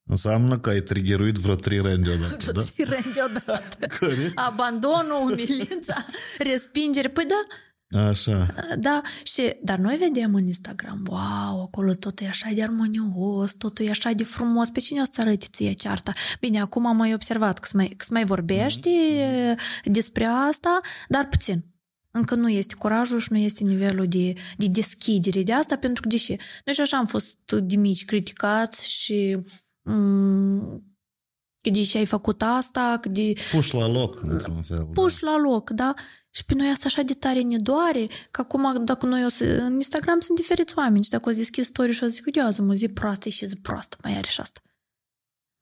[0.03, 2.61] Înseamnă că ai triggeruit vreo trei rând deodată, da?
[2.61, 3.87] Trei rând deodată.
[4.49, 6.05] Abandonul, umilința,
[6.49, 7.07] respingere.
[7.07, 7.45] Păi da,
[7.93, 8.53] Așa.
[8.79, 13.85] Da, și, dar noi vedem în Instagram, wow, acolo totul e așa de armonios, totul
[13.85, 16.13] e așa de frumos, pe cine o să arăti ție cearta?
[16.39, 19.91] Bine, acum am mai observat că se mai, că mai vorbește mm-hmm.
[19.91, 21.65] despre asta, dar puțin.
[22.11, 26.07] Încă nu este curajul și nu este nivelul de, de deschidere de asta, pentru că,
[26.07, 29.37] deși noi și așa am fost de mici criticați și
[31.61, 33.33] cât de și ai făcut asta, cât de...
[33.51, 34.85] Puși la loc, într-un fel.
[34.85, 35.31] Puși da.
[35.31, 35.93] la loc, da?
[36.29, 39.45] Și pe noi asta așa de tare ne doare, că acum, dacă noi o să...
[39.45, 42.25] În Instagram sunt diferiți oameni și dacă o să deschid story și o să zic,
[42.25, 44.61] uite, mă zi proastă și zi proastă, mai are și asta.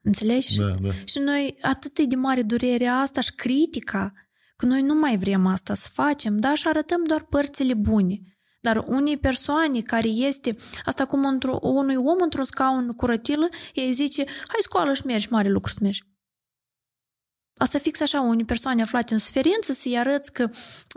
[0.02, 0.58] Înțelegi?
[0.58, 0.90] Da, da.
[1.04, 4.14] Și noi atât de mare durerea asta și critica,
[4.56, 8.22] că noi nu mai vrem asta să facem, dar și arătăm doar părțile bune.
[8.60, 13.92] Dar unei persoane care este, asta cum într unui om într-un scaun cu rătilă, ei
[13.92, 16.08] zice, hai scoală și mergi, mare lucru să mergi.
[17.60, 20.50] Asta fix așa, unei persoane aflate în suferință să-i arăți că,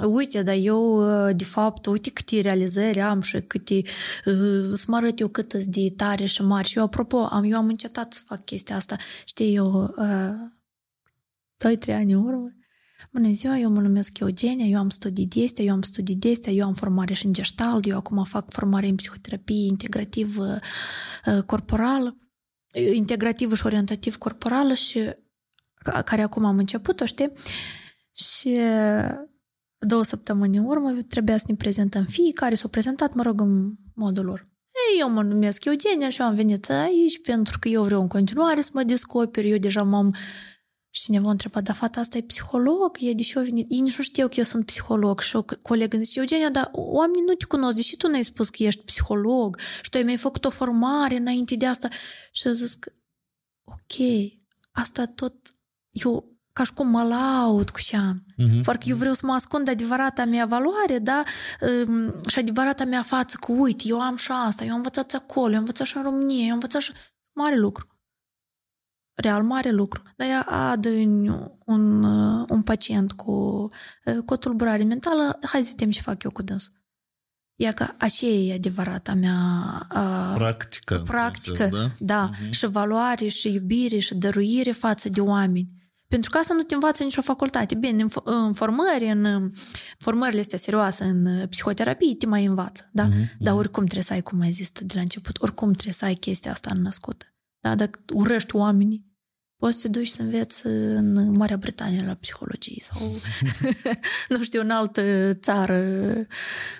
[0.06, 1.02] uite, dar eu,
[1.32, 3.82] de fapt, uite câte realizări am și câte,
[4.74, 6.68] să mă arăt eu cât de tare și mari.
[6.68, 8.96] Și eu, apropo, am, eu am încetat să fac chestia asta.
[9.24, 10.34] Știi, eu, uh,
[11.56, 12.52] 2-3 ani în urmă,
[13.14, 16.30] Bună ziua, eu mă numesc Eugenia, eu am studii de astea, eu am studii de
[16.30, 21.42] astea, eu am formare și în gestalt, eu acum fac formare în psihoterapie integrativ uh,
[21.46, 22.16] corporală,
[22.92, 25.14] integrativ și orientativ corporală și
[26.04, 27.32] care acum am început-o, știi?
[28.12, 28.58] Și
[29.78, 34.24] două săptămâni în urmă trebuia să ne prezentăm fiecare, s-au prezentat, mă rog, în modul
[34.24, 34.48] lor.
[34.90, 38.60] Ei, eu mă numesc Eugenia și am venit aici pentru că eu vreau în continuare
[38.60, 40.14] să mă descoper, eu deja m-am
[40.94, 42.96] și cineva a întrebat, dar fata asta e psiholog?
[43.00, 43.70] E de ce a venit?
[43.70, 45.20] Ei nici nu știu că eu sunt psiholog.
[45.20, 48.62] Și o colegă zice, Eugenia, dar oamenii nu te cunosc, deși tu n-ai spus că
[48.62, 51.88] ești psiholog și tu ai mai făcut o formare înainte de asta.
[52.32, 52.92] Și a zis că,
[53.64, 54.06] ok,
[54.72, 55.34] asta tot,
[55.90, 58.24] eu ca și cum mă laud cu ce am.
[58.26, 58.64] Uh-huh.
[58.64, 61.24] Parcă eu vreau să mă ascund adevărata mea valoare, da?
[62.26, 65.54] Și adevărata mea față cu, uite, eu am și asta, eu am învățat acolo, eu
[65.54, 66.92] am învățat și în România, eu am învățat și...
[67.34, 67.91] Mare lucru
[69.22, 70.02] real mare lucru.
[70.16, 72.02] Dar ea adă un, un,
[72.48, 73.68] un pacient cu,
[74.24, 76.72] cu o tulburare mentală, hai să vedem ce fac eu cu dânsul.
[77.56, 79.36] E că așa e adevărata mea
[79.94, 81.02] uh, Practică.
[81.06, 81.86] practică, da?
[81.98, 82.50] da, Mhm.
[82.50, 85.66] și valoare, și iubire, și dăruire față de oameni.
[86.08, 87.74] Pentru că asta nu te învață nicio facultate.
[87.74, 89.50] Bine, în, f- în formări, în uh,
[89.98, 93.04] formările astea serioase, în uh, psihoterapie, te mai învață, da?
[93.06, 95.92] Mhm, Dar oricum trebuie să ai, cum ai zis tu de la început, oricum trebuie
[95.94, 97.24] să ai chestia asta născută.
[97.60, 97.74] Da?
[97.74, 99.11] Dacă urăști oamenii,
[99.62, 103.20] poți să te duci să înveți în Marea Britanie la psihologie sau,
[104.36, 106.14] nu știu, în altă țară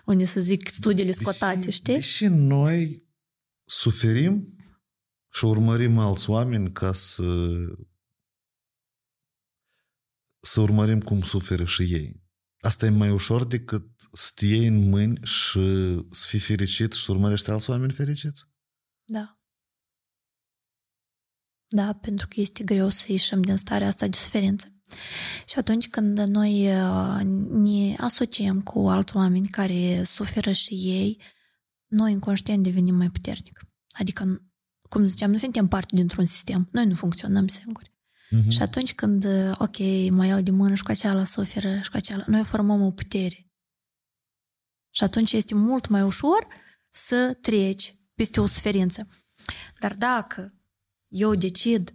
[0.04, 1.94] unde să zic studiile scotate, Deși- știi?
[1.94, 3.06] Deși noi
[3.64, 4.56] suferim
[5.32, 7.24] și urmărim alți oameni ca să
[10.40, 12.22] să urmărim cum suferă și ei.
[12.60, 15.60] Asta e mai ușor decât să te iei în mâini și
[16.10, 18.44] să fii fericit și să urmărești alți oameni fericiți.
[19.04, 19.41] Da.
[21.74, 24.66] Da, pentru că este greu să ieșim din starea asta de suferință.
[25.46, 27.20] Și atunci când noi uh,
[27.50, 31.22] ne asociem cu alți oameni care suferă și ei,
[31.86, 33.60] noi inconștient devenim mai puternic.
[33.98, 34.42] Adică,
[34.88, 36.68] cum ziceam, nu suntem parte dintr-un sistem.
[36.72, 37.92] Noi nu funcționăm singuri.
[38.30, 38.50] Mhm.
[38.50, 39.78] Și atunci când, uh, ok,
[40.10, 43.46] mă iau de mână și cu aceala suferă și cu aceala, noi formăm o putere.
[44.90, 46.46] Și atunci este mult mai ușor
[46.90, 49.06] să treci peste o suferință.
[49.80, 50.61] Dar dacă
[51.12, 51.94] eu decid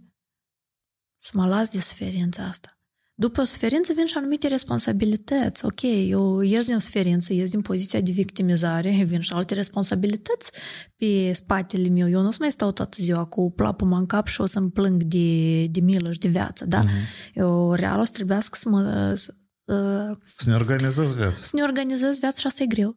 [1.20, 2.78] să mă las de suferința asta,
[3.14, 5.64] după o suferință vin și anumite responsabilități.
[5.64, 10.50] Ok, eu ies din suferință, ies din poziția de victimizare, vin și alte responsabilități
[10.96, 12.08] pe spatele meu.
[12.08, 14.70] Eu nu o să mai stau toată ziua cu plapuma în cap și o să-mi
[14.70, 16.82] plâng de, de milă și de viață, da?
[16.82, 16.90] Mhm.
[17.34, 19.14] Eu real o să trebuiască să mă...
[19.14, 19.34] Să,
[19.64, 21.34] uh, Să ne organizezi viața.
[21.34, 22.96] să ne organizez viața și asta e greu.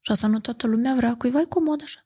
[0.00, 2.03] Și asta nu toată lumea vrea, cuiva e comod așa.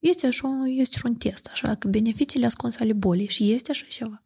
[0.00, 3.84] Este, așa, este și un test, așa, că beneficiile ascunse ale bolii și este așa
[3.88, 4.24] ceva.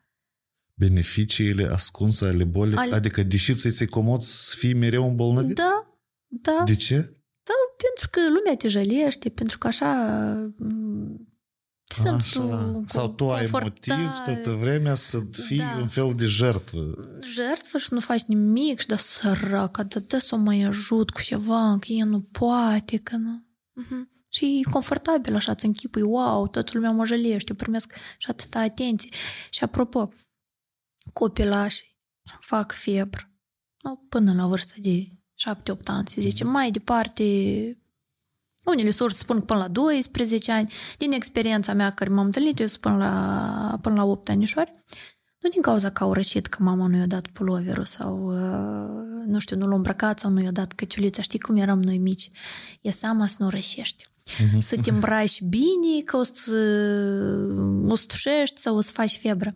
[0.75, 2.77] Beneficiile ascunse ale bolii.
[2.77, 5.55] Ale- Adică, deși ți-i comod să fii mereu îmbolnăvit?
[5.57, 6.97] Da, da, De ce?
[7.93, 9.93] pentru că lumea te jălește, pentru că așa
[10.59, 11.29] m,
[11.85, 12.81] te simți tu Așa.
[12.87, 15.77] Sau tu ai confortabil, motiv toată vremea să fii Da.
[15.81, 16.95] un fel de jertvă.
[17.35, 21.21] jertfă și nu faci nimic și da săracă, da, da să o mai ajut cu
[21.23, 23.47] ceva, că ea nu poate, că nu...
[23.73, 24.11] Mhm.
[24.35, 28.59] Și e confortabil așa, îți închipui, wow, toată lumea mă jălește, eu primesc și atâta
[28.59, 29.11] atenție.
[29.51, 30.13] Și apropo,
[31.13, 31.97] copilașii
[32.41, 33.29] fac febră
[33.83, 35.09] nu, până la vârsta de
[35.73, 36.45] 7-8 ani, se zice.
[36.45, 37.25] Mai departe,
[38.65, 40.73] unele surse spun până la 12 ani.
[40.99, 44.73] Din experiența mea care m-am întâlnit, eu spun la, până la 8 anișori.
[45.39, 49.39] Nu din cauza că au rășit că mama nu i-a dat puloverul sau, uh, nu
[49.39, 51.23] știu, nu l-a îmbrăcat sau nu i-a dat căciulița.
[51.23, 52.31] Știi cum eram noi mici?
[52.81, 54.13] E seama să nu rășești.
[54.61, 56.57] Să te îmbraci bine, că o să,
[57.89, 59.55] o să tușești sau o să faci febră.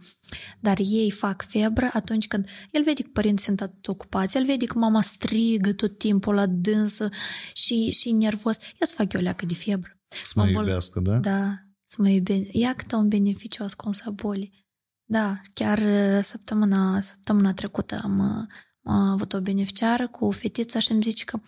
[0.60, 4.64] Dar ei fac febră atunci când el vede că părinții sunt atât ocupați, el vede
[4.64, 7.08] că mama strigă tot timpul la dânsă
[7.52, 8.56] și, și e nervos.
[8.56, 9.98] Ia să fac eu leacă de febră.
[10.24, 11.16] Să mă Mă bol- iubească, da?
[11.16, 11.54] Da,
[11.84, 12.48] să mă iube.
[12.52, 14.66] Ia câte un beneficiu ascuns a bolii.
[15.04, 18.46] Da, chiar uh, săptămâna, săptămâna trecută am, uh,
[18.92, 21.40] am avut o beneficiară cu fetița și îmi zice că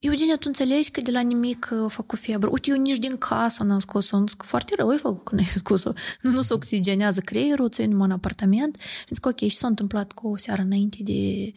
[0.00, 2.48] Eugenia, tu înțelegi că de la nimic uh, a făcut febră?
[2.50, 4.16] Uite, eu nici din casă n-am scos-o.
[4.16, 5.92] Am zis că foarte rău ai făcut că n-ai scos-o.
[6.20, 8.76] Nu, nu se oxigenează creierul, ți numai în apartament.
[8.80, 11.52] Și zic, ok, și s-a întâmplat cu o seară înainte de...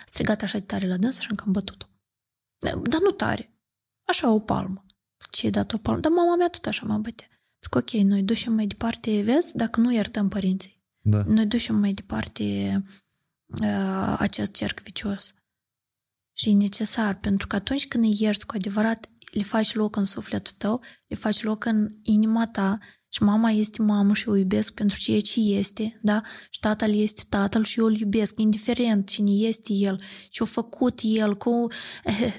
[0.00, 1.86] A strigat așa de tare la dânsă și am cam bătut-o.
[2.58, 3.52] Dar nu tare.
[4.06, 4.84] Așa o palmă.
[5.30, 6.00] Ce ai dat o palmă?
[6.00, 7.26] Dar mama mea tot așa mă bătea.
[7.62, 11.22] Zic, ok, noi ducem mai departe, vezi, dacă nu iertăm părinții, Da.
[11.26, 12.44] noi ducem mai departe
[13.62, 15.34] uh, acest cerc vicios.
[16.38, 20.04] Și e necesar, pentru că atunci când îi ierți cu adevărat, le faci loc în
[20.04, 22.78] sufletul tău, le faci loc în inima ta
[23.08, 26.22] și mama este mamă și o iubesc pentru ceea ce este, da?
[26.50, 30.00] Și tatăl este tatăl și eu îl iubesc, indiferent cine este el,
[30.30, 31.66] ce a făcut el, cu...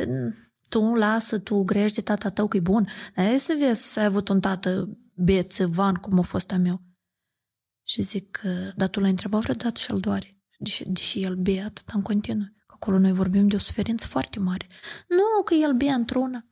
[0.70, 2.88] tu lasă, tu grești de tata tău că e bun.
[3.16, 6.82] Dar hai să vezi să ai avut un tată bețevan cum a fost a meu.
[7.84, 10.44] Și zic că, dar tu l-ai întrebat vreodată și-l doare.
[10.58, 12.58] Deși, deși el bea atât în continuu.
[12.80, 14.68] Că acolo noi vorbim de o suferință foarte mare.
[15.08, 16.46] Nu, că el bea într-una.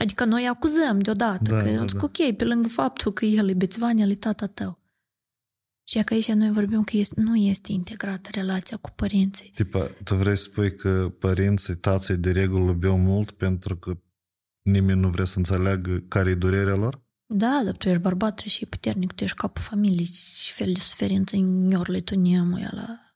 [0.00, 1.50] Adică noi acuzăm deodată.
[1.50, 2.04] Da, că, da, zic, da.
[2.04, 4.78] ok, pe lângă faptul că el e bețevan, el e tata tău.
[5.84, 9.52] Și că aici noi vorbim că este, nu este integrată relația cu părinții.
[9.54, 13.96] Tipa, tu vrei să spui că părinții, tații de regulă beau mult pentru că
[14.62, 17.02] nimeni nu vrea să înțeleagă care e durerea lor?
[17.26, 20.80] Da, dar tu ești bărbat, trebuie și puternic, tu ești capul familiei, și fel de
[20.80, 23.09] suferință ignorle tu nemui ăla.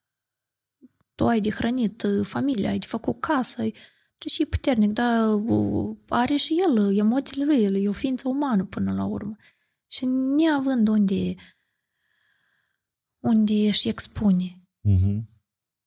[1.14, 3.74] Tu ai de hrănit uh, familia, ai de făcut casă, ai...
[4.18, 8.28] tu și puternic, dar uh, are și el uh, emoțiile lui, el e o ființă
[8.28, 9.36] umană până la urmă.
[9.90, 11.34] Și neavând unde,
[13.18, 15.28] unde își expune Mhm.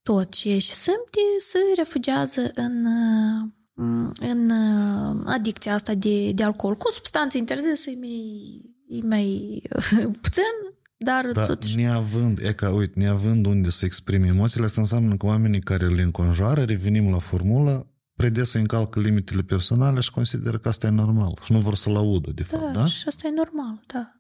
[0.04, 6.44] tot ce își simte, se refugiază în, uh, mm, în uh, adicția asta de, de
[6.44, 6.76] alcool.
[6.76, 9.62] Cu substanțe interzise e mai, e mai
[10.22, 10.56] puțin,
[10.98, 11.76] dar Dar totuși...
[11.76, 16.02] neavând, e ca, uite, neavând unde să exprime emoțiile, asta înseamnă că oamenii care le
[16.02, 21.40] înconjoară, revenim la formulă, predes să încalcă limitele personale și consideră că asta e normal
[21.44, 22.86] și nu vor să-l audă, de fapt, Da, da?
[22.86, 24.12] și asta e normal, da.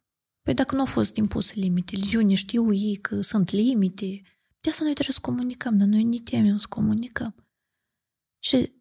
[0.41, 4.21] Păi dacă nu au fost impuse limitele, eu ne știu ei că sunt limite,
[4.61, 7.35] de asta noi trebuie să comunicăm, dar noi ne temem să comunicăm.
[8.43, 8.71] Și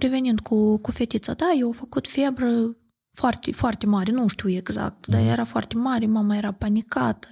[0.00, 2.76] revenind cu, cu fetița, da, eu au făcut febră
[3.16, 7.28] foarte, foarte mare, nu știu exact, dar era foarte mare, mama era panicată.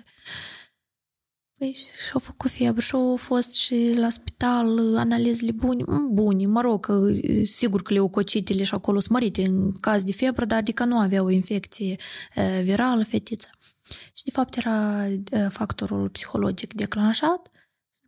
[1.58, 6.86] Păi și-au făcut febră și au fost și la spital analizele bune, bune, mă rog,
[6.86, 7.12] că
[7.42, 11.22] sigur că leucocitele și acolo sunt mărite în caz de febră, dar adică nu avea
[11.22, 11.96] o infecție
[12.34, 13.48] eh, virală fetița.
[14.12, 17.48] Și de fapt era eh, factorul psihologic declanșat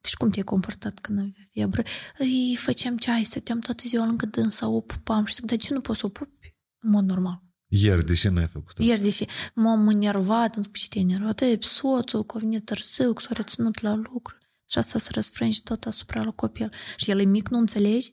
[0.02, 1.82] și cum te-ai comportat când avea febră?
[2.18, 5.74] Îi făceam ceai, stăteam toată ziua lângă dânsa, o pupam și zic, dar de ce
[5.74, 6.54] nu poți să o pupi?
[6.82, 7.45] În mod normal.
[7.67, 11.41] Ieri, deși n-ai făcut Ieri, deși m-am enervat, îmi spune, ce te-ai enervat?
[11.41, 14.35] E, soțul, că a venit târziu, că s-a reținut la lucru.
[14.69, 16.71] Și asta se răsfrânge tot asupra la copil.
[16.95, 18.11] Și el e mic, nu înțelegi,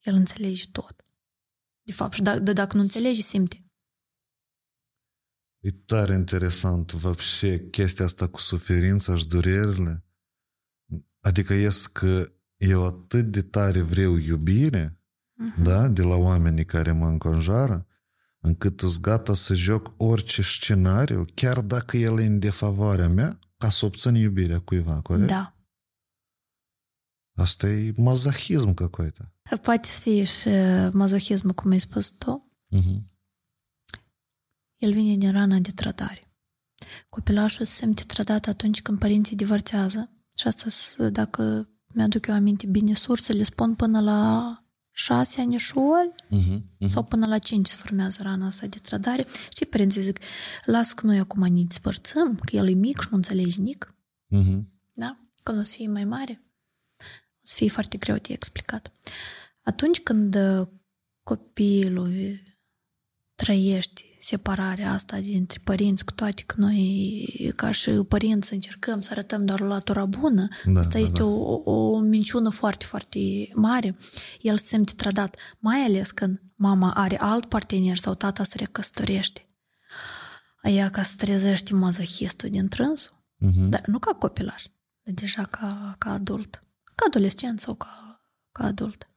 [0.00, 1.04] el înțelege tot.
[1.82, 3.62] De fapt, și da, de dacă nu înțelege, simte.
[5.58, 10.04] E tare interesant, вообще, chestia asta cu suferința și durerile.
[11.20, 15.00] Adică ies că eu atât de tare vreau iubire,
[15.62, 17.86] da, de la oamenii care mă înconjoară,
[18.42, 23.68] încât îs gata să joc orice scenariu, chiar dacă el e în defavoarea mea, ca
[23.70, 25.28] să obțin iubirea cuiva, corect?
[25.28, 25.52] Da.
[27.36, 29.32] Asta e mazahism какой-то.
[29.62, 30.48] Poate să fie și
[30.92, 32.52] mazohismul, cum ai spus tu.
[32.66, 33.10] Mhm.
[34.76, 36.22] El vine din rana de trădare.
[37.08, 40.10] Copilașul se simte trădat atunci când părinții divorțează.
[40.36, 44.61] Și asta, s- dacă mi-aduc eu aminte bine, sursele spun până la
[44.95, 46.65] șase anișori Mhm.
[46.79, 46.89] Mhm.
[46.89, 49.25] sau până la cinci se formează rana asta de trădare.
[49.51, 50.19] Știi, părinții zic,
[50.65, 53.95] las că noi acum ne despărțăm, că el e mic și nu înțelege nic.
[54.27, 54.71] Mhm.
[54.93, 55.17] Da?
[55.43, 56.43] Când o să fie mai mare,
[56.99, 58.91] o să fie foarte greu de explicat.
[59.63, 60.67] Atunci când uh,
[61.23, 62.39] copilul
[63.43, 69.07] vi- trăiește separarea asta dintre părinți, cu toate că noi, ca și părinți, încercăm să
[69.11, 71.25] arătăm doar latura bună, Da, asta da, este da.
[71.25, 73.19] O, o, o minciună foarte, foarte
[73.53, 73.95] mare.
[74.41, 79.41] El se simte trădat, mai ales când mama are alt partener sau tata se recăsătorește.
[80.63, 83.69] Aia ca să trezește mazohistul din trânsul, Mhm.
[83.69, 84.63] dar nu ca copilaș,
[85.03, 86.63] dar deja ca, ca adult.
[86.95, 88.21] Ca adolescent sau ca,
[88.51, 89.07] ca adult.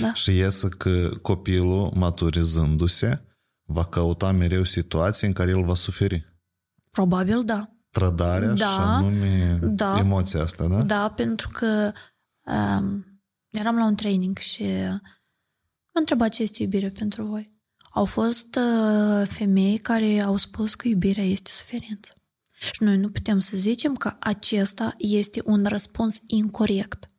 [0.00, 0.12] Da?
[0.14, 3.25] Și iese că copilul, maturizându-se,
[3.66, 6.34] va căuta mereu situații în care el va suferi.
[6.90, 7.70] Probabil da.
[7.90, 9.98] Trădarea Da, și anume da.
[9.98, 10.82] emoția asta, da?
[10.82, 11.92] Da, pentru că
[12.42, 13.04] um,
[13.50, 17.54] eram la un training și m-a întrebat ce este iubirea pentru voi.
[17.90, 22.14] Au fost uh, femei care au spus că iubirea este suferință.
[22.58, 27.10] Și noi nu putem să zicem că acesta este un răspuns incorrect.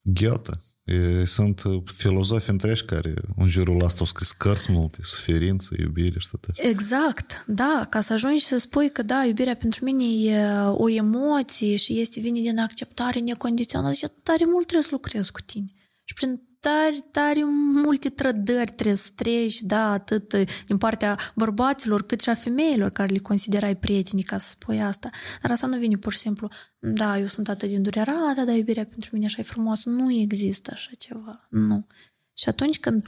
[0.00, 0.52] Goethe.
[0.92, 6.28] E, sunt filozofi întregi care în jurul ăsta au scris cărți multe, suferință, iubire și
[6.30, 6.68] tot așa.
[6.68, 11.76] Exact, da, ca să ajungi să spui că da, iubirea pentru mine e o emoție
[11.76, 15.66] și este vine din acceptare necondiționată și tare mult trebuie să lucrezi cu tine.
[16.04, 17.44] Și prin tare, tare
[17.84, 20.34] multe trădări trebuie să treci, da, atât
[20.66, 25.10] din partea bărbaților cât și a femeilor care le considerai prieteni ca să spui asta.
[25.42, 26.48] Dar asta nu vine pur și simplu,
[26.78, 29.88] da, eu sunt atât de îndurerată, dar iubirea pentru mine așa e frumoasă.
[29.88, 31.86] Nu există așa ceva, nu.
[32.32, 33.06] Și atunci când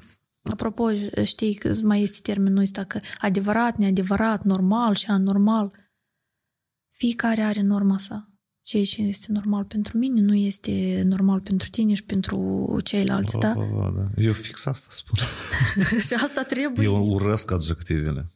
[0.52, 0.90] Apropo,
[1.24, 5.72] știi că mai este termenul ăsta că adevărat, neadevărat, normal și anormal.
[6.90, 8.34] Fiecare are norma sa.
[8.64, 13.54] Ceea ce este normal pentru mine nu este normal pentru tine și pentru ceilalți, da?
[13.56, 14.22] Oh, da.
[14.22, 15.18] Eu fix asta spun.
[16.06, 16.86] și asta trebuie...
[16.86, 18.28] Eu urăsc adjectivele.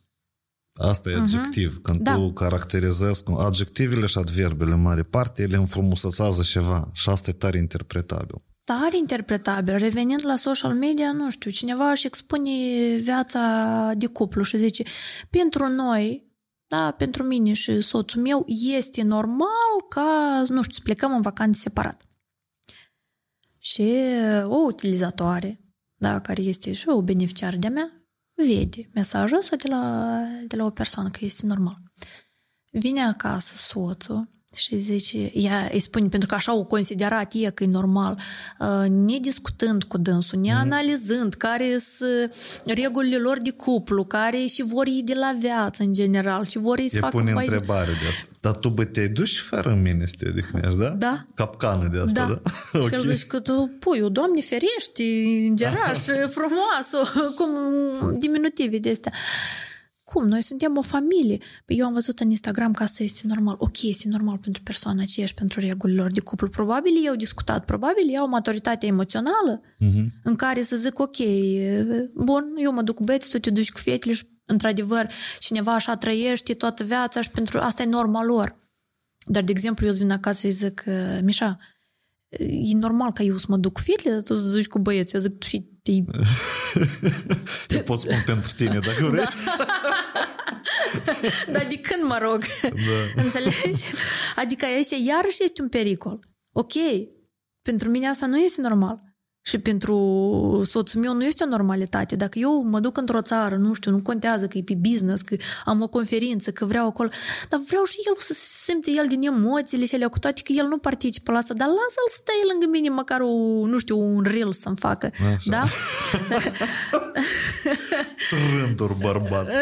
[0.74, 1.80] Asta e adjectiv.
[1.82, 2.14] Când Da.
[2.14, 7.32] tu caracterizezi cu adjectivele și adverbele în mare parte, ele înfrumusețează ceva și asta e
[7.32, 8.42] tare interpretabil.
[8.64, 9.76] tare interpretabil.
[9.76, 12.50] Revenind la social media, nu știu, cineva își expune
[13.00, 14.82] viața de cuplu și zice,
[15.30, 16.26] pentru noi,
[16.68, 21.60] da, pentru mine și soțul meu, este normal ca, nu știu, să plecăm în vacanțe
[21.60, 22.06] separat.
[23.58, 23.92] Și
[24.44, 25.60] o utilizatoare,
[25.94, 27.92] da, care este și o beneficiar de-a mea,
[28.34, 31.78] vede mesajul ăsta de la, de la o persoană că este normal.
[32.70, 37.62] Vine acasă soțul Și zice, ea îi spune, pentru că așa o considerat e că
[37.64, 38.18] e normal,
[38.58, 42.32] uh, nediscutând cu dânsul, neanalizând care sunt
[42.64, 46.78] regulile lor de cuplu, care și vor ei de la viață în general, și vor
[46.78, 47.46] ei să E facă pune mai...
[47.46, 48.22] întrebare de asta.
[48.40, 50.88] Dar tu, bă, te-ai dus și fără mine să te odihnești, da?
[50.88, 51.26] Da.
[51.34, 52.40] Capcană de asta, Da.
[52.42, 52.50] da?
[52.86, 55.02] Și el zice că tu, pui, o doamne ferești,
[55.48, 55.98] îngeraș,
[56.28, 57.50] frumoasă, cum
[58.18, 59.12] diminutive de astea.
[60.12, 60.26] Cum?
[60.26, 61.38] Noi suntem o familie.
[61.64, 63.54] Păi eu am văzut în Instagram că asta este normal.
[63.58, 66.48] Ok, este normal pentru persoana aceea și pentru regulile lor de cuplu.
[66.48, 70.12] Probabil ei au discutat, probabil ei au o maturitate emoțională Mhm.
[70.22, 71.16] în care să zic, ok,
[72.14, 75.96] bun, eu mă duc cu băieți, tu te duci cu fetele și, într-adevăr, cineva așa
[75.96, 78.58] trăiește toată viața și pentru asta e norma lor.
[79.26, 80.84] Dar, de exemplu, eu îți vin acasă și zic,
[81.22, 81.58] Mișa,
[82.38, 85.14] e normal ca eu să mă duc cu fetele, dar tu să zici cu băieți.
[85.14, 85.68] Eu zic, tu și
[87.66, 89.24] te Eu pot spun pentru tine, dacă vrei.
[89.24, 89.30] Da.
[91.52, 92.44] Dar de când, mă rog?
[92.62, 93.22] Da.
[93.22, 93.84] Înțelegi?
[94.36, 96.18] Adică aici iarăși este un pericol.
[96.52, 96.72] Ok,
[97.62, 99.07] pentru mine asta nu este normal.
[99.48, 99.96] Și pentru
[100.64, 102.16] soțul meu nu este o normalitate.
[102.16, 105.36] Dacă eu mă duc într-o țară, nu știu, nu contează că e pe business, că
[105.64, 107.08] am o conferință, că vreau acolo,
[107.48, 110.52] dar vreau și el să se simte el din emoțiile și alea, cu toate că
[110.52, 113.30] el nu participă la asta, dar lasă-l să stai lângă mine măcar o,
[113.66, 115.10] nu știu, un reel să-mi facă.
[115.34, 115.50] Așa.
[115.50, 115.64] Da?
[118.30, 119.56] Trânturi bărbați.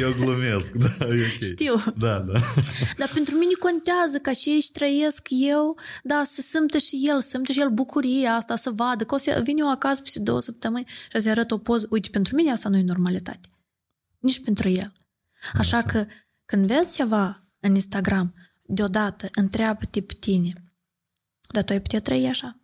[0.00, 1.42] Eu glumesc, da, e ok.
[1.42, 1.74] Știu.
[1.98, 2.38] Da, da.
[2.98, 7.28] Dar pentru mine contează ca și ei trăiesc eu, da, să simtă și el, să
[7.28, 10.40] simtă și el bucuria asta, să vadă, că o să vin eu acasă peste două
[10.40, 11.86] săptămâni și să arăt o poză.
[11.90, 13.48] Uite, pentru mine asta nu e normalitate.
[14.18, 14.92] Nici pentru el.
[15.54, 16.06] Așa că
[16.44, 20.52] când vezi ceva în Instagram, deodată întreabă-te pe tine,
[21.52, 22.60] dar tu ai putea trăi așa?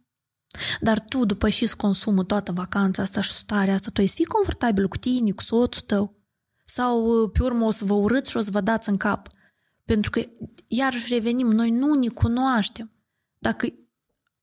[0.81, 4.15] Dar tu, după și îți consumă toată vacanța asta și starea asta, tu ai să
[4.17, 6.17] fii confortabil cu tine, cu soțul tău?
[6.65, 9.29] Sau, pe urmă, o să vă urâți și o să vă dați în cap?
[9.85, 10.23] Pentru că,
[10.67, 12.93] iarăși revenim, noi nu ne cunoaștem.
[13.39, 13.67] Dacă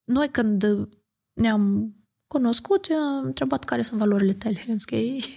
[0.03, 0.65] noi când
[1.34, 1.95] ne-am
[2.34, 2.88] cunoscut,
[3.19, 4.65] am întrebat care sunt valorile tale.
[4.69, 5.23] Am zis că ei...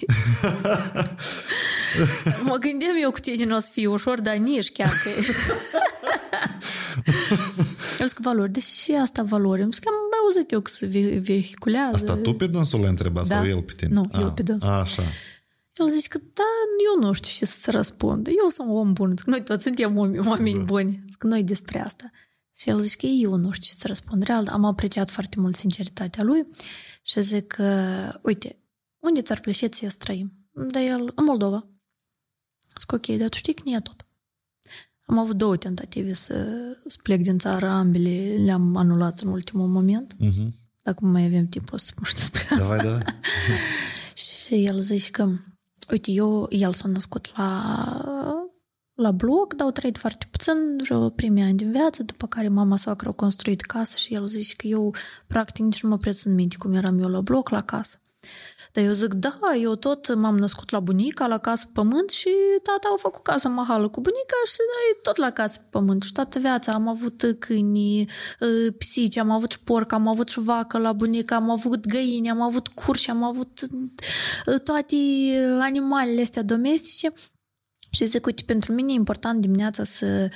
[2.48, 5.09] mă gândeam eu cu tine nu o să fie ușor, dar nici chiar că...
[8.01, 9.62] am zis că valori, de ce asta valori?
[9.62, 11.90] Am zis că am mai auzit eu că se ve- vehiculează.
[11.94, 13.36] Asta tu pe dânsul l-ai întrebat Da.
[13.36, 13.90] sau el pe tine?
[13.93, 14.70] Nu, eu Ah, pe dânsul.
[14.70, 15.02] Așa.
[15.74, 16.43] El zice că da,
[16.94, 18.27] eu nu știu ce să răspund.
[18.27, 19.14] Eu sunt un om bun.
[19.16, 20.62] Zic, noi toți suntem oameni, oameni Da.
[20.62, 21.02] buni.
[21.10, 22.10] Zic, noi despre asta.
[22.57, 24.23] Și el zice că eu nu știu ce să răspund.
[24.23, 26.47] Real, am apreciat foarte mult sinceritatea lui
[27.03, 28.59] și zic că, uite,
[28.99, 30.33] unde ți-ar plăcea ție să trăim?
[30.70, 31.69] Dar el, în Moldova.
[32.81, 34.07] Zic, ok, dar tu știi că nu e tot.
[35.07, 36.35] Am avut două tentative să,
[36.87, 40.15] să plec din țară, ambele le-am anulat în ultimul moment.
[40.19, 40.55] Mhm.
[40.83, 42.57] Dacă mai avem timp, o să spun și despre asta.
[42.57, 43.03] Davai, davai.
[44.15, 45.33] Și el zice că,
[45.91, 48.36] uite, eu, el s-a născut la,
[48.97, 52.77] la bloc, dar au trăit foarte puțin, vreo primii ani din viață, după care mama
[52.77, 54.94] soacră a construit casă și el zice că eu,
[55.27, 58.01] practic, nici nu mă prețin în minte cum eram eu la bloc, la casă.
[58.73, 62.28] Dar eu zic, da, eu tot m-am născut la bunica, la casă pe pământ și
[62.62, 66.02] tata a făcut casă mahală cu bunica și noi tot la casă pe pământ.
[66.02, 68.01] Și toată viața am avut câini,
[68.40, 72.31] ă, pisici, am avut și porc, am avut și vacă la bunica, am avut găini,
[72.31, 73.60] am avut curși, am avut
[74.47, 74.97] ă, toate
[75.60, 77.12] animalele astea domestice.
[77.97, 80.31] Și zic, uite, pentru mine e important dimineața să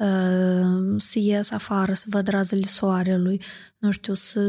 [0.00, 3.42] ă, să ies afară, să văd razele soarelui,
[3.78, 4.40] nu știu, să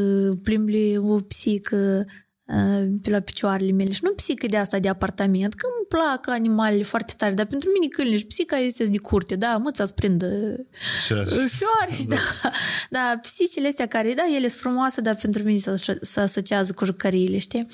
[0.43, 2.05] plimbi o pisică ă,
[3.01, 6.83] pe la picioarele mele și nu pisică de asta de apartament, că îmi plac animalele
[6.83, 10.55] foarte tare, dar pentru mine câinele și pisica este de curte, da, mâța să prindă
[11.05, 11.23] Și așa.
[11.25, 12.15] șoareci, da.
[12.89, 13.19] da.
[13.21, 17.37] pisicile astea care, da, ele sunt frumoase, dar pentru mine se, se asociază cu jucăriile,
[17.37, 17.67] știi?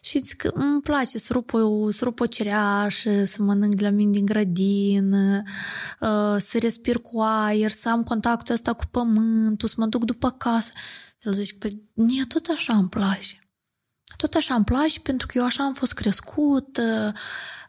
[0.00, 3.84] Și zic că îmi place să rup o, să rup o cereașă, să mănânc de
[3.84, 5.42] la mine din grădină,
[6.00, 10.30] uh, să respir cu aer, să am contactul ăsta cu pământul, să mă duc după
[10.30, 10.70] casă.
[11.22, 13.49] El zice, păi, mie tot așa îmi place.
[14.20, 17.12] Tot așa îmi place pentru că eu așa am fost crescută,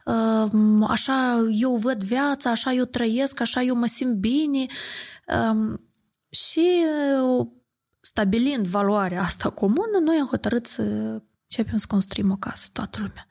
[0.05, 4.65] uh, așa eu văd viața, așa eu trăiesc, așa eu mă simt bine.
[5.51, 5.89] Um,
[6.29, 6.83] și
[7.21, 7.47] uh,
[7.99, 13.27] stabilind valoarea asta comună, noi am hotărât să începem să construim o casă, toată lumea.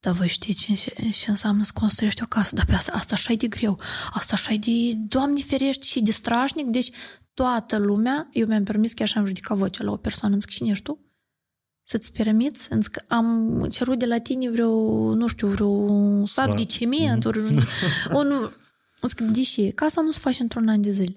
[0.00, 2.54] Dar voi știți ce, ce înseamnă să construiești o casă?
[2.54, 3.80] Dar pe asta, asta așa e de greu,
[4.12, 6.66] asta așa e de, Doamne ferește, și de strașnic.
[6.66, 6.90] Deci
[7.34, 10.70] toată lumea, eu mi-am permis chiar și am ridicat vocea la o persoană, zic, cine
[10.70, 11.11] ești tu?
[11.84, 12.68] Să-ți permiți?
[12.78, 14.70] Zic, am cerut de la tine vreo,
[15.14, 17.38] nu știu, vreo sac de ciment, ori
[18.20, 18.50] un, un,
[19.08, 21.16] zic, deși casa nu se face într-un an de zile.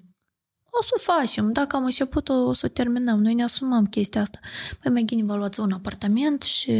[0.79, 3.21] O să o facem, dacă am început, o să o terminăm.
[3.21, 4.39] Noi ne asumăm chestia asta.
[4.81, 6.71] Păi mai gine vă luați un apartament și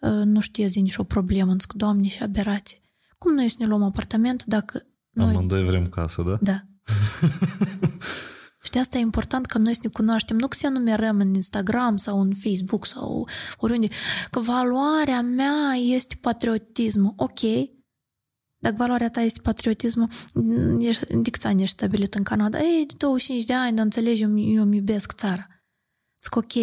[0.00, 1.52] uh, nu știți nici o problemă.
[1.58, 2.80] Zic, doamne, și aberați.
[3.18, 5.28] Cum noi să ne luăm apartament dacă noi...
[5.28, 6.38] Amândoi vrem casă, da?
[6.40, 6.64] Da.
[8.62, 11.34] Și de asta e important că noi să ne cunoaștem, nu că să numerăm în
[11.34, 13.88] Instagram sau în Facebook sau oriunde,
[14.30, 17.12] că valoarea mea este patriotismul.
[17.16, 17.40] Ok,
[18.58, 20.08] dacă valoarea ta este patriotismul,
[20.78, 22.58] ești, de câți ani ești stabilit în Canada?
[22.58, 25.46] Ei, de 25 de ani, dar înțelegi, eu, eu îmi iubesc țara.
[26.22, 26.54] Zic, ok,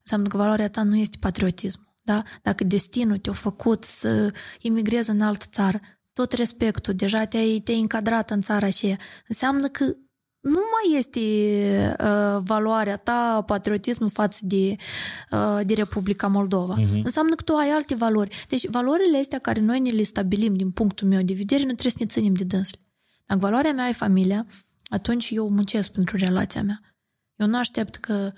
[0.00, 1.94] înseamnă că valoarea ta nu este patriotism.
[2.02, 2.22] Da?
[2.42, 5.80] Dacă destinul te-a făcut să imigrezi în altă țară,
[6.12, 8.98] tot respectul, deja te-ai, te-ai încadrat în țara aceea,
[9.28, 9.94] înseamnă că
[10.40, 11.20] nu mai este
[12.00, 14.76] uh, valoarea ta, patriotismul față de,
[15.30, 16.76] uh, de Republica Moldova.
[16.80, 17.02] Uh-huh.
[17.04, 18.44] Înseamnă că tu ai alte valori.
[18.48, 21.92] Deci valorile astea care noi ne le stabilim din punctul meu de vedere, nu trebuie
[21.92, 22.80] să ne ținem de dânsle.
[23.26, 24.46] Dacă valoarea mea e familia,
[24.88, 26.80] atunci eu muncesc pentru relația mea.
[27.36, 28.32] Eu nu aștept că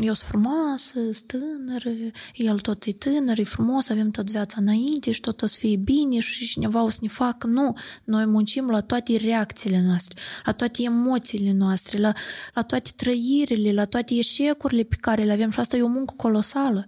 [0.00, 1.90] eu sunt frumoasă, sunt tânără,
[2.34, 5.76] el tot e tânăr, e frumos, avem tot viața înainte și tot o să fie
[5.76, 7.46] bine și cineva o să ne facă.
[7.46, 12.12] Nu, noi muncim la toate reacțiile noastre, la toate emoțiile noastre, la,
[12.54, 16.14] la toate trăirile, la toate eșecurile pe care le avem și asta e o muncă
[16.16, 16.84] colosală.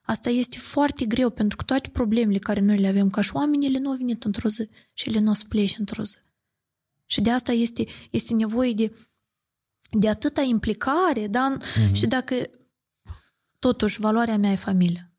[0.00, 3.66] Asta este foarte greu pentru că toate problemele care noi le avem ca și oameni,
[3.66, 6.16] ele nu au venit într-o zi și ele nu o să plece într-o zi.
[7.06, 8.92] Și de asta este, este nevoie de
[9.98, 11.56] de atâta implicare, da?
[11.58, 11.92] Uh-huh.
[11.92, 12.34] Și dacă
[13.58, 15.12] totuși valoarea mea e familia.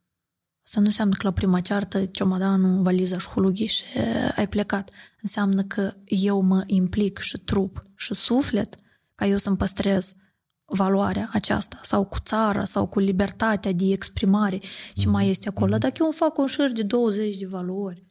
[0.65, 3.83] Asta nu înseamnă că la prima ceartă ciomadanul, valiza și hulughi și
[4.35, 4.91] ai plecat.
[5.21, 8.75] Înseamnă că eu mă implic și trup și suflet
[9.15, 10.13] ca eu să-mi păstrez
[10.65, 14.59] valoarea aceasta sau cu țara sau cu libertatea de exprimare
[14.93, 15.77] ce mai este acolo.
[15.77, 18.07] Dacă eu îmi fac un șir de 20 de valori,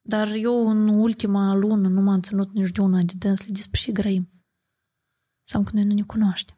[0.00, 3.92] dar eu în ultima lună nu m-am ținut nici de una de dânsle despre ce
[3.92, 4.39] grăim
[5.50, 6.56] sau că noi nu ne cunoaștem.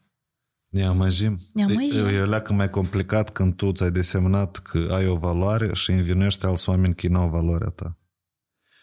[0.68, 1.40] Ne amăjim.
[1.52, 2.06] Ne amăjim.
[2.06, 6.46] E, e leacă mai complicat când tu ți-ai desemnat că ai o valoare și învinuiești
[6.46, 7.98] alți oameni că nu au valoarea ta.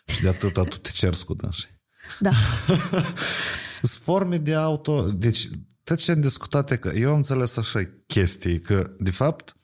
[0.05, 1.81] Și de atâta tu te cerți cu dânsii.
[2.19, 2.31] Da.
[3.83, 5.11] Sunt forme de auto...
[5.11, 5.49] Deci,
[5.83, 9.57] tot ce am discutat e că eu am înțeles așa chestii, că, de fapt,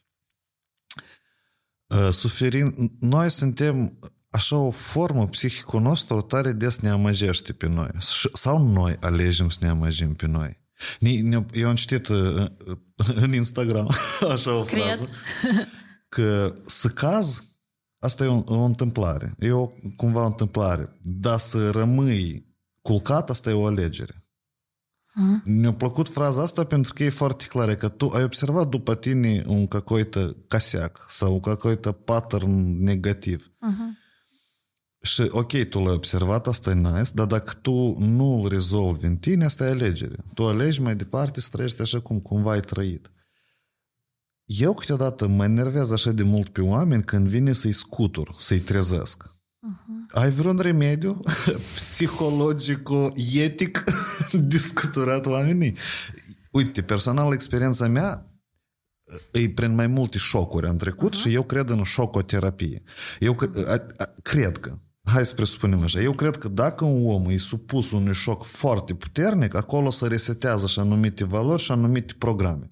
[1.87, 2.95] uh, suferin...
[2.99, 3.99] Noi suntem
[4.34, 7.88] așa o formă psihică nostru tare des ne amăgește pe noi.
[8.32, 10.58] Sau noi alegem să ne amăgim pe noi.
[11.52, 12.46] Eu am citit uh,
[13.14, 13.90] în Instagram
[14.28, 14.82] așa o Cred.
[14.82, 15.08] frază
[16.08, 17.44] că să caz
[17.98, 19.34] asta e o, o întâmplare.
[19.38, 19.66] E o,
[19.96, 20.98] cumva o întâmplare.
[21.02, 22.48] Dar să rămâi
[22.82, 24.14] culcat, asta e o alegere.
[25.10, 25.44] Uh-huh.
[25.44, 29.44] Mi-a plăcut fraza asta pentru că e foarte clară că tu ai observat după tine
[29.46, 33.46] un какой-то косяк sau un какой-то pattern negativ.
[33.46, 33.98] Uh-huh.
[35.05, 39.17] Și ok, tu l-ai observat, asta e nice, dar dacă tu nu îl rezolvi în
[39.17, 40.15] tine, asta e alegere.
[40.33, 43.11] Tu alegi mai departe să trăiești așa cum cumva ai trăit.
[44.45, 49.23] Eu câteodată mă enervează așa de mult pe oameni când vine să-i scutur, să-i trezesc.
[49.23, 50.11] Uh-huh.
[50.11, 51.23] Ai vreun remediu
[51.75, 53.83] psihologico-etic
[54.55, 55.77] discuturat oamenii?
[56.51, 58.29] Uite, personal, experiența mea
[59.31, 61.19] e prin mai multe șocuri am trecut uh-huh.
[61.19, 62.83] și eu cred în șocoterapie.
[63.19, 63.35] Eu
[64.21, 65.99] cred că Hai să presupunem așa.
[65.99, 70.67] Eu cred că dacă un om e supus unui șoc foarte puternic, acolo se resetează
[70.67, 72.71] și anumite valori și anumite programe.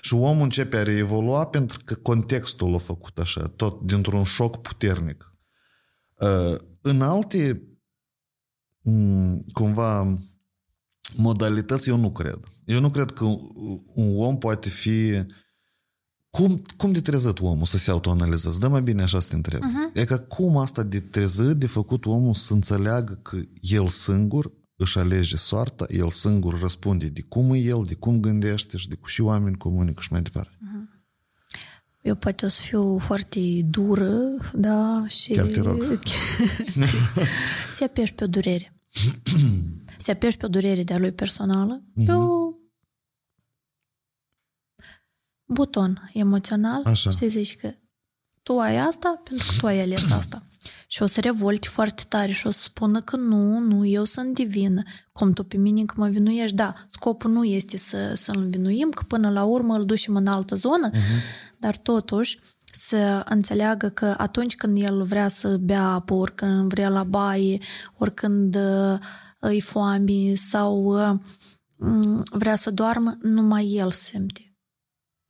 [0.00, 5.34] Și omul începe a reevolua pentru că contextul l-a făcut așa, tot dintr-un șoc puternic.
[6.14, 7.62] Uh, în alte
[8.80, 10.18] mm, cumva
[11.16, 12.40] modalități eu nu cred.
[12.64, 13.24] Eu nu cred că
[13.94, 15.24] un om poate fi
[16.36, 18.58] cum, cum de trezit omul să se autoanalizeze?
[18.58, 19.60] Dă mai bine așa să te întreb.
[19.60, 20.00] Uh-huh.
[20.00, 24.98] E că cum asta de trezit, de făcut omul să înțeleagă că el singur își
[24.98, 29.06] alege soarta, el singur răspunde de cum e el, de cum gândește și de cu
[29.06, 30.50] și oameni comunică și mai departe.
[30.50, 31.04] Uh-huh.
[32.02, 34.20] Eu poate o să fiu foarte dură,
[34.52, 35.32] da, și...
[35.32, 35.98] Chiar te rog.
[37.76, 38.74] se apeși pe o durere.
[39.96, 41.82] se apeși pe o durere de-a lui personală.
[41.82, 42.06] Uh-huh.
[42.08, 42.61] Eu
[45.52, 47.10] buton emoțional Așa.
[47.10, 47.74] și să zici că
[48.42, 50.42] tu ai asta pentru că tu ai ales asta.
[50.86, 54.34] Și o să revolte foarte tare și o să spună că nu, nu, eu sunt
[54.34, 54.82] divină.
[55.12, 59.02] Cum tu pe mine că mă vinuiești, da, scopul nu este să, să-l învinuim, că
[59.06, 61.56] până la urmă îl ducem în altă zonă, uh-huh.
[61.58, 67.04] dar totuși să înțeleagă că atunci când el vrea să bea apă, oricând vrea la
[67.04, 67.58] baie,
[67.98, 68.98] oricând uh,
[69.38, 71.18] îi foame sau uh,
[72.30, 74.51] vrea să doarmă, numai el simte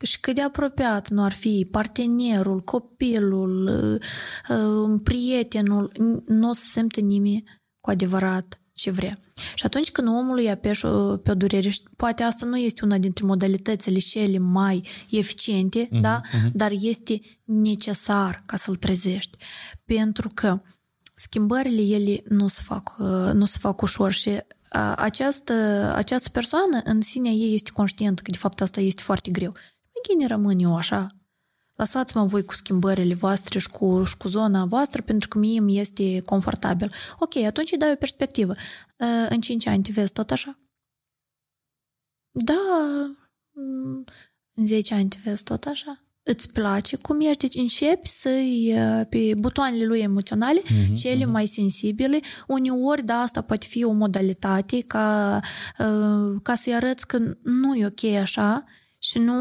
[0.02, 5.92] și cât de apropiat nu ar fi partenerul, copilul, uh, uh, prietenul,
[6.26, 7.44] nu o să simte nimeni
[7.80, 9.18] cu adevărat ce vrea.
[9.54, 10.80] Și atunci când omul îi apeși
[11.22, 16.00] pe o durere, și poate asta nu este una dintre modalitățile cele mai eficiente, uh-huh,
[16.00, 16.20] da?
[16.20, 16.52] Uh-huh.
[16.52, 19.38] dar este necesar ca să-l trezești.
[19.84, 20.62] Pentru că
[21.14, 24.30] schimbările ele nu se fac, uh, nu se fac ușor și
[24.68, 25.52] a, această,
[25.94, 29.54] această persoană în sinea ei este conștientă că de fapt asta este foarte greu.
[30.08, 31.06] Bine rămân eu așa.
[31.76, 35.78] Lăsați-mă voi cu schimbările voastre și cu, și cu zona voastră pentru că mie îmi
[35.78, 36.92] este confortabil.
[37.18, 38.52] Ok, atunci îi dai o perspectivă.
[39.28, 40.58] În 5 ani te vezi tot așa?
[42.30, 42.54] Da,
[44.54, 46.04] în 10 ani te vezi tot așa?
[46.22, 47.36] Îți place cum ești?
[47.36, 48.74] Deci începi să-i
[49.08, 51.28] pe butoanele lui emoționale, uh-huh, cele uh-huh.
[51.28, 52.20] mai sensibile.
[52.46, 55.40] Uneori, da, asta poate fi o modalitate ca,
[56.42, 58.64] ca să-i arăți că nu e ok așa
[59.02, 59.34] și nu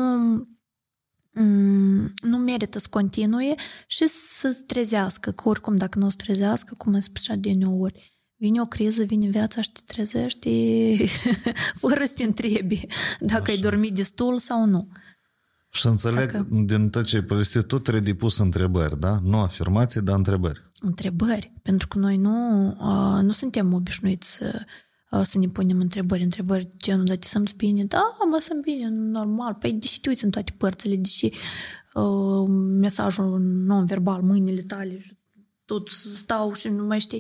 [2.22, 3.56] nu merită să continue
[3.88, 7.58] și să se trezească, că oricum dacă nu o să trezească, cum ai spus de
[7.66, 10.50] ori, vine o criză, vine viața și te trezești
[11.82, 12.88] fără să te întrebi
[13.20, 13.52] dacă Așa.
[13.52, 14.88] ai dormit destul sau nu.
[15.72, 16.48] Și înțeleg, dacă...
[16.50, 19.20] din tot ce ai povestit, tu trebuie pus întrebări, da?
[19.24, 20.72] Nu afirmații, dar întrebări.
[20.80, 24.62] Întrebări, pentru că noi nu, uh, nu suntem obișnuiți să, uh,
[25.22, 27.84] să ne punem întrebări, întrebări genul, dar te simți bine?
[27.84, 29.54] Da, mă simt bine, normal.
[29.54, 31.32] Păi, deși te uiți în toate părțile, deși
[31.94, 32.48] uh,
[32.80, 35.18] mesajul non-verbal, mâinile tale, și
[35.66, 37.20] tot stau și nu mai știi,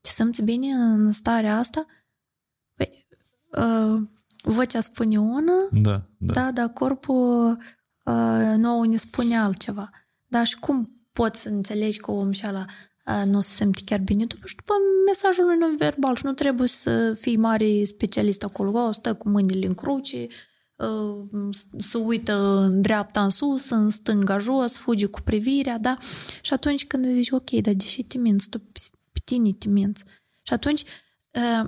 [0.00, 1.86] te simți bine în starea asta?
[2.74, 3.06] Păi,
[3.52, 4.02] uh,
[4.42, 6.32] vocea spune una, da, da.
[6.32, 7.58] da, dar corpul
[8.04, 9.90] uh, nouă ne spune altceva.
[10.26, 14.00] Dar și cum poți să înțelegi că omul și ala uh, nu se simte chiar
[14.00, 14.72] bine după și după
[15.06, 19.66] mesajul lui non-verbal și nu trebuie să fii mare specialist acolo, o stă cu mâinile
[19.66, 20.26] în cruce,
[20.76, 25.96] uh, să uită în dreapta în sus, în stânga jos, fuge cu privirea, da?
[26.42, 28.58] Și atunci când zici, ok, dar deși te minți, tu
[29.12, 30.04] pe tine te minți.
[30.42, 30.82] Și atunci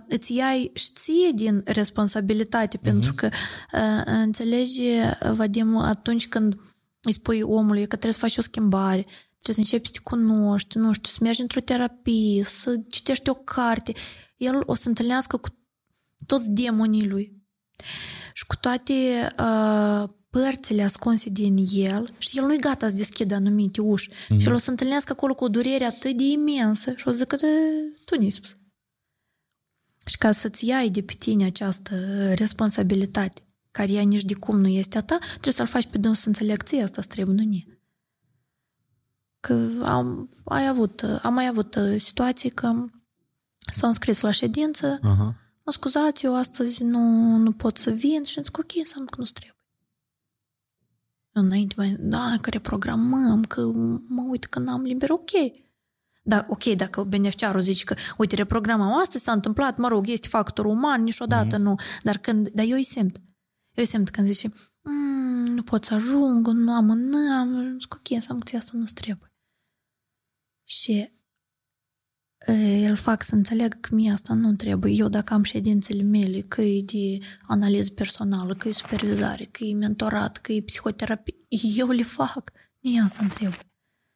[0.09, 2.83] îți iai și ție din responsabilitate, uh-huh.
[2.83, 3.29] pentru că
[4.05, 4.83] înțelegi,
[5.33, 6.61] Vadim, atunci când
[7.03, 9.07] îi spui omului că trebuie să faci o schimbare,
[9.41, 13.35] trebuie să începi să te cunoști, nu știu, să mergi într-o terapie, să citești o
[13.35, 13.93] carte,
[14.37, 15.49] el o să întâlnească cu
[16.27, 17.43] toți demonii lui
[18.33, 23.81] și cu toate uh, părțile ascunse din el și el nu-i gata să deschidă anumite
[23.81, 24.11] uși.
[24.11, 24.39] Mm-hmm.
[24.39, 27.17] Și el o să întâlnească acolo cu o durere atât de imensă și o să
[27.17, 27.37] zică,
[28.05, 28.53] tu ne-ai spus.
[30.07, 31.95] Și ca să-ți iai de pe tine această
[32.35, 36.23] responsabilitate, care ea nici de cum nu este a ta, trebuie să-l faci pe dânsul
[36.23, 37.78] să înțeleg ție asta trebuie, nu nie.
[39.41, 42.85] Că am, ai avut, am mai avut uh, situații că
[43.73, 45.35] s-au înscris la ședință, uh-huh.
[45.63, 49.25] mă scuzați, eu astăzi nu, nu pot să vin și zic, ok, înseamnă că nu
[49.25, 49.57] trebuie.
[51.33, 53.71] Înainte, mai, da, că reprogramăm, că
[54.09, 55.31] mă uit că n-am liber, ok.
[56.23, 60.65] Da, ok, dacă beneficiarul zice că, uite, reprogramăm astăzi, s-a întâmplat, mă rog, este factor
[60.65, 61.63] uman, niciodată mm-hmm.
[61.63, 61.75] nu.
[62.03, 63.17] Dar când, dar eu îi simt.
[63.17, 64.53] Eu îi simt când zice,
[64.83, 68.85] mm, nu pot să ajung, nu am în am, zic, ok, înseamnă că asta nu
[68.95, 69.28] trebuie.
[70.69, 71.11] Și
[72.89, 74.93] îl fac să înțeleg că mie asta nu trebuie.
[74.93, 79.75] Eu dacă am ședințele mele, că e de analiză personală, că e supervizare, că e
[79.75, 81.35] mentorat, că e psihoterapie,
[81.77, 82.53] eu le fac.
[82.81, 83.59] Mie asta nu trebuie.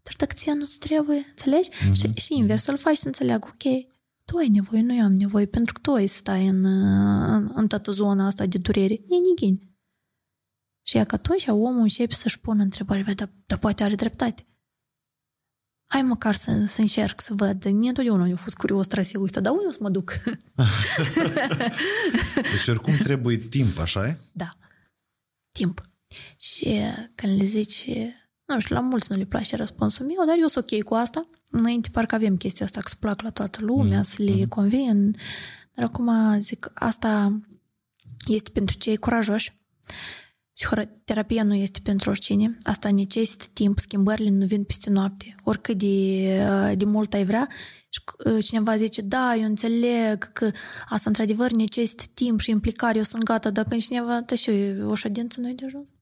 [0.03, 1.71] Dar dacă ție nu-ți trebuie, înțelegi?
[1.71, 1.93] Mm-hmm.
[1.93, 3.87] Și, și invers, să-l faci să înțeleagă, ok,
[4.25, 7.53] tu ai nevoie, nu eu am nevoie, pentru că tu ai să stai în, în,
[7.55, 8.93] în toată zona asta de durere.
[8.93, 9.71] E nighini.
[10.87, 14.47] Și ea că atunci omul începe să-și pună întrebări, dar, dar poate are dreptate.
[15.93, 17.65] Hai măcar să, să încerc să văd.
[17.65, 20.13] Nu întotdeauna eu fost curios traseu ăsta, dar unde o să mă duc?
[22.35, 24.19] deci oricum trebuie timp, așa e?
[24.33, 24.49] Da.
[25.53, 25.83] Timp.
[26.37, 26.81] Și
[27.15, 27.89] când le zici
[28.45, 31.29] nu știu, la mulți nu le place răspunsul meu, dar eu sunt ok cu asta.
[31.51, 34.03] Înainte parcă avem chestia asta, că să plac la toată lumea, mm.
[34.03, 34.45] să le mm.
[34.45, 35.17] convin.
[35.75, 37.41] Dar acum zic, asta
[38.27, 39.55] este pentru cei curajoși.
[41.05, 42.59] Terapia nu este pentru oricine.
[42.63, 45.35] Asta necesită timp, schimbările nu vin peste noapte.
[45.45, 47.49] Oricât de, de mult ai vrea,
[47.89, 48.03] și
[48.43, 50.51] cineva zice, da, eu înțeleg că
[50.89, 54.51] asta într-adevăr necesită timp și implicare, eu sunt gata, dacă cineva, da și
[54.87, 55.95] o ședință nu e de ajuns.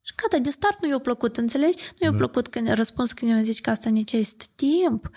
[0.00, 1.76] Și gata, de start nu i-a plăcut, înțelegi?
[1.98, 2.16] Nu i-a da.
[2.16, 5.10] plăcut când răspuns când mi-a zis că asta necesită timp.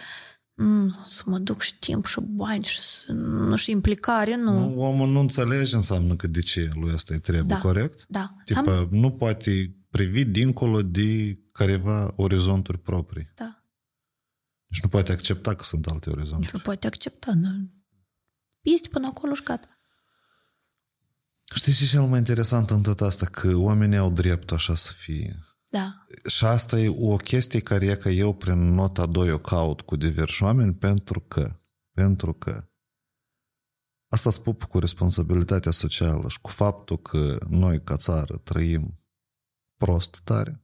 [0.60, 2.80] Mm, să mă duc și timp și bani și,
[3.12, 4.60] nu, și implicare, nu.
[4.60, 4.82] nu.
[4.82, 7.60] Omul nu înțelege înseamnă că de ce lui asta îi trebuie, da.
[7.60, 8.06] corect?
[8.08, 8.36] Da.
[8.46, 8.88] Tipă, Sam...
[8.92, 13.32] nu poate privi dincolo de careva orizonturi proprii.
[13.36, 13.64] Da.
[14.68, 16.42] Deci nu poate accepta că sunt alte orizonturi.
[16.42, 17.50] Nici nu poate accepta, da.
[18.62, 19.68] Este până acolo și gata.
[21.56, 23.26] Știi ce e cel mai interesant în tot asta?
[23.26, 25.40] Că oamenii au dreptul așa să fie.
[25.70, 26.06] Da.
[26.28, 29.96] Și asta e o chestie care e că eu prin nota 2 o caut cu
[29.96, 31.60] diversi oameni pentru că,
[31.92, 32.70] pentru că
[34.08, 39.00] asta spup cu responsabilitatea socială și cu faptul că noi ca țară trăim
[39.76, 40.62] prost tare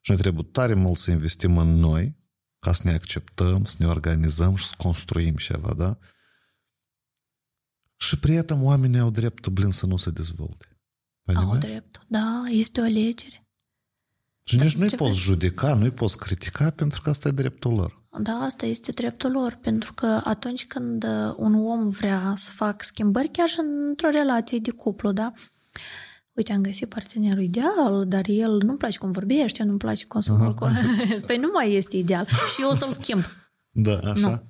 [0.00, 2.16] și noi trebuie tare mult să investim în noi
[2.58, 5.98] ca să ne acceptăm, să ne organizăm și să construim ceva, da?
[7.96, 10.68] Și prieten, oamenii au dreptul, blin, să nu se dezvolte.
[11.34, 13.47] Au dreptul, da, este o alegere.
[14.48, 18.02] Și nici nu-i trebuie- poți judeca, nu-i poți critica, pentru că asta e dreptul lor.
[18.20, 22.84] Da, asta este dreptul lor, pentru că atunci când uh, un om vrea să facă
[22.84, 23.58] schimbări, chiar și
[23.88, 25.32] într-o relație de cuplu, da?
[26.32, 30.32] Uite, am găsit partenerul ideal, dar el nu-mi place cum vorbește, nu-mi place cum se
[30.38, 30.70] alcool.
[31.26, 32.26] păi nu mai este ideal.
[32.26, 33.22] Și eu o să-l schimb.
[33.70, 34.28] Da, așa?
[34.28, 34.42] Nu.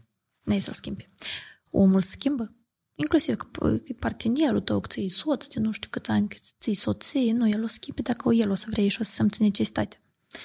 [0.55, 1.09] Nu să-l schimbi.
[1.71, 2.53] Omul se schimbă.
[3.01, 6.37] Inclusiv că pă, că partenerul tău, că ți-i soț, de nu știu câți ani, că
[6.61, 9.43] ți-i soție, nu, el o schimbi dacă el o să vrei și o să simți
[9.43, 10.01] necesitate.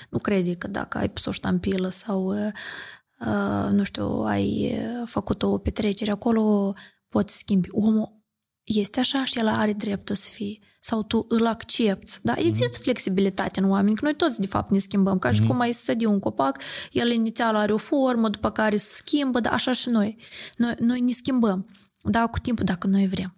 [0.09, 2.51] Nu crede că dacă ai pus o ștampilă sau, uh,
[3.19, 6.73] uh, nu știu, ai uh, făcut o petrecere acolo,
[7.07, 7.67] poți schimbi.
[7.71, 8.21] Omul
[8.63, 10.59] este așa și el are dreptul să fie.
[10.79, 12.11] Sau tu îl accepti.
[12.21, 12.33] Da?
[12.37, 15.19] Există flexibilitate în oameni, că noi toți, de fapt, ne schimbăm.
[15.19, 16.61] Ca și cum ai sădi un copac,
[16.91, 20.17] el inițial are o formă, după care se schimbă, dar așa și noi.
[20.57, 21.65] Noi, noi ne schimbăm.
[22.03, 23.37] Da, cu timpul, dacă noi vrem.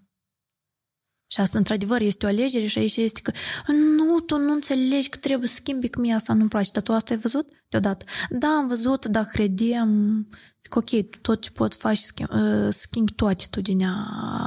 [1.31, 3.31] Și asta, într-adevăr, este o alegere și aici este că
[3.71, 6.69] nu, tu nu înțelegi că trebuie să schimbi, că mie asta nu-mi place.
[6.73, 8.05] Dar tu asta ai văzut deodată?
[8.29, 10.19] Da, am văzut, dar credem...
[10.61, 12.31] Zic, ok, tu tot ce poți faci, schimbi,
[12.69, 13.95] schimbi tu atitudinea.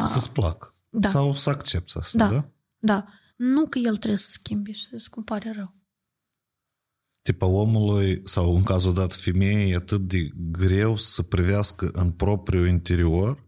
[0.05, 0.75] Să-ți plac.
[0.89, 1.09] Da.
[1.09, 2.29] Sau să accepti asta, Da.
[2.29, 2.51] da?
[2.79, 3.07] Da.
[3.37, 5.77] Nu că el trebuie să schimbi și să îmi pare rău.
[7.23, 12.67] Tipa omului, sau în cazul dat femeii, e atât de greu să privească în propriul
[12.67, 13.48] interior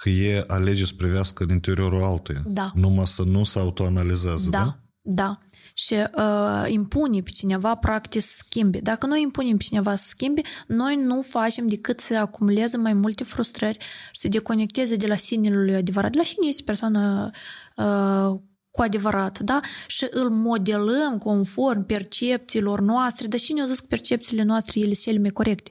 [0.00, 2.42] că e alege să privească în interiorul altuia.
[2.46, 2.70] Da.
[2.74, 4.58] Numai să nu se autoanalizează, da?
[4.58, 5.38] Da, da.
[5.74, 8.78] Și uh, impune pe cineva, practic, să schimbe.
[8.78, 13.24] Dacă noi impunem pe cineva să schimbe, noi nu facem decât să acumuleze mai multe
[13.24, 13.78] frustrări
[14.12, 16.10] și să deconecteze de la sinele lui adevărat.
[16.10, 17.30] De la cine este persoana
[17.76, 18.40] uh,
[18.70, 19.60] cu adevărat, da?
[19.86, 25.04] Și îl modelăm conform percepțiilor noastre, dar cine a zis că percepțiile noastre ele sunt
[25.04, 25.70] cele mai corecte?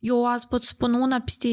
[0.00, 1.48] Eu azi pot spun una, peste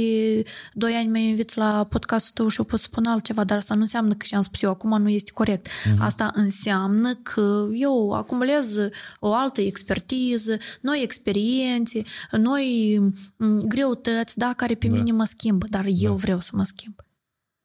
[0.74, 3.82] doi ani mă invit la podcastul tău și eu pot spun altceva, dar asta nu
[3.82, 5.68] înseamnă că ce am spus eu acum nu este corect.
[5.68, 5.98] Mm-hmm.
[5.99, 8.78] Asta înseamnă că eu acumulez
[9.19, 12.98] o altă expertiză, noi experiențe, noi
[13.38, 14.95] m, greutăți, da, care pe da.
[14.95, 16.95] mine mă schimbă, dar eu vreau să mă schimb.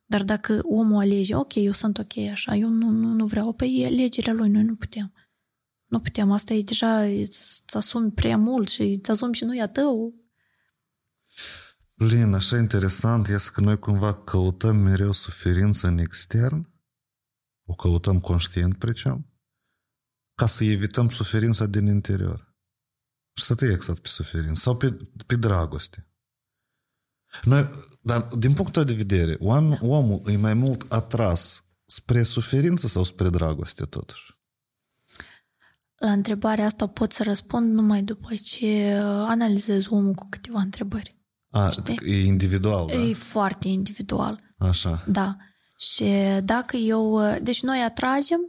[0.06, 3.80] Dar dacă omul alege, ok, eu sunt ok așa, eu nu, nu, nu vreau, păi
[3.80, 5.12] e alegerea lui, noi nu putem.
[5.86, 9.60] Nu putem, asta e deja, îți asumi prea mult și îți asumi și nu e
[9.60, 10.21] a tău.
[12.06, 16.72] Lin, așa interesant este că noi cumva căutăm mereu suferință în extern,
[17.68, 19.26] o căutăm conștient, precem,
[20.34, 22.54] ca să evităm suferința din interior.
[23.34, 24.96] Și să te exact pe suferință sau pe,
[25.26, 26.06] pe dragoste.
[27.42, 27.68] Noi,
[28.00, 33.04] dar din punctul tău de vedere, om, omul e mai mult atras spre suferință sau
[33.04, 34.40] spre dragoste totuși?
[35.94, 41.21] La întrebarea asta pot să răspund numai după ce analizez omul cu câteva întrebări.
[41.52, 41.98] A, Știi?
[42.04, 42.94] e individual, da?
[42.94, 44.40] E foarte individual.
[44.58, 45.04] Așa.
[45.08, 45.36] Da.
[45.78, 46.04] Și
[46.44, 47.20] dacă eu...
[47.42, 48.40] Deci noi atragem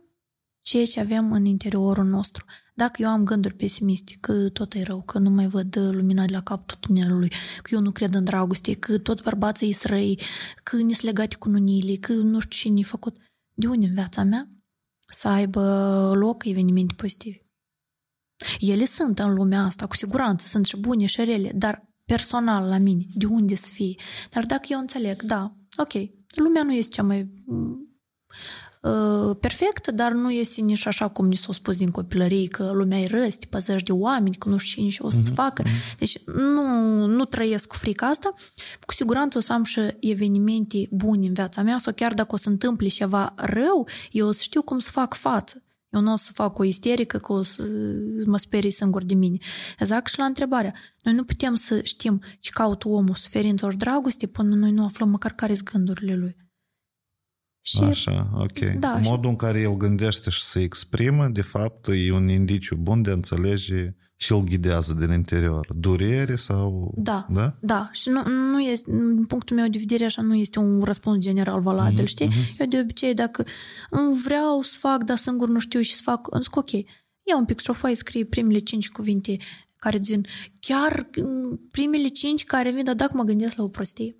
[0.61, 2.45] ceea ce avem în interiorul nostru.
[2.75, 6.34] Dacă eu am gânduri pesimiste, că tot e rău, că nu mai văd lumina de
[6.34, 7.31] la capul tunelului,
[7.61, 10.19] că eu nu cred în dragoste, că toți bărbații sunt răi,
[10.63, 13.17] că ne sunt legate cu nunile, că nu știu ce ne-a făcut.
[13.53, 14.49] De unde în viața mea
[15.07, 15.61] să aibă
[16.15, 17.38] loc evenimente pozitive?
[18.59, 22.77] Ele sunt în lumea asta, cu siguranță, sunt și bune și rele, dar personal la
[22.77, 23.95] mine, de unde să fie.
[24.30, 25.93] Dar dacă eu înțeleg, da, ok,
[26.35, 27.31] lumea nu este cea mai
[28.81, 32.99] uh, perfectă, dar nu este nici așa cum ni s-a spus din copilărie, că lumea
[32.99, 35.34] e răs, te păzești de oameni, că nu știu cine și o să-ți mm-hmm.
[35.34, 35.63] facă.
[35.97, 38.30] Deci nu, nu trăiesc cu frica asta.
[38.85, 42.38] Cu siguranță o să am și evenimente bune în viața mea sau chiar dacă o
[42.38, 45.62] să întâmple ceva rău, eu o să știu cum să fac față.
[45.93, 47.63] Eu nu o să fac o isterică că o să
[48.25, 49.37] mă sperii singur de mine.
[49.79, 50.73] Exact și la întrebarea.
[51.01, 55.09] Noi nu putem să știm ce caută omul, suferință ori dragoste, până noi nu aflăm
[55.09, 56.35] măcar care sunt gândurile lui.
[57.65, 58.59] Și, Așa, ok.
[58.59, 63.01] Da, Modul în care el gândește și se exprimă, de fapt, e un indiciu bun
[63.01, 65.68] de a înțelege și îl ghidează din interior.
[65.76, 66.94] Durere sau...
[66.98, 67.56] Da, da?
[67.60, 67.90] da.
[67.91, 71.61] Și nu, nu este, din punctul meu de vedere, așa nu este un răspuns general
[71.61, 72.07] valabil, mm-hmm.
[72.07, 72.27] știi?
[72.27, 72.57] Mm-hmm.
[72.57, 73.45] Eu de obicei, dacă
[74.23, 77.60] vreau să fac, dar singur nu știu și să fac, zic ok, ia un pic
[77.60, 79.38] șofai, scrie primele cinci cuvinte
[79.80, 80.26] care îți vin.
[80.60, 81.10] Chiar
[81.72, 84.15] primele cinci care vin, dar dacă mă gândesc la o prostie.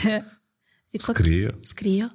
[0.90, 1.50] Zic, scrie.
[1.60, 2.08] Scrie.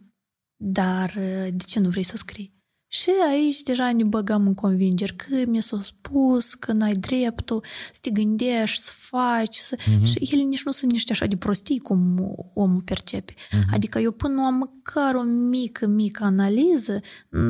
[0.56, 1.12] Dar
[1.54, 2.61] de ce nu vrei să o scrii?
[2.94, 8.00] Și aici deja ne băgăm în convingeri că mi s-a spus că n-ai dreptul să
[8.02, 9.76] te gândești, să faci, să...
[9.76, 10.04] Uh-huh.
[10.04, 12.20] și ele nici nu sunt niște așa de prostii cum
[12.54, 13.34] omul percepe.
[13.34, 13.74] Uh-huh.
[13.74, 17.00] Adică eu până nu am măcar o mică, mică analiză,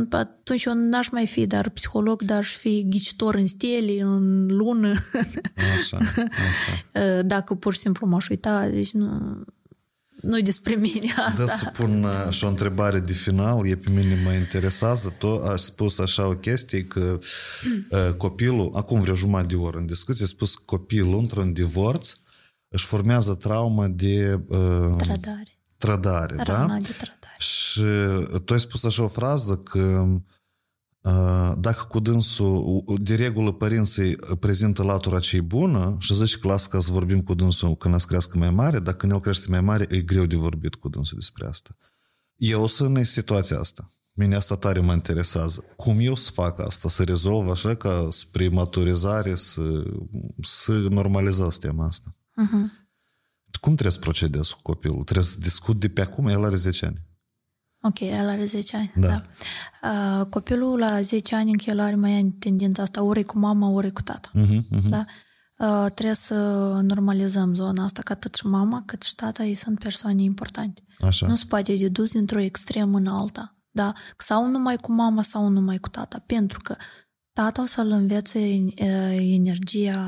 [0.09, 4.93] atunci eu n-aș mai fi dar psiholog, dar aș fi ghicitor în stele, în lună.
[5.77, 7.21] Așa, așa.
[7.33, 9.43] Dacă pur și simplu m-aș uita, deci nu...
[10.21, 11.45] nu despre mine asta.
[11.45, 15.15] Da să pun uh, și o întrebare de final, e pe mine mă interesează.
[15.17, 17.19] Tu ai spus așa o chestie că
[17.89, 22.13] uh, copilul, acum vreo jumătate de oră în discuție, ai spus că copilul într-un divorț
[22.67, 25.43] își formează trauma de uh, Trădare.
[25.77, 26.43] trădare, da?
[26.43, 27.35] Rana de trădare.
[27.39, 27.81] Și
[28.45, 30.19] tu ai spus așa o frază că uh,
[31.57, 36.79] dacă cu dânsul, de regulă părinții prezintă latura cei bună și zice că lasă ca
[36.79, 39.85] să vorbim cu dânsul când îți crească mai mare, dar când el crește mai mare,
[39.89, 41.75] e greu de vorbit cu dânsul despre asta.
[42.35, 43.89] Eu sunt în situația asta.
[44.13, 45.63] Mine asta tare mă interesează.
[45.75, 46.89] Cum eu să fac asta?
[46.89, 49.83] Să rezolv așa ca spre maturizare, să,
[50.41, 52.15] să normalizez tema asta.
[52.15, 52.79] Uh-huh.
[53.59, 55.03] Cum trebuie să procedezi cu copilul?
[55.03, 56.27] Trebuie să discut de pe acum?
[56.27, 57.01] El are 10 ani.
[57.81, 58.91] Ok, el are 10 ani.
[58.95, 59.07] Da.
[59.07, 59.21] da.
[59.89, 63.69] Uh, copilul la 10 ani încă el are mai tendința asta, ori e cu mama,
[63.69, 64.31] ori e cu tata.
[64.35, 64.89] Uh-huh, uh-huh.
[64.89, 65.05] Da?
[65.57, 66.35] Uh, trebuie să
[66.83, 70.83] normalizăm zona asta, că atât și mama, cât și tata, ei sunt persoane importante.
[70.99, 71.27] Așa.
[71.27, 73.55] Nu se poate dedus dintr-o extremă în alta.
[73.71, 73.93] Da?
[74.17, 76.23] Sau numai cu mama, sau numai cu tata.
[76.25, 76.75] Pentru că
[77.33, 79.99] tata o să-l învețe uh, energia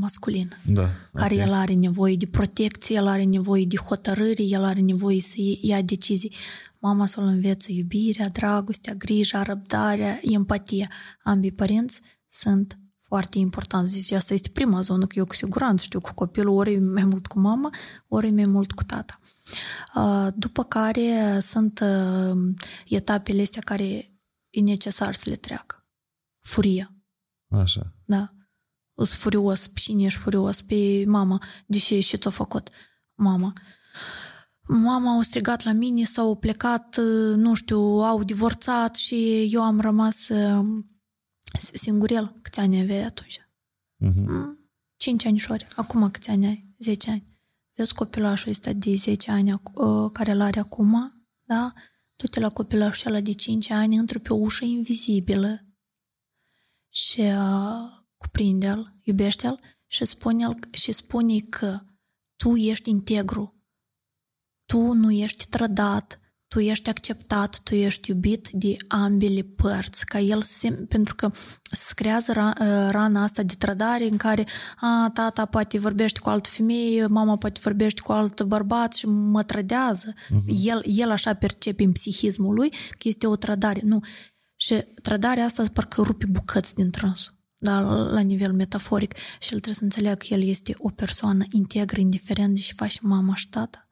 [0.00, 0.56] masculină.
[0.66, 0.88] Da.
[1.12, 1.40] care ok.
[1.40, 5.82] el are nevoie de protecție, el are nevoie de hotărâre, el are nevoie să ia
[5.82, 6.32] decizii.
[6.86, 10.90] Mama să-l învețe iubirea, dragostea, grija, răbdarea, empatia.
[11.22, 13.92] Ambii părinți sunt foarte importanți.
[13.92, 17.04] Deci asta este prima zonă, că eu cu siguranță știu cu copilul ori e mai
[17.04, 17.70] mult cu mama,
[18.08, 19.20] ori e mai mult cu tata.
[19.94, 22.54] Uh, După care sunt uh,
[22.88, 24.18] etapele astea care
[24.50, 25.86] e necesar să le treacă.
[26.40, 26.94] Furia.
[27.48, 27.92] Așa.
[28.04, 28.34] Da.
[28.94, 29.66] Sunt furios.
[29.66, 30.60] Pe cine ești furios?
[30.60, 31.42] Pe mama.
[31.66, 32.00] De ce?
[32.00, 32.68] Și ți-a făcut?
[33.14, 33.52] Mama.
[34.68, 36.96] Mama a strigat la mine, s-au plecat,
[37.36, 40.84] nu știu, au divorțat și eu am rămas uh,
[41.72, 42.38] singurel.
[42.42, 43.40] Câți ani aveai atunci?
[44.04, 44.56] Uh-huh.
[44.96, 45.66] 5 anișori.
[45.76, 46.74] Acum câți ani ai?
[46.78, 47.24] 10 ani.
[47.74, 51.12] Vezi copilașul ăsta de 10 ani ac- uh, care îl are acum,
[51.42, 51.72] da?
[52.16, 55.66] Du-te la copilașul ăla de 5 ani, intră pe o ușă invizibilă
[56.92, 61.80] și uh, cuprinde-l, iubește-l și spune, și spune că
[62.36, 63.55] tu ești integru,
[64.66, 70.42] tu nu ești trădat, tu ești acceptat, tu ești iubit de ambele părți, ca el
[70.42, 71.30] se, pentru că
[71.62, 72.52] se creează ra,
[72.90, 77.60] rana asta de trădare în care a, tata poate vorbește cu altă femeie, mama poate
[77.62, 80.12] vorbește cu alt bărbat și mă trădează.
[80.12, 80.64] Uh-huh.
[80.64, 83.80] El, el așa percepe în psihismul lui că este o trădare.
[83.84, 84.00] Nu.
[84.56, 87.34] Și trădarea asta parcă rupe bucăți din trânsul.
[87.58, 89.14] Da, la nivel metaforic.
[89.14, 92.98] Și el trebuie să înțeleagă că el este o persoană integră, indiferent de ce face
[93.02, 93.85] mama și tata.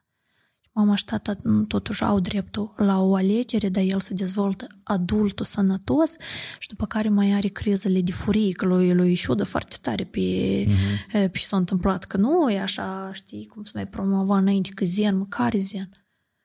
[0.77, 1.37] Mama și tata
[1.69, 6.17] totuși au dreptul la o alegere, dar el se dezvoltă adultul sănătos
[6.59, 10.21] și după care mai are crizele de furie, că lui, lui șudă foarte tare pe,
[10.67, 11.31] uh-huh.
[11.31, 12.05] pe ce s-a întâmplat.
[12.05, 15.91] Că nu e așa, știi, cum se mai promova înainte, că zen, mă, care zen?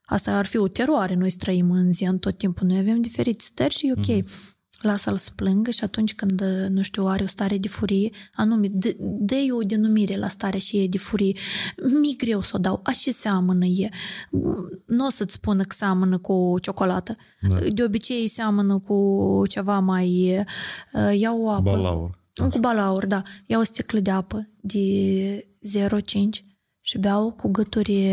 [0.02, 3.74] Asta ar fi o teroare, noi trăim în zen tot timpul, noi avem diferite stări
[3.74, 4.24] și e ok.
[4.24, 8.68] Uh-huh lasă-l să plângă și atunci când, nu știu, are o stare de furie, anume,
[9.20, 11.36] dă o denumire la starea și e de furie.
[12.02, 12.80] Mi greu să o dau.
[12.84, 13.90] A ce seamănă e?
[14.86, 17.16] Nu o să-ți spună că seamănă cu ciocolată.
[17.42, 17.60] Da.
[17.68, 20.40] De obicei seamănă cu ceva mai...
[21.18, 21.62] Iau o apă.
[21.62, 22.18] Balaur.
[22.52, 23.22] Cu balaur, da.
[23.46, 24.80] Iau o sticlă de apă de
[25.80, 26.46] 0,5
[26.82, 28.08] și beau cu gâturi,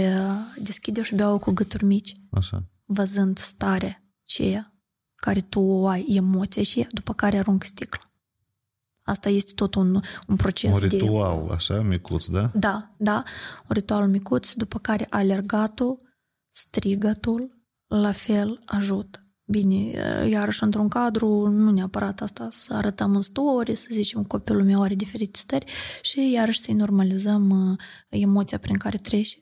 [0.63, 2.17] deschide și beau cu gâturi mici.
[2.31, 2.65] Așa.
[2.85, 4.76] Văzând starea ceea
[5.27, 8.01] care tu ai emoția și după care arunc sticlă.
[9.03, 11.53] Asta este tot un, un proces Un ritual, de...
[11.53, 12.51] așa, micuț, da?
[12.55, 13.23] Da, da,
[13.69, 15.97] un ritual micuț, după care alergatul,
[16.49, 19.21] strigătul, la fel ajută.
[19.45, 19.77] Bine,
[20.29, 24.95] iarăși într-un cadru, nu neapărat asta, să arătăm în story, să zicem copilul meu are
[24.95, 25.73] diferite stări
[26.03, 27.77] și iarăși să-i normalizăm
[28.09, 29.39] emoția prin care trece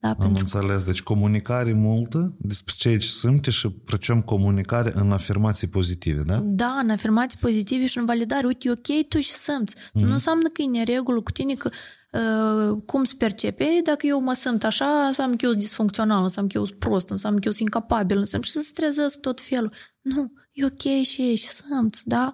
[0.00, 0.84] da, Am pentru înțeles.
[0.84, 6.40] Deci comunicare multă despre ceea ce simte și pricem comunicare în afirmații pozitive, da?
[6.44, 8.46] Da, în afirmații pozitive și în validare.
[8.46, 9.74] Uite, e ok, tu și simți.
[9.74, 10.00] Mm-hmm.
[10.00, 11.70] Nu înseamnă că e neregulă cu tine, că
[12.12, 16.50] uh, cum se percepe, dacă eu mă simt așa, înseamnă că eu sunt disfuncțional, înseamnă
[16.50, 19.40] că eu sunt prost, înseamnă că eu sunt incapabil, înseamnă și să se trezesc tot
[19.40, 19.72] felul.
[20.00, 22.32] Nu, e ok și e și simți, da?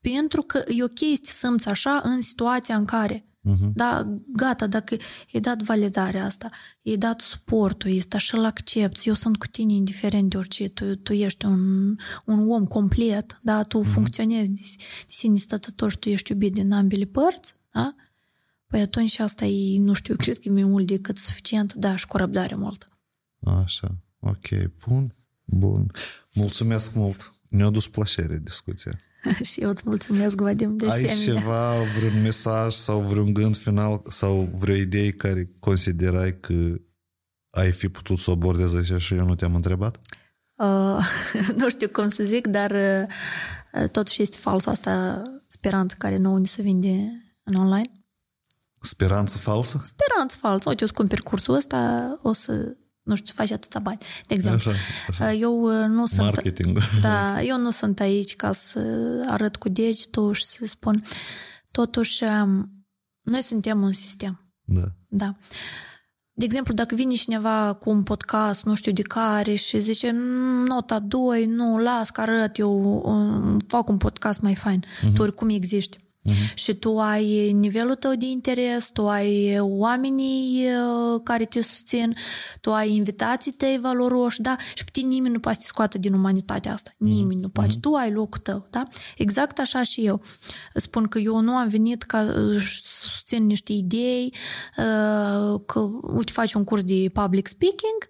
[0.00, 3.72] Pentru că e ok să simți așa în situația în care Uh-huh.
[3.74, 4.96] Da, gata, dacă
[5.30, 6.50] e dat validarea asta,
[6.82, 10.96] e dat suportul ăsta și îl accepti, eu sunt cu tine indiferent de orice, tu,
[10.96, 13.92] tu ești un, un om complet, da, tu uh-huh.
[13.92, 17.94] funcționezi de, de sine stătător și tu ești iubit din ambele părți, da?
[18.66, 21.96] Păi atunci asta e, nu știu, eu cred că e mai mult decât suficient, da,
[21.96, 22.86] și cu răbdare multă.
[23.40, 24.48] Așa, ok,
[24.86, 25.14] bun,
[25.44, 25.90] bun.
[26.34, 29.00] Mulțumesc mult, ne-a dus plăcere discuția.
[29.50, 31.40] și eu îți mulțumesc, Vadim, de Ai asemenea.
[31.40, 36.54] ceva, vreun mesaj sau vreun gând final sau vreo idee care considerai că
[37.50, 39.98] ai fi putut să o abordezi așa și eu nu te-am întrebat?
[40.54, 41.08] Uh,
[41.60, 46.46] nu știu cum să zic, dar uh, totuși este falsă asta speranță care nouă ni
[46.46, 47.10] se vinde
[47.42, 47.90] în online.
[48.80, 49.80] Speranță falsă?
[49.84, 50.68] Speranță falsă.
[50.68, 52.76] Uite, o să cumperi cursul ăsta, o să
[53.06, 53.98] nu știu, faci atâția bani.
[54.26, 55.32] De exemplu, Așa, așa.
[55.32, 56.20] eu uh, nu sunt...
[56.20, 56.78] Marketing.
[57.00, 58.80] Da, eu nu sunt aici ca să
[59.28, 61.02] arăt cu degetul și să spun.
[61.70, 62.70] Totuși, um,
[63.22, 64.52] noi suntem un sistem.
[64.64, 64.84] Da.
[65.08, 65.36] Da.
[66.32, 70.64] De exemplu, dacă vine cineva cu un podcast, nu știu de care, și zice "Mm,
[70.66, 74.84] nota 2, nu, las că arăt, eu um, fac un podcast mai fain.
[75.14, 75.98] Tu oricum existi.
[76.54, 82.16] Și tu ai nivelul tău de interes, tu ai oamenii uh, care te susțin,
[82.60, 84.56] tu ai invitații tăi valoroși, da?
[84.74, 86.90] Și pe tine nimeni nu poate să te scoată din umanitatea asta.
[86.96, 87.74] Nimeni nu poate.
[87.80, 88.82] Tu ai locul tău, da?
[89.16, 90.22] Exact așa și eu.
[90.74, 94.34] Spun că eu nu am venit ca uh, să susțin niște idei,
[94.76, 95.80] uh, că,
[96.16, 98.08] uite, faci un curs de public speaking,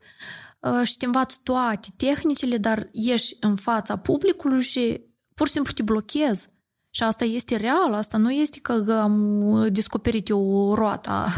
[0.60, 5.00] uh, și te învață toate tehnicile, dar ieși în fața publicului și
[5.34, 6.48] pur și simplu te blochezi.
[6.96, 11.26] Și asta este real, asta nu este că am descoperit eu roata.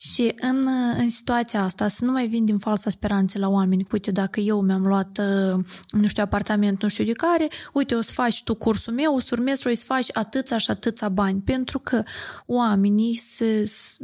[0.00, 0.66] Și în,
[0.98, 4.40] în situația asta, să nu mai vin din falsa speranțe la oameni, că, uite, dacă
[4.40, 8.42] eu mi-am luat, uh, nu știu, apartament, nu știu de care, uite, o să faci
[8.42, 11.40] tu cursul meu, o să urmezi și o să faci atâția și atâția bani.
[11.40, 12.02] Pentru că
[12.46, 13.96] oamenii se, se,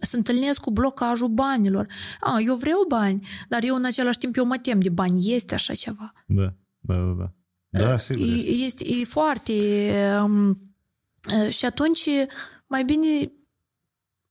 [0.00, 1.86] se întâlnesc cu blocajul banilor.
[2.20, 5.34] A, eu vreau bani, dar eu în același timp eu mă tem de bani.
[5.34, 6.12] Este așa ceva.
[6.26, 7.12] Da, da, da.
[7.18, 7.32] da.
[7.78, 8.26] Da, sigur.
[8.26, 8.50] E, este.
[8.50, 9.52] este, e foarte...
[10.22, 10.56] Um,
[11.48, 12.08] și atunci
[12.66, 13.32] mai bine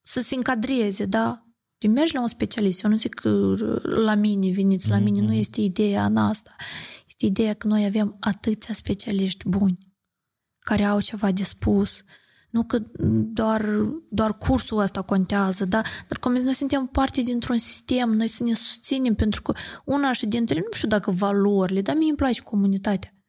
[0.01, 1.45] să se încadreze, da?
[1.77, 2.83] Tu mergi la un specialist.
[2.83, 6.55] Eu nu zic că la mine, veniți la mine, nu este ideea în asta.
[7.07, 9.77] Este ideea că noi avem atâția specialiști buni
[10.59, 12.03] care au ceva de spus.
[12.49, 12.81] Nu că
[13.33, 13.65] doar,
[14.09, 15.81] doar cursul ăsta contează, da?
[16.07, 19.53] Dar cum noi suntem parte dintr-un sistem, noi să ne susținem, pentru că
[19.85, 23.20] una și dintre, nu știu dacă valorile, dar mie îmi place comunitatea.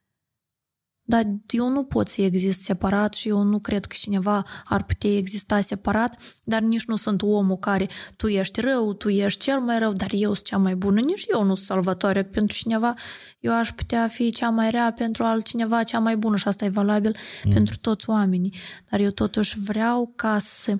[1.13, 5.17] Dar eu nu pot să exist separat și eu nu cred că cineva ar putea
[5.17, 9.79] exista separat, dar nici nu sunt omul care tu ești rău, tu ești cel mai
[9.79, 11.01] rău, dar eu sunt cea mai bună.
[11.01, 12.95] Nici eu nu sunt salvatoare pentru cineva.
[13.41, 16.69] Eu aș putea fi cea mai rea pentru altcineva, cea mai bună și asta e
[16.69, 17.53] valabil mm.
[17.53, 18.55] pentru toți oamenii.
[18.91, 20.79] Dar eu totuși vreau ca să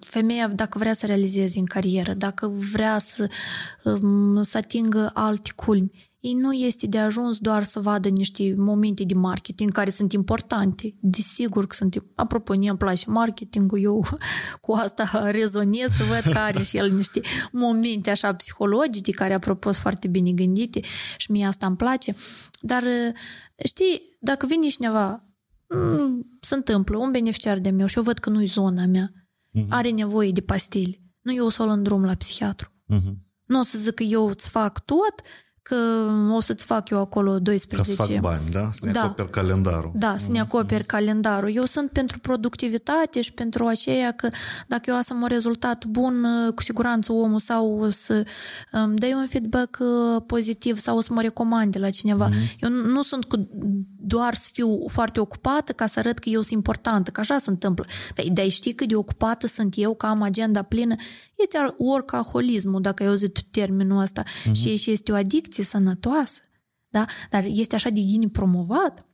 [0.00, 3.30] femeia, dacă vrea să realizeze în carieră, dacă vrea să,
[4.40, 9.14] să atingă alte culmi, ei nu este de ajuns doar să vadă niște momente de
[9.14, 10.94] marketing care sunt importante.
[11.00, 12.04] Desigur că sunt...
[12.14, 14.06] Apropo, mie îmi place marketingul, eu
[14.60, 17.20] cu asta rezonez și văd că are și el niște
[17.52, 20.80] momente așa psihologice care, apropo, sunt foarte bine gândite
[21.16, 22.14] și mie asta îmi place.
[22.60, 22.84] Dar,
[23.64, 25.24] știi, dacă vine cineva,
[26.40, 29.68] se întâmplă, un beneficiar de meu și eu văd că nu-i zona mea, uh-huh.
[29.68, 32.72] are nevoie de pastili, nu eu o să-l îndrum la psihiatru.
[32.94, 33.14] Uh-huh.
[33.44, 35.14] Nu o să zic că eu îți fac tot,
[35.62, 35.76] că
[36.32, 37.94] o să-ți fac eu acolo 12...
[37.96, 38.70] Ca să fac bani, da?
[38.72, 39.02] Să ne Da.
[39.02, 39.92] acoperi calendarul.
[39.94, 41.54] Da, să ne acoperi calendarul.
[41.54, 44.28] Eu sunt pentru productivitate și pentru aceea că
[44.68, 48.26] dacă eu am să am un rezultat bun, cu siguranță omul sau o să
[48.70, 52.28] îmi dai un feedback uh, pozitiv sau o să mă recomande la cineva.
[52.28, 52.58] Mm-hmm.
[52.58, 53.48] Eu nu nu sunt cu
[54.02, 57.50] doar să fiu foarte ocupată ca să arăt că eu sunt importantă, că așa se
[57.50, 57.84] întâmplă.
[58.14, 60.94] Păi, dar știi cât de ocupată sunt eu, că am agenda plină?
[61.36, 64.22] Este workaholismul, dacă eu zic termenul ăsta.
[64.22, 64.52] Mm-hmm.
[64.52, 66.40] Și, și este o adicție sănătoasă.
[66.88, 67.04] Da?
[67.30, 69.04] Dar este așa de gine promovat.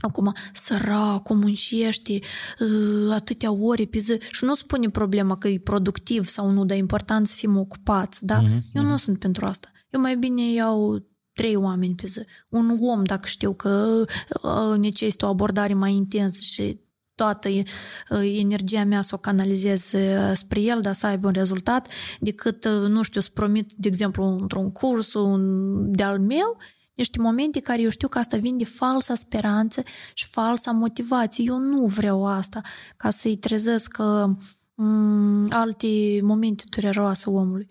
[0.00, 2.18] Acum, săracul, muncește
[2.60, 6.76] uh, atâtea ore pe zi și nu spune problema că e productiv sau nu, dar
[6.76, 8.40] e important să fim ocupați, da?
[8.40, 9.70] Mhm, Eu nu sunt pentru asta.
[9.90, 12.20] Eu mai bine iau trei oameni pe zi.
[12.48, 14.04] Un om, dacă știu că
[14.42, 16.80] uh, necesită o abordare mai intensă și
[17.20, 21.88] toată uh, energia mea să o canalizez uh, spre el, dar să aibă un rezultat,
[22.20, 26.56] decât, uh, nu știu, să promit, de exemplu, într-un curs un, de-al meu,
[26.94, 29.82] niște momente care eu știu că asta vin de falsa speranță
[30.14, 31.44] și falsa motivație.
[31.46, 32.60] Eu nu vreau asta
[32.96, 34.36] ca să-i trezesc uh,
[34.72, 37.70] m- alte momente dureroase omului.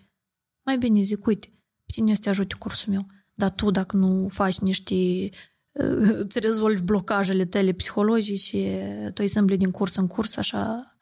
[0.64, 1.48] Mai bine zic, uite,
[1.86, 5.30] pe tine o să te ajute cursul meu, dar tu dacă nu faci niște uh,
[6.24, 8.60] îți rezolvi blocajele tale psihologice,
[9.14, 10.94] tu îi sâmbli din curs în curs, așa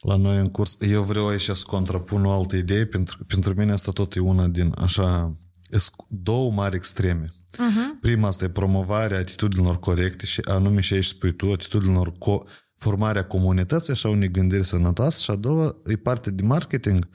[0.00, 3.54] La noi în curs, eu vreau aici să contrapun o altă idee, pentru că pentru
[3.54, 5.36] mine asta tot e una din așa,
[5.76, 7.26] esc- două mari extreme.
[7.28, 8.00] uh-huh.
[8.00, 13.26] Prima asta e promovarea atitudinilor corecte și anume și aici spui tu, atitudinilor co- formarea
[13.26, 17.08] comunității, așa unei gândiri sănătoase și a doua e parte de marketing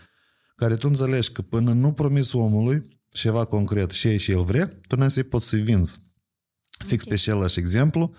[0.56, 4.70] care tu înțelegi că până nu promiți omului ceva concret și ei și el vrea,
[4.88, 5.96] tu n-ai să-i poți să-i vinzi.
[6.86, 7.10] Fix Ok.
[7.10, 8.14] pe același exemplu,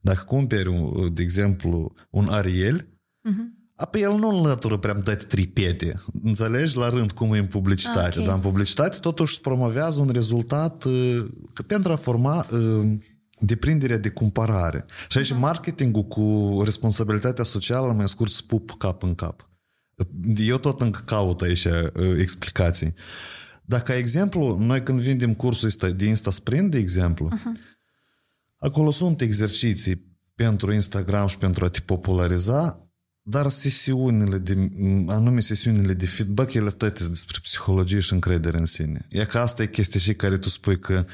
[0.00, 2.88] dacă cumperi, un- de exemplu, un Ariel,
[3.30, 3.54] Uh-huh.
[3.78, 5.94] Apoi el nu înlătură prea toate tripete.
[6.22, 6.76] Înțelegi?
[6.76, 8.18] La rând cum e în publicitate.
[8.18, 8.24] Ok.
[8.24, 12.94] Dar în publicitate totuși îți promovează un rezultat uh, că pentru a forma uh,
[13.40, 14.84] deprinderea de cumpărare.
[15.08, 19.50] Și aici marketingul cu responsabilitatea socială, mai scurt, spup cap în cap.
[20.36, 21.72] Eu tot încă caut aici uh,
[22.18, 22.94] explicații.
[23.64, 27.28] Dar ca exemplu, noi când vindem cursul ăsta de Insta Sprint, de exemplu,
[28.66, 32.80] acolo sunt exerciții pentru Instagram și pentru a te populariza,
[33.22, 34.68] dar sesiunile de,
[35.06, 39.06] anume sesiunile de feedback, ele toate sunt despre psihologie și încredere în sine.
[39.10, 41.04] E că asta e chestia și care tu spui că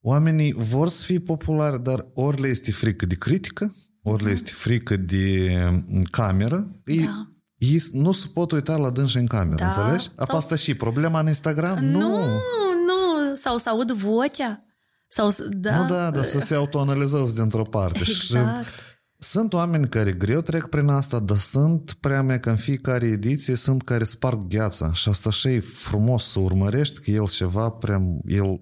[0.00, 4.50] oamenii vor să fie populari, dar ori le este frică de critică, ori le este
[4.54, 5.50] frică de
[5.86, 7.32] mm, cameră, ei, Da.
[7.56, 9.66] ei nu se pot uita la dânsi în cameră, Da.
[9.66, 10.04] înțelegi?
[10.04, 11.84] Sau- Apa asta și problema în Instagram?
[11.84, 12.18] Nu,
[12.86, 14.65] nu, sau să aud vocea.
[15.08, 18.04] Sau, să- da, Nu, da, dar să se autoanalizează dintr-o parte.
[18.04, 18.66] Și Exact.
[19.18, 23.54] sunt oameni care greu trec prin asta, dar sunt prea mea că în fiecare ediție
[23.56, 24.92] sunt care sparg gheața.
[24.92, 28.00] Și asta și e frumos să urmărești că el ceva prea...
[28.26, 28.60] El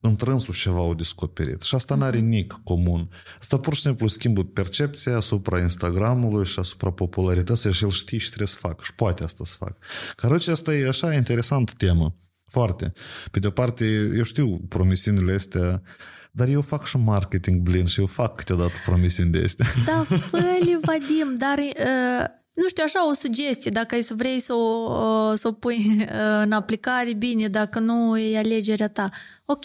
[0.00, 1.60] întrânsul ceva au descoperit.
[1.60, 3.08] Și asta n-are nic comun.
[3.40, 8.26] Asta pur și simplu schimbă percepția asupra Instagramului și asupra popularității și el știe și
[8.26, 8.82] trebuie să facă.
[8.82, 9.76] Și poate asta să facă.
[10.16, 12.16] Caroce, asta e așa interesantă temă.
[12.54, 12.92] Foarte.
[13.30, 13.84] Pe de o parte,
[14.16, 15.82] eu știu promisiunile astea,
[16.30, 19.66] dar eu fac și marketing blind și eu fac câteodată promisiuni de astea.
[19.86, 22.24] Da, fă-le, Vadim, dar uh,
[22.54, 25.96] nu știu, așa o sugestie, dacă e să vrei să o, uh, să o pui
[25.98, 26.06] uh,
[26.42, 29.10] în aplicare, bine, dacă nu e alegerea ta.
[29.44, 29.64] Ok,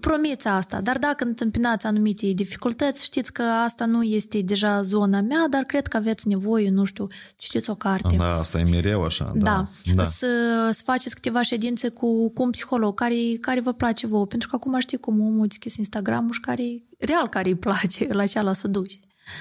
[0.00, 5.46] promiți asta, dar dacă întâmpinați anumite dificultăți, știți că asta nu este deja zona mea,
[5.50, 7.06] dar cred că aveți nevoie, nu știu,
[7.36, 8.16] citiți o carte.
[8.16, 9.32] Da, asta e mereu așa.
[9.34, 9.92] Da, Da.
[9.94, 10.04] da.
[10.04, 10.26] Să,
[10.72, 14.56] să faceți câteva ședințe cu, cu un psiholog care, care vă place vouă, pentru că
[14.56, 16.64] acum știi cum omul a deschis Instagram-ul și care,
[16.98, 18.98] real care îi place, la ceala să duci.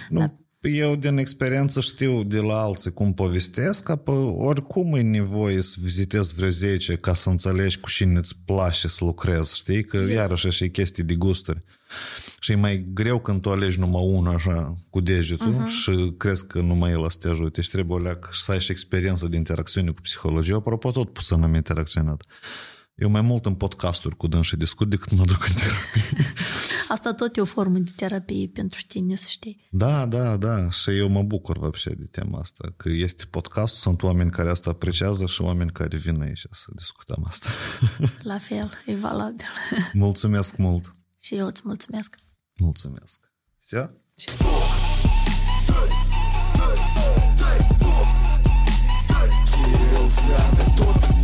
[0.09, 0.31] Da.
[0.67, 5.77] Eu din experiență știu de la alții cum povestesc, că pe oricum e nevoie să
[5.81, 9.83] vizitezi vreo 10 ca să înțelegi cu cine îți place să lucrezi, știi?
[9.83, 10.11] Că Este.
[10.11, 11.63] iarăși așa e chestii de gusturi.
[12.39, 15.81] Și e mai greu când tu alegi numai unul așa cu degetul uh-huh.
[15.81, 18.59] și crezi că numai el să te ajute și trebuie o leacă și să ai
[18.59, 20.51] și experiență de interacțiune cu psihologie.
[20.51, 22.23] Eu, apropo, tot puțin am interacționat.
[22.94, 26.26] Eu mai mult în podcasturi cu dânsii discut decât mă duc în terapie.
[26.88, 29.68] Asta tot e o formă de terapie pentru tine, să știi.
[29.70, 30.70] Da, da, da.
[30.70, 32.72] Și eu mă bucur вообще de tema asta.
[32.76, 37.24] Că este podcast, sunt oameni care asta apreciază și oameni care vin aici să discutăm
[37.28, 37.48] asta.
[38.22, 39.46] La fel, e valabil.
[39.92, 40.96] Mulțumesc mult.
[41.20, 42.16] Și eu îți mulțumesc.
[42.58, 43.20] Mulțumesc.
[43.58, 43.94] Все?
[50.38, 51.23] Am